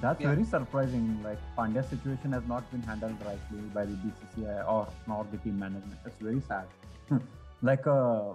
That's 0.02 0.20
Yeah. 0.22 0.32
very 0.34 0.44
surprising. 0.52 1.04
Like 1.24 1.42
Pandya's 1.58 1.88
situation 1.90 2.32
has 2.36 2.46
not 2.52 2.70
been 2.72 2.82
handled 2.92 3.20
rightly 3.28 3.60
by 3.78 3.84
the 3.90 3.96
BCCI 4.04 4.56
or 4.76 4.80
nor 5.12 5.24
the 5.34 5.38
team 5.44 5.58
management. 5.58 6.02
That's 6.04 6.20
very 6.28 6.42
sad. 6.48 6.66
like 7.64 7.86
uh, 7.86 8.34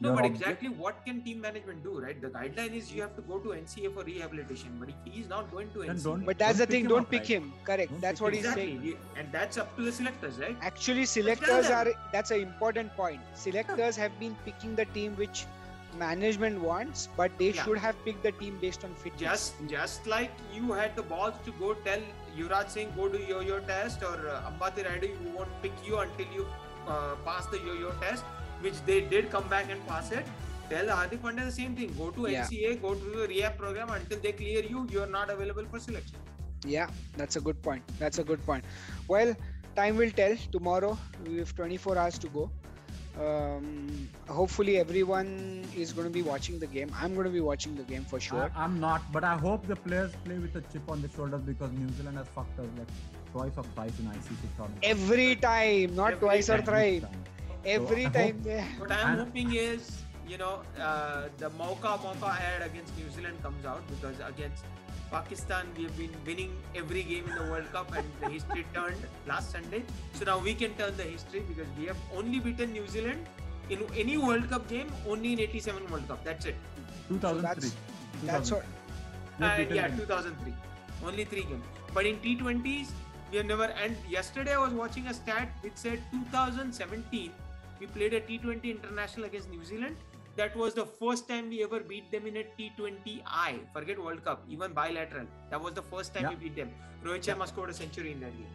no, 0.00 0.10
your 0.10 0.14
but 0.16 0.24
object- 0.26 0.42
exactly 0.42 0.68
what 0.82 1.04
can 1.04 1.22
team 1.22 1.40
management 1.40 1.82
do, 1.82 2.00
right? 2.00 2.20
The 2.24 2.28
guideline 2.28 2.74
is 2.80 2.92
you 2.92 3.02
have 3.02 3.16
to 3.16 3.22
go 3.22 3.38
to 3.40 3.48
NCA 3.48 3.92
for 3.94 4.04
rehabilitation, 4.04 4.76
but 4.78 4.90
if 4.90 5.12
he's 5.12 5.28
not 5.28 5.50
going 5.50 5.70
to 5.72 5.80
Then 5.80 5.96
NCA, 5.96 6.04
don't- 6.04 6.24
but 6.26 6.38
that's 6.38 6.58
Don't 6.58 6.68
the 6.68 6.72
thing. 6.76 6.86
Don't 6.92 7.00
up, 7.06 7.10
pick 7.10 7.20
right? 7.22 7.28
him. 7.36 7.52
Correct. 7.64 7.90
Don't 7.90 8.00
That's 8.06 8.20
what 8.20 8.32
him 8.32 8.36
he's 8.36 8.44
exactly, 8.52 8.78
saying. 8.92 8.96
and 9.18 9.32
that's 9.32 9.58
up 9.58 9.74
to 9.76 9.82
the 9.82 9.92
selectors, 10.00 10.38
right? 10.38 10.56
Actually, 10.72 11.06
selectors 11.16 11.70
are. 11.78 11.86
That's 12.12 12.30
an 12.30 12.40
important 12.48 12.94
point. 13.02 13.20
Selectors 13.34 13.96
have 13.96 14.18
been 14.20 14.36
picking 14.44 14.76
the 14.76 14.84
team 14.98 15.16
which 15.16 15.46
management 15.98 16.60
wants, 16.60 17.08
but 17.16 17.36
they 17.38 17.50
Yeah. 17.50 17.64
should 17.64 17.78
have 17.78 18.00
picked 18.04 18.22
the 18.22 18.32
team 18.44 18.58
based 18.60 18.84
on 18.84 18.94
fitness. 19.04 19.20
Just 19.28 19.54
just 19.74 20.06
like 20.06 20.30
you 20.54 20.72
had 20.80 20.94
the 21.02 21.02
balls 21.14 21.34
to 21.46 21.54
go 21.64 21.74
tell 21.90 22.02
Yuvraj 22.38 22.68
Singh 22.74 22.90
go 22.96 23.08
do 23.14 23.18
yo-yo 23.34 23.58
test 23.70 24.02
or 24.08 24.16
uh, 24.32 24.40
Ambati 24.50 24.84
Rayudu 24.88 25.10
we 25.24 25.30
won't 25.38 25.54
pick 25.62 25.72
you 25.90 25.98
until 26.06 26.34
you 26.40 26.46
uh, 26.88 27.14
pass 27.24 27.46
the 27.46 27.58
yo-yo 27.58 27.90
test, 28.00 28.24
which 28.60 28.80
they 28.86 29.00
did 29.00 29.30
come 29.30 29.48
back 29.48 29.70
and 29.70 29.86
pass 29.86 30.10
it. 30.12 30.26
Tell 30.70 30.86
Hardik 30.86 31.20
Pandya 31.26 31.46
the 31.46 31.52
same 31.52 31.74
thing. 31.76 31.94
Go 31.98 32.10
to 32.10 32.30
Yeah. 32.30 32.44
NCA, 32.46 32.80
go 32.82 32.94
to 32.94 33.12
the 33.20 33.26
rehab 33.28 33.56
program 33.58 33.90
until 33.90 34.18
they 34.20 34.32
clear 34.32 34.62
you. 34.64 34.86
You 34.90 35.02
are 35.02 35.12
not 35.18 35.30
available 35.30 35.64
for 35.70 35.80
selection. 35.80 36.16
Yeah, 36.66 36.88
that's 37.16 37.36
a 37.36 37.40
good 37.40 37.62
point. 37.62 37.82
That's 37.98 38.18
a 38.18 38.24
good 38.24 38.44
point. 38.44 38.64
Well, 39.06 39.34
time 39.76 39.96
will 39.96 40.10
tell. 40.10 40.36
Tomorrow 40.52 40.98
we 41.26 41.38
have 41.38 41.54
24 41.54 41.96
hours 41.96 42.18
to 42.18 42.28
go. 42.28 42.50
Um, 43.26 44.08
hopefully, 44.28 44.78
everyone 44.78 45.64
is 45.76 45.92
going 45.92 46.06
to 46.06 46.12
be 46.12 46.22
watching 46.22 46.58
the 46.60 46.66
game. 46.66 46.92
I'm 46.94 47.14
going 47.14 47.24
to 47.26 47.32
be 47.32 47.40
watching 47.40 47.74
the 47.76 47.82
game 47.82 48.04
for 48.04 48.20
sure. 48.20 48.50
I, 48.54 48.64
am 48.64 48.78
not, 48.78 49.10
but 49.12 49.24
I 49.24 49.36
hope 49.36 49.66
the 49.66 49.74
players 49.76 50.12
play 50.24 50.38
with 50.38 50.54
a 50.54 50.60
chip 50.72 50.88
on 50.88 51.02
the 51.02 51.08
shoulder 51.08 51.38
because 51.38 51.72
New 51.72 51.88
Zealand 51.96 52.16
has 52.18 52.28
fucked 52.28 52.58
us 52.60 52.66
like 52.78 52.86
twice 53.32 53.52
or 53.56 53.64
thrice 53.74 53.98
in 53.98 54.06
ICC 54.06 54.42
tournament. 54.56 54.84
Every 54.84 55.36
time, 55.36 55.94
not 55.94 56.12
Every 56.12 56.20
twice 56.26 56.48
or 56.48 56.56
time, 56.58 56.66
thrice. 56.66 57.02
time. 57.02 57.24
Every 57.64 58.06
I 58.06 58.08
time. 58.10 58.34
hope- 58.34 58.42
they- 58.44 58.64
What 58.78 58.92
I'm 58.92 59.06
And- 59.12 59.20
hoping 59.20 59.52
is, 59.54 60.02
you 60.26 60.38
know, 60.38 60.62
uh, 60.80 61.28
the 61.38 61.50
Mauka 61.50 61.98
Mauka 62.04 62.30
ad 62.50 62.62
against 62.70 62.96
New 62.96 63.08
Zealand 63.10 63.42
comes 63.42 63.64
out 63.64 63.82
because 63.94 64.20
against 64.28 64.64
Pakistan 65.10 65.66
we 65.76 65.84
have 65.84 65.96
been 65.98 66.14
winning 66.26 66.50
every 66.74 67.02
game 67.02 67.28
in 67.28 67.34
the 67.34 67.44
World 67.50 67.68
Cup 67.72 67.92
and 67.96 68.06
the 68.22 68.28
history 68.36 68.64
turned 68.74 69.04
last 69.26 69.50
Sunday. 69.52 69.82
So 70.14 70.24
now 70.30 70.38
we 70.38 70.54
can 70.54 70.74
turn 70.80 70.96
the 70.96 71.04
history 71.04 71.40
because 71.52 71.70
we 71.78 71.86
have 71.86 71.96
only 72.14 72.40
beaten 72.40 72.72
New 72.72 72.86
Zealand 72.86 73.26
in 73.70 73.84
any 73.96 74.16
World 74.18 74.48
Cup 74.50 74.68
game 74.68 74.90
only 75.06 75.32
in 75.34 75.40
87 75.40 75.88
World 75.90 76.06
Cup. 76.08 76.24
That's 76.24 76.46
it. 76.46 76.56
2003. 77.08 77.70
that's- 77.70 77.76
that's 78.32 78.50
what- 78.52 78.66
Uh, 79.40 79.64
yeah, 79.74 79.88
2003. 79.96 80.52
Only 81.08 81.24
three 81.24 81.44
games. 81.44 81.64
But 81.94 82.06
in 82.06 82.16
T20s, 82.22 82.88
we 83.30 83.36
have 83.38 83.46
never. 83.46 83.64
And 83.84 83.96
yesterday 84.08 84.54
I 84.54 84.58
was 84.58 84.72
watching 84.72 85.06
a 85.06 85.14
stat 85.14 85.48
which 85.62 85.76
said 85.76 86.00
2017 86.12 87.32
we 87.80 87.86
played 87.86 88.14
a 88.14 88.20
T20 88.20 88.64
international 88.64 89.26
against 89.26 89.50
New 89.50 89.64
Zealand. 89.64 89.96
That 90.36 90.56
was 90.56 90.74
the 90.74 90.86
first 90.86 91.28
time 91.28 91.48
we 91.48 91.62
ever 91.64 91.80
beat 91.80 92.10
them 92.12 92.26
in 92.26 92.36
a 92.36 92.44
T20I. 92.58 93.58
Forget 93.72 93.98
World 94.02 94.24
Cup, 94.24 94.42
even 94.48 94.72
bilateral. 94.72 95.26
That 95.50 95.60
was 95.60 95.72
the 95.74 95.82
first 95.82 96.14
time 96.14 96.24
Yeah. 96.24 96.30
we 96.30 96.36
beat 96.36 96.56
them. 96.56 96.70
Rohit 97.04 97.22
Sharma 97.28 97.46
scored 97.48 97.70
a 97.70 97.74
century 97.74 98.12
in 98.12 98.20
that 98.20 98.36
game. 98.36 98.54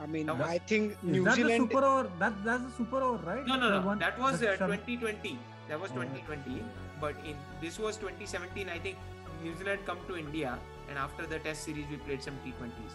I 0.00 0.06
mean, 0.06 0.26
was- 0.26 0.40
I 0.40 0.58
think 0.58 1.02
New 1.02 1.24
that 1.24 1.36
Zealand. 1.36 1.68
the 1.70 1.74
super 1.74 1.84
over? 1.86 2.10
That, 2.18 2.44
that's 2.44 2.62
the 2.64 2.72
super 2.78 3.00
over, 3.02 3.24
right? 3.30 3.46
No, 3.46 3.56
no, 3.56 3.68
no. 3.80 3.86
one- 3.86 3.98
that 4.00 4.18
was 4.18 4.42
uh, 4.42 4.56
2020. 4.56 5.38
That 5.68 5.80
was 5.80 5.90
Oh. 5.92 6.02
2020. 6.02 6.62
But 7.00 7.14
in 7.24 7.36
this 7.60 7.78
was 7.78 7.96
2017. 7.98 8.68
I 8.68 8.78
think 8.78 8.96
New 9.42 9.54
Zealand 9.56 9.80
come 9.86 9.98
to 10.08 10.16
India, 10.16 10.58
and 10.88 10.98
after 10.98 11.26
the 11.26 11.38
Test 11.38 11.64
series, 11.64 11.86
we 11.90 11.96
played 11.96 12.22
some 12.22 12.34
T20s. 12.44 12.94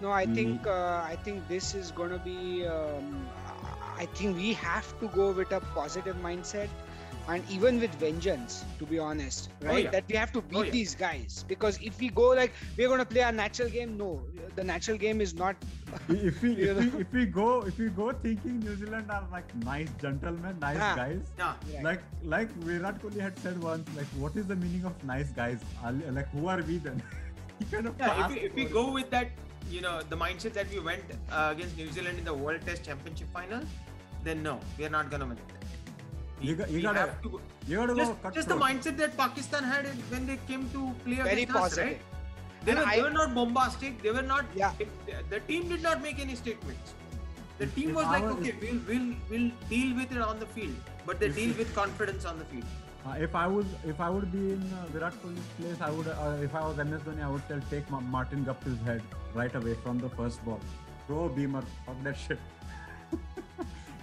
No, 0.00 0.10
I 0.10 0.24
We- 0.24 0.34
think 0.34 0.66
uh, 0.66 1.02
I 1.04 1.16
think 1.24 1.46
this 1.48 1.74
is 1.74 1.90
going 1.90 2.10
to 2.10 2.18
be. 2.18 2.66
Um, 2.66 3.28
I 3.98 4.06
think 4.06 4.36
we 4.36 4.52
have 4.54 4.88
to 5.00 5.08
go 5.08 5.30
with 5.32 5.52
a 5.52 5.60
positive 5.74 6.16
mindset, 6.16 6.68
and 7.30 7.48
even 7.50 7.80
with 7.80 7.94
vengeance. 8.02 8.64
To 8.78 8.86
be 8.92 8.98
honest, 8.98 9.50
right? 9.62 9.72
Oh, 9.72 9.76
yeah. 9.76 9.90
That 9.90 10.04
we 10.08 10.16
have 10.16 10.32
to 10.32 10.42
beat 10.42 10.66
yeah. 10.66 10.70
these 10.76 10.94
guys 10.94 11.44
because 11.48 11.78
if 11.88 11.98
we 12.00 12.08
go 12.08 12.28
like 12.38 12.52
we're 12.76 12.88
going 12.88 13.04
to 13.04 13.10
play 13.14 13.22
our 13.22 13.32
natural 13.32 13.68
game, 13.68 13.96
no, 13.96 14.22
the 14.56 14.64
natural 14.64 14.98
game 15.04 15.20
is 15.20 15.34
not. 15.34 15.56
if 16.08 16.42
we 16.42 16.52
if 16.68 16.78
we, 16.78 17.00
if 17.04 17.12
we 17.12 17.26
go 17.26 17.48
if 17.72 17.78
we 17.78 17.88
go 18.00 18.10
thinking 18.12 18.58
New 18.60 18.76
Zealand 18.76 19.10
are 19.10 19.26
like 19.32 19.54
nice 19.64 19.90
gentlemen, 20.00 20.58
nice 20.60 20.78
Ah. 20.88 20.94
guys. 20.96 21.32
Yeah. 21.38 21.52
Right. 21.74 21.84
Like 21.90 22.02
like 22.36 22.56
Virat 22.70 23.02
Kohli 23.02 23.20
had 23.26 23.38
said 23.44 23.62
once, 23.68 23.94
like 24.00 24.10
what 24.24 24.36
is 24.44 24.46
the 24.54 24.56
meaning 24.64 24.84
of 24.92 25.04
nice 25.12 25.30
guys? 25.42 25.68
Like 26.20 26.28
who 26.38 26.48
are 26.56 26.60
we 26.72 26.78
then? 26.88 27.02
he 27.60 27.70
kind 27.76 27.86
of 27.92 27.94
Yeah, 27.98 28.26
if 28.26 28.34
we, 28.34 28.40
if 28.50 28.54
we 28.62 28.64
go 28.80 28.90
with 28.98 29.10
that, 29.10 29.28
you 29.70 29.80
know, 29.86 30.00
the 30.16 30.16
mindset 30.26 30.58
that 30.60 30.70
we 30.76 30.80
went 30.90 31.16
uh, 31.30 31.54
against 31.54 31.76
New 31.76 31.90
Zealand 31.92 32.18
in 32.18 32.24
the 32.24 32.34
World 32.34 32.66
Test 32.66 32.84
Championship 32.90 33.32
final, 33.40 33.62
then 34.24 34.42
no, 34.42 34.58
we 34.78 34.84
are 34.90 34.94
not 34.98 35.10
gonna 35.10 35.26
win 35.26 35.38
it. 35.48 35.59
We- 36.40 36.48
You 36.48 36.54
got- 36.56 36.70
you 36.70 36.80
gotta- 36.82 37.00
have 37.00 37.22
to 37.22 37.28
go- 37.28 37.40
you 37.68 37.76
gotta 37.76 37.94
just, 37.94 38.10
go 38.12 38.18
cut 38.22 38.34
just 38.34 38.48
the 38.48 38.54
mindset 38.62 38.96
that 39.02 39.16
Pakistan 39.16 39.64
had 39.72 39.86
when 40.12 40.26
they 40.26 40.38
came 40.50 40.68
to 40.76 40.84
play 41.04 41.16
Very 41.16 41.42
against 41.42 41.56
us, 41.56 41.78
right? 41.78 42.00
They 42.64 42.74
were, 42.74 42.84
I- 42.86 42.96
they 42.96 43.02
were 43.02 43.10
not 43.18 43.34
bombastic. 43.34 44.02
They 44.02 44.10
were 44.18 44.22
not. 44.30 44.44
Yeah. 44.54 44.72
the- 44.80 45.22
the 45.34 45.40
team 45.50 45.68
did 45.68 45.82
not 45.82 46.02
make 46.02 46.18
any 46.26 46.34
statements. 46.34 46.94
The 47.58 47.66
team 47.78 47.90
if 47.90 47.96
was 47.96 48.06
I 48.06 48.12
like, 48.12 48.24
was- 48.24 48.36
okay, 48.38 48.54
we'll 48.62 48.80
we'll 48.90 49.08
we'll 49.30 49.50
deal 49.72 49.94
with 49.96 50.12
it 50.16 50.22
on 50.28 50.38
the 50.44 50.46
field, 50.58 50.76
but 51.06 51.20
they 51.20 51.26
If- 51.32 51.34
deal 51.40 51.54
with 51.62 51.74
confidence 51.80 52.24
on 52.24 52.38
the 52.38 52.46
field. 52.52 52.64
Uh, 53.08 53.14
if 53.26 53.34
I 53.34 53.46
would, 53.46 53.68
if 53.90 53.98
I 54.06 54.08
would 54.14 54.30
be 54.32 54.40
in 54.54 54.62
uh, 54.78 54.86
Virat 54.94 55.14
Kohli's 55.22 55.46
place, 55.58 55.80
I 55.80 55.90
would. 55.90 56.08
Uh, 56.08 56.36
if 56.46 56.54
I 56.54 56.64
was 56.66 56.78
MS 56.84 57.02
Dhoni, 57.08 57.22
I 57.26 57.30
would 57.34 57.46
tell 57.48 57.60
take 57.70 57.90
Ma- 57.90 58.00
Martin 58.16 58.44
Guptill's 58.48 58.80
head 58.88 59.02
right 59.34 59.54
away 59.60 59.74
from 59.84 59.98
the 59.98 60.10
first 60.18 60.42
ball. 60.44 60.60
Throw 61.06 61.24
a 61.24 61.28
beamer, 61.30 61.62
fuck 61.86 62.02
that 62.08 62.18
shit. 62.24 62.38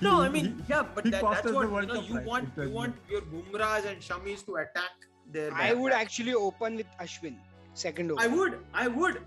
No, 0.02 0.22
I 0.22 0.30
mean, 0.30 0.64
yeah, 0.70 0.84
but 0.96 1.04
that, 1.06 1.22
that's 1.22 1.52
what 1.52 1.70
you 1.70 1.88
know. 1.88 1.96
Cup, 2.02 2.10
You 2.10 2.20
want 2.22 2.50
you 2.58 2.70
want 2.70 2.96
your 3.10 3.22
Bumrahs 3.22 3.86
and 3.92 4.00
Shamis 4.00 4.46
to 4.46 4.56
attack 4.58 4.92
their. 5.32 5.54
I 5.54 5.74
would 5.74 5.92
line. 5.92 6.02
actually 6.02 6.34
open 6.34 6.76
with 6.78 6.88
Ashwin 7.00 7.36
second 7.74 8.12
over. 8.12 8.22
I 8.22 8.28
would. 8.28 8.60
I 8.74 8.88
would. 8.88 9.22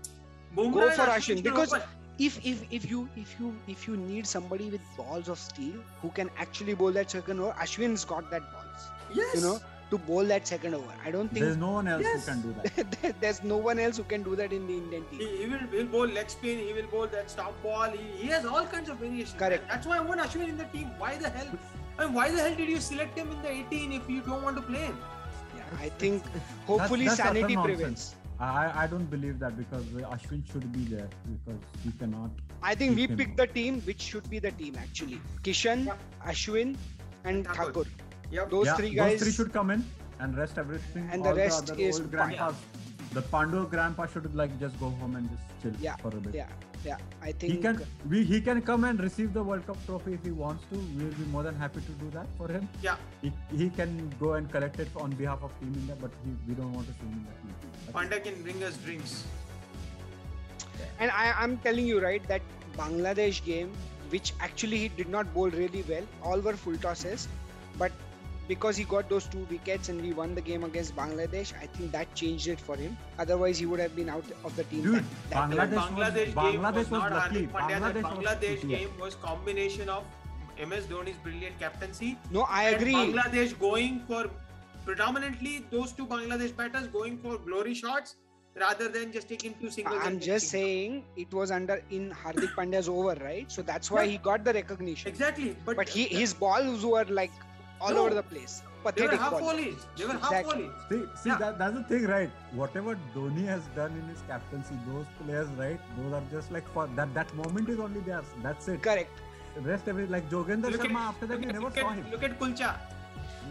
Go 0.55 0.71
for 0.71 0.83
and 0.89 1.11
Ashwin 1.17 1.43
because 1.43 1.73
open. 1.73 1.87
if 2.19 2.39
if 2.45 2.63
if 2.71 2.89
you 2.89 3.09
if 3.15 3.35
you 3.39 3.55
if 3.67 3.87
you 3.87 3.97
need 3.97 4.25
somebody 4.27 4.69
with 4.69 4.81
balls 4.97 5.27
of 5.29 5.39
steel 5.39 5.75
who 6.01 6.09
can 6.09 6.29
actually 6.37 6.73
bowl 6.73 6.91
that 6.91 7.11
second 7.11 7.39
over, 7.39 7.51
Ashwin's 7.53 8.05
got 8.05 8.29
that 8.31 8.43
balls. 8.51 8.87
yes, 9.13 9.35
You 9.35 9.41
know, 9.41 9.59
to 9.91 9.97
bowl 9.97 10.23
that 10.25 10.47
second 10.47 10.73
over. 10.73 10.93
I 11.05 11.11
don't 11.11 11.27
think 11.27 11.43
There's 11.45 11.55
think 11.55 11.65
no 11.65 11.71
one 11.71 11.87
else 11.87 12.03
Yes. 12.03 12.25
who 12.25 12.31
can 12.31 12.41
do 12.41 12.55
that. 12.59 13.15
there's 13.21 13.43
no 13.43 13.57
one 13.57 13.79
else 13.79 13.97
who 13.97 14.03
can 14.03 14.23
do 14.23 14.35
that 14.37 14.53
in 14.53 14.65
the 14.67 14.77
Indian 14.81 15.05
team. 15.11 15.19
he 15.19 15.45
will 15.51 15.65
he'll 15.73 15.85
bowl 15.95 16.07
leg 16.07 16.29
spin. 16.29 16.59
He 16.67 16.73
will 16.73 16.87
bowl 16.93 17.07
that 17.15 17.29
stop 17.29 17.61
ball. 17.63 17.89
He, 17.91 18.05
he 18.23 18.27
has 18.29 18.45
all 18.45 18.65
kinds 18.65 18.89
of 18.89 18.97
variations. 18.97 19.35
Correct. 19.37 19.67
That's 19.73 19.85
why 19.85 19.97
I 19.97 20.01
want 20.11 20.21
Ashwin 20.21 20.49
in 20.49 20.57
the 20.57 20.69
team. 20.75 20.89
Why 20.97 21.15
the 21.17 21.29
hell? 21.29 21.47
I 21.99 22.05
mean, 22.05 22.13
why 22.13 22.31
the 22.31 22.41
hell 22.41 22.55
did 22.55 22.69
you 22.69 22.79
select 22.79 23.17
him 23.17 23.31
in 23.31 23.41
the 23.41 23.51
18 23.51 23.91
if 23.99 24.09
you 24.09 24.21
don't 24.21 24.43
want 24.43 24.55
to 24.57 24.61
play 24.61 24.85
him? 24.85 24.97
Yeah, 25.57 25.63
I 25.85 25.89
think 25.89 26.23
hopefully 26.65 27.05
that's 27.05 27.19
utter 27.19 27.39
sanity 27.39 27.55
nonsense. 27.55 27.77
prevails. 27.77 28.15
I 28.39 28.83
I 28.83 28.87
don't 28.91 29.09
believe 29.15 29.39
that 29.39 29.57
because 29.57 29.83
Ashwin 30.13 30.45
should 30.51 30.71
be 30.77 30.85
there 30.93 31.09
because 31.33 31.61
he 31.83 31.91
cannot. 32.03 32.39
I 32.69 32.73
think 32.75 32.95
we 33.01 33.07
picked 33.19 33.37
the 33.41 33.47
team 33.57 33.81
which 33.89 34.01
should 34.13 34.29
be 34.35 34.39
the 34.47 34.51
team 34.63 34.79
actually. 34.85 35.19
Kishan, 35.49 35.85
Ashwin, 36.33 36.73
and 37.23 37.45
Thakur. 37.45 37.83
Thakur. 37.83 37.85
Yep. 38.31 38.49
Those 38.49 38.65
yeah, 38.67 38.75
three 38.75 38.89
guys. 38.91 39.11
Those 39.11 39.21
three 39.23 39.31
should 39.31 39.53
come 39.53 39.71
in 39.71 39.85
and 40.19 40.37
rest 40.37 40.57
everything. 40.57 41.09
And 41.11 41.23
the 41.25 41.33
rest 41.33 41.71
other 41.71 41.81
is 41.81 41.99
old 41.99 42.11
fine. 42.11 42.29
grandpas. 42.29 42.55
The 43.13 43.21
Pandu 43.21 43.69
grandpa 43.69 44.05
should 44.07 44.33
like 44.33 44.57
just 44.59 44.79
go 44.79 44.89
home 44.89 45.15
and 45.17 45.29
just 45.29 45.43
chill 45.61 45.73
Yeah, 45.81 45.97
for 45.97 46.07
a 46.07 46.21
bit. 46.27 46.33
Yeah, 46.33 46.47
yeah. 46.85 46.97
I 47.21 47.33
think 47.33 47.51
He 47.53 47.57
can 47.59 47.81
we 48.09 48.23
he 48.23 48.39
can 48.39 48.61
come 48.61 48.85
and 48.85 49.01
receive 49.01 49.33
the 49.33 49.43
World 49.43 49.65
Cup 49.67 49.85
trophy 49.85 50.13
if 50.13 50.23
he 50.23 50.31
wants 50.31 50.63
to. 50.71 50.77
We'll 50.97 51.17
be 51.23 51.25
more 51.25 51.43
than 51.43 51.55
happy 51.55 51.81
to 51.81 51.91
do 52.03 52.09
that 52.11 52.27
for 52.37 52.47
him. 52.47 52.69
Yeah. 52.81 52.95
He, 53.21 53.33
he 53.57 53.69
can 53.69 53.97
go 54.19 54.33
and 54.35 54.49
collect 54.49 54.79
it 54.79 54.87
on 54.95 55.11
behalf 55.11 55.43
of 55.43 55.51
Team 55.59 55.73
India, 55.81 55.97
but 55.99 56.11
he, 56.23 56.31
we 56.47 56.53
don't 56.53 56.71
want 56.71 56.87
to 56.87 56.93
see 56.93 57.07
him 57.09 57.17
in 57.19 57.25
that 57.25 57.41
team. 57.41 57.55
That's 57.85 57.97
Panda 57.97 58.19
can 58.21 58.41
bring 58.43 58.63
us 58.63 58.77
drinks. 58.77 59.25
And 60.99 61.11
I, 61.11 61.33
I'm 61.37 61.57
telling 61.57 61.85
you, 61.85 61.99
right, 61.99 62.25
that 62.29 62.41
Bangladesh 62.77 63.43
game, 63.43 63.71
which 64.09 64.33
actually 64.39 64.77
he 64.77 64.87
did 64.87 65.09
not 65.09 65.31
bowl 65.33 65.49
really 65.49 65.83
well, 65.89 66.03
all 66.23 66.39
were 66.39 66.53
full 66.53 66.77
tosses, 66.77 67.27
but 67.77 67.91
because 68.47 68.75
he 68.75 68.83
got 68.83 69.07
those 69.09 69.25
two 69.25 69.45
wickets 69.49 69.89
and 69.89 70.01
we 70.01 70.13
won 70.13 70.35
the 70.35 70.41
game 70.41 70.63
against 70.63 70.95
Bangladesh, 70.95 71.53
I 71.61 71.67
think 71.67 71.91
that 71.93 72.13
changed 72.15 72.47
it 72.47 72.59
for 72.59 72.75
him. 72.75 72.97
Otherwise, 73.19 73.57
he 73.59 73.65
would 73.65 73.79
have 73.79 73.95
been 73.95 74.09
out 74.09 74.25
of 74.43 74.55
the 74.55 74.63
team. 74.65 74.83
Dude, 74.83 75.03
that, 75.29 75.49
that 75.51 75.69
Bangladesh 75.69 75.87
Bangladesh, 75.87 76.35
was- 76.35 76.51
game 76.51 76.61
Bangladesh 76.61 76.73
was, 76.75 76.89
was 76.89 76.91
not 76.91 77.11
lucky. 77.11 77.47
Hardik 77.47 77.51
Pandya. 77.51 77.79
Bangladesh 77.79 78.03
was 78.03 78.25
Bangladesh 78.25 78.55
lucky. 78.63 78.67
game 78.67 78.89
was 78.99 79.15
combination 79.15 79.89
of 79.89 80.03
MS 80.67 80.85
Dhoni's 80.85 81.17
brilliant 81.23 81.57
captaincy 81.59 82.17
No, 82.29 82.41
I 82.41 82.63
and 82.69 82.75
agree. 82.75 82.93
Bangladesh 82.93 83.57
going 83.59 84.01
for 84.07 84.29
predominantly 84.85 85.65
those 85.71 85.91
two 85.91 86.05
Bangladesh 86.05 86.55
batters 86.55 86.87
going 86.87 87.17
for 87.17 87.37
glory 87.37 87.73
shots 87.73 88.15
rather 88.59 88.89
than 88.89 89.11
just 89.13 89.29
taking 89.29 89.53
two 89.61 89.69
singles. 89.69 90.01
I'm 90.03 90.19
just 90.19 90.45
mixing. 90.45 90.59
saying 90.59 91.03
it 91.15 91.33
was 91.33 91.51
under 91.51 91.81
in 91.89 92.11
Hardik 92.11 92.53
Pandya's 92.55 92.89
over, 92.89 93.15
right? 93.23 93.49
So 93.51 93.61
that's 93.61 93.89
why 93.89 94.03
Yeah. 94.03 94.11
he 94.11 94.17
got 94.17 94.43
the 94.43 94.53
recognition. 94.53 95.07
exactly, 95.07 95.55
but, 95.65 95.77
But 95.77 95.87
he 95.87 96.03
his 96.05 96.33
balls 96.33 96.85
were 96.85 97.05
like 97.05 97.31
all 97.81 97.93
No. 97.97 98.05
over 98.05 98.15
the 98.15 98.23
place. 98.33 98.61
they 98.95 99.05
were 99.07 99.15
half 99.21 99.31
balls. 99.31 99.41
volleys. 99.47 99.81
They 99.97 100.05
were 100.05 100.13
half 100.13 100.31
Exactly. 100.31 100.69
volleys. 100.69 101.07
See, 101.15 101.21
see 101.23 101.29
Yeah. 101.29 101.37
that, 101.41 101.57
that's 101.59 101.75
the 101.79 101.83
thing, 101.91 102.05
right? 102.11 102.31
Whatever 102.61 102.95
Dhoni 103.15 103.45
has 103.47 103.67
done 103.75 103.91
in 104.01 104.07
his 104.13 104.21
captaincy, 104.29 104.77
those 104.87 105.05
players, 105.23 105.49
right? 105.63 105.79
Those 105.97 106.13
are 106.19 106.23
just 106.31 106.51
like 106.51 106.67
for 106.77 106.87
that. 107.01 107.13
That 107.19 107.33
moment 107.41 107.69
is 107.75 107.79
only 107.79 107.99
theirs. 108.07 108.25
That's 108.47 108.67
it. 108.75 108.81
Correct. 108.89 109.21
The 109.55 109.61
rest 109.61 109.87
every 109.93 110.07
like 110.07 110.29
Joginder 110.31 110.71
Look 110.71 110.85
at, 110.85 110.89
Sharma. 110.89 111.05
After 111.11 111.27
that, 111.27 111.39
look, 111.39 111.45
you 111.47 111.53
never 111.59 111.71
saw 111.79 111.89
at, 111.91 111.95
him. 112.01 112.11
look 112.11 112.23
at 112.23 112.39
Kulcha. 112.39 112.71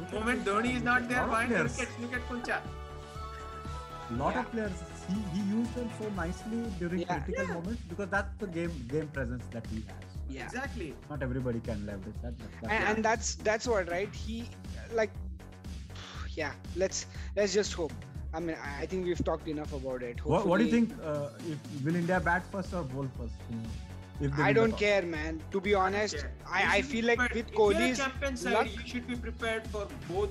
Look 0.01 0.13
Moment 0.19 0.45
Kulcha. 0.45 0.53
Dhoni 0.53 0.77
is 0.77 0.83
not 0.83 1.09
there. 1.09 1.19
Lot 1.19 1.29
of 1.29 1.35
Fine. 1.35 1.49
Look 1.49 1.57
players. 1.59 1.81
at, 1.81 2.01
look 2.01 2.15
at 2.21 2.29
Kulcha. 2.29 2.61
lot 4.21 4.35
Yeah. 4.35 4.41
of 4.41 4.51
players 4.53 4.73
he, 5.09 5.15
he 5.35 5.41
used 5.57 5.75
them 5.75 5.91
so 5.99 6.09
nicely 6.17 6.61
during 6.79 7.01
Yeah. 7.01 7.19
critical 7.19 7.47
Yeah. 7.47 7.55
moments 7.55 7.83
because 7.89 8.09
that's 8.15 8.33
the 8.39 8.47
game 8.59 8.73
game 8.89 9.09
presence 9.19 9.45
that 9.53 9.67
he 9.75 9.85
has 9.91 10.10
Yeah. 10.37 10.45
Exactly. 10.45 10.95
not 11.11 11.23
everybody 11.27 11.61
can 11.61 11.85
leverage 11.87 12.19
that, 12.23 12.39
that 12.39 12.49
that's 12.63 12.73
and, 12.75 12.85
and 12.97 13.05
that's 13.05 13.35
that's 13.49 13.67
what 13.73 13.91
right 13.91 14.15
he 14.15 14.37
like 15.01 15.11
yeah 16.37 16.53
let's 16.77 17.07
let's 17.37 17.53
just 17.53 17.73
hope 17.73 17.93
i 18.35 18.41
mean 18.41 18.57
i 18.69 18.73
I 18.83 18.87
think 18.91 19.07
we've 19.11 19.23
talked 19.31 19.49
enough 19.55 19.73
about 19.79 20.03
it 20.11 20.25
what, 20.33 20.47
what 20.51 20.59
do 20.63 20.67
you 20.67 20.71
think 20.77 20.93
uh, 21.13 21.53
if 21.55 21.85
will 21.87 21.97
india 22.03 22.21
bat 22.29 22.45
first 22.53 22.77
or 22.81 22.83
bowl 22.93 23.09
first 23.19 23.35
you 23.51 24.29
know, 24.29 24.45
i 24.49 24.53
don't 24.59 24.77
toss? 24.77 24.85
care 24.85 25.03
man 25.17 25.41
to 25.57 25.61
be 25.67 25.75
honest 25.87 26.21
Yeah. 26.21 26.55
i 26.61 26.63
i 26.77 26.79
feel 26.93 27.09
like 27.11 27.25
with 27.27 27.37
if 27.43 27.51
you're 27.51 27.59
kohli's 27.63 27.99
champion 28.05 28.37
side, 28.45 28.55
luck, 28.59 28.73
you 28.79 28.87
should 28.93 29.07
be 29.13 29.19
prepared 29.27 29.67
for 29.75 29.85
both 30.13 30.31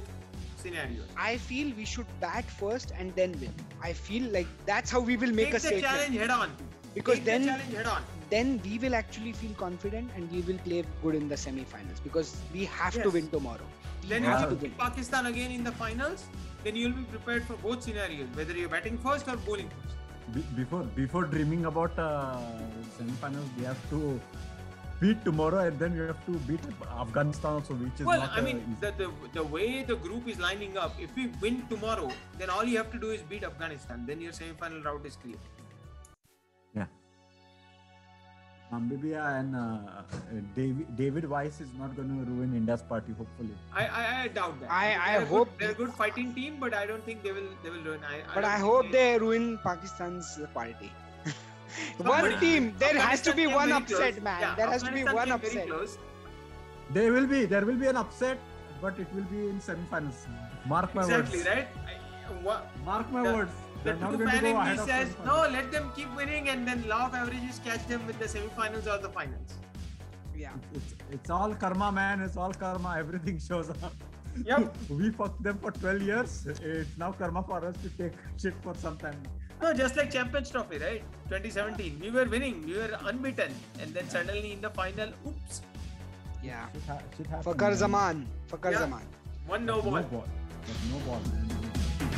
scenarios. 0.64 1.12
i 1.30 1.32
feel 1.50 1.74
we 1.82 1.86
should 1.96 2.10
bat 2.24 2.56
first 2.62 2.94
and 3.02 3.16
then 3.20 3.36
win 3.44 3.54
i 3.90 3.94
feel 4.08 4.32
like 4.38 4.50
that's 4.72 4.96
how 4.98 5.02
we 5.12 5.18
will 5.26 5.36
make 5.42 5.52
Take 5.52 5.60
a 5.60 5.64
the 5.66 5.68
statement 5.68 5.92
challenge 5.92 6.18
head 6.24 6.34
on. 6.40 6.56
because 6.98 7.20
Take 7.22 7.30
then 7.32 7.42
the 7.50 7.52
challenge 7.54 7.76
head 7.82 7.92
on. 7.98 8.10
Then 8.30 8.62
we 8.64 8.78
will 8.80 8.96
actually 8.96 9.32
feel 9.34 9.54
confident 9.56 10.10
and 10.16 10.32
we 10.32 10.42
will 10.42 10.58
play 10.60 10.84
good 11.04 11.16
in 11.16 11.28
the 11.28 11.38
semi-finals 11.38 12.00
because 12.00 12.36
we 12.54 12.66
have 12.66 12.94
to 13.02 13.10
win 13.10 13.30
tomorrow 13.30 13.70
we 14.04 14.10
Then 14.10 14.24
have 14.24 14.42
if 14.42 14.50
to 14.50 14.56
you 14.56 14.62
win 14.62 14.72
beat 14.72 14.78
Pakistan 14.78 15.26
again 15.26 15.52
in 15.52 15.64
the 15.64 15.72
finals, 15.74 16.26
then 16.64 16.76
you'll 16.76 16.94
be 17.00 17.04
prepared 17.04 17.44
for 17.48 17.56
both 17.64 17.84
scenarios, 17.84 18.28
whether 18.34 18.54
you're 18.60 18.70
batting 18.70 18.98
first 18.98 19.28
or 19.28 19.36
bowling 19.48 19.70
first. 19.78 19.96
Be- 20.36 20.46
before 20.62 20.84
before 21.00 21.24
dreaming 21.26 21.66
about 21.66 21.98
uh, 21.98 22.40
semi-finals 22.98 23.50
we 23.58 23.64
have 23.66 23.82
to 23.90 24.20
beat 25.02 25.24
tomorrow 25.26 25.60
and 25.68 25.80
then 25.80 25.94
we 25.98 26.06
have 26.08 26.24
to 26.26 26.34
beat 26.48 26.60
afghanistan 27.04 27.54
also 27.60 27.74
which 27.74 28.00
is 28.02 28.06
Well, 28.06 28.20
not 28.20 28.32
I 28.38 28.40
uh, 28.40 28.44
mean, 28.48 28.58
easy. 28.64 28.76
the, 28.86 28.92
the 29.02 29.10
the 29.40 29.44
way 29.56 29.84
the 29.92 29.96
group 29.96 30.28
is 30.28 30.40
lining 30.40 30.78
up, 30.78 30.94
if 31.00 31.16
we 31.16 31.28
win 31.42 31.58
tomorrow, 31.74 32.10
then 32.38 32.50
all 32.50 32.64
you 32.74 32.78
have 32.78 32.92
to 32.92 33.00
do 33.06 33.10
is 33.18 33.22
beat 33.34 33.44
Afghanistan. 33.44 34.06
Then 34.12 34.22
your 34.22 34.34
semi-final 34.34 34.82
route 34.90 35.06
is 35.12 35.16
clear. 35.24 35.40
Namibia 38.72 39.40
and 39.40 39.56
uh, 39.56 39.80
David, 40.56 40.96
David 40.96 41.26
Wiese 41.28 41.60
is 41.60 41.70
not 41.80 41.96
going 41.96 42.10
to 42.10 42.32
ruin 42.32 42.56
India's 42.56 42.84
party, 42.84 43.14
hopefully. 43.18 43.56
I, 43.74 43.88
I, 43.88 44.22
I 44.24 44.28
doubt 44.28 44.60
that. 44.62 44.70
I- 44.72 44.96
I 44.96 45.12
They're 45.14 45.22
a 45.24 45.26
hope- 45.26 45.50
good, 45.50 45.60
they're 45.60 45.72
a 45.72 45.74
good 45.74 45.94
fighting 45.94 46.34
team, 46.36 46.58
but 46.60 46.76
I 46.76 46.86
don't 46.86 47.04
think 47.04 47.24
they 47.24 47.32
will 47.32 47.50
they 47.64 47.72
will 47.72 47.82
ruin. 47.82 48.00
I, 48.08 48.20
but 48.36 48.42
don't 48.42 48.52
i 48.52 48.58
hope 48.60 48.92
they 48.92 49.18
ruin 49.18 49.58
pakistan's 49.64 50.30
party 50.54 50.92
Somebody- 51.98 52.30
one 52.34 52.40
team 52.40 52.76
there 52.78 53.00
has 53.00 53.22
to 53.30 53.34
be 53.34 53.48
one 53.48 53.72
upset 53.72 54.14
close. 54.14 54.22
man 54.30 54.42
Yeah, 54.42 54.54
there 54.56 54.70
has 54.76 54.84
to 54.84 54.92
be 54.92 55.04
one 55.04 55.32
upset 55.32 55.68
close. 55.68 55.98
There 56.94 57.12
will 57.14 57.28
be 57.34 57.46
there 57.46 57.66
will 57.66 57.82
be 57.86 57.88
an 57.88 57.98
upset, 58.04 58.38
but 58.84 59.00
it 59.00 59.08
will 59.16 59.28
be 59.36 59.48
in 59.50 59.60
semi-finals. 59.60 60.22
Mark 60.68 60.94
my 60.94 61.02
Exactly 61.02 61.40
words. 61.40 61.48
Exactly 61.48 61.82
right. 61.88 62.30
I, 62.30 62.44
what, 62.50 62.70
Mark 62.86 63.12
my 63.18 63.24
The- 63.24 63.34
words. 63.34 63.52
The 63.84 63.94
They're 63.94 63.96
not 64.02 64.16
true 64.18 64.28
fan 64.28 64.46
in 64.46 64.58
me 64.70 64.78
says 64.86 65.10
no. 65.26 65.36
Let 65.58 65.72
them 65.72 65.92
keep 65.96 66.14
winning, 66.16 66.50
and 66.50 66.68
then 66.68 66.88
law 66.88 67.06
of 67.08 67.14
averages 67.16 67.60
catch 67.64 67.86
them 67.88 68.06
with 68.08 68.20
the 68.20 68.28
semi-finals 68.28 68.88
or 68.88 68.98
the 68.98 69.10
finals. 69.10 69.54
yeah 70.36 70.52
It's, 70.74 70.96
it's 71.16 71.30
all 71.30 71.54
karma, 71.56 71.92
man. 71.92 72.22
It's 72.22 72.38
all 72.38 72.54
karma. 72.54 72.96
Everything 72.98 73.40
shows 73.50 73.70
up. 73.70 73.94
Yep. 74.46 74.76
we 74.90 75.10
fucked 75.12 75.42
them 75.44 75.58
for 75.58 75.72
12 75.72 76.02
years. 76.02 76.46
It's 76.48 76.98
now 76.98 77.12
karma 77.12 77.42
for 77.44 77.60
us 77.70 77.76
to 77.84 77.90
take 78.02 78.14
shit 78.42 78.54
for 78.64 78.74
some 78.76 78.98
time. 78.98 79.22
No, 79.62 79.74
just 79.74 79.98
like 79.98 80.12
Champions 80.12 80.50
Trophy, 80.52 80.78
right? 80.78 81.04
2017, 81.30 82.00
we 82.02 82.10
were 82.12 82.26
winning, 82.26 82.66
we 82.66 82.76
were 82.78 82.98
unbeaten, 83.06 83.54
and 83.82 83.94
then 83.94 84.08
suddenly 84.10 84.54
in 84.54 84.62
the 84.62 84.70
final, 84.70 85.10
oops, 85.28 85.62
yeah 86.42 86.68
Shit, 86.74 86.84
ha- 86.88 87.00
shit 87.18 87.28
happens. 87.28 87.46
Fakhar 87.56 87.70
man. 87.72 87.78
Zaman. 87.84 88.28
Fakhar 88.52 88.72
Yeah. 88.72 88.80
Zaman. 88.86 89.02
one 89.48 89.66
no 89.66 89.76
No 89.78 89.82
ball. 89.82 90.02
ball. 90.04 90.26
There's 90.66 90.86
no 90.94 91.00
ball, 91.10 91.20
man. 91.32 92.09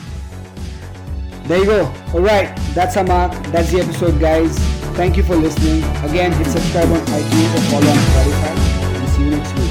There 1.44 1.60
you 1.60 1.66
go. 1.66 1.94
Alright, 2.14 2.56
that's 2.74 2.96
our 2.98 3.04
mark. 3.04 3.32
That's 3.48 3.72
the 3.72 3.82
episode, 3.82 4.20
guys. 4.20 4.58
Thank 4.96 5.18
you 5.18 5.24
for 5.24 5.36
listening. 5.36 5.84
Again, 6.04 6.32
hit 6.34 6.48
subscribe 6.48 6.86
on 6.86 7.00
iTunes 7.08 7.56
or 7.56 7.62
follow 7.72 7.88
on 7.88 7.98
Spotify. 7.98 8.56
And 8.96 9.10
see 9.10 9.24
you 9.24 9.30
next 9.32 9.54
week. 9.58 9.71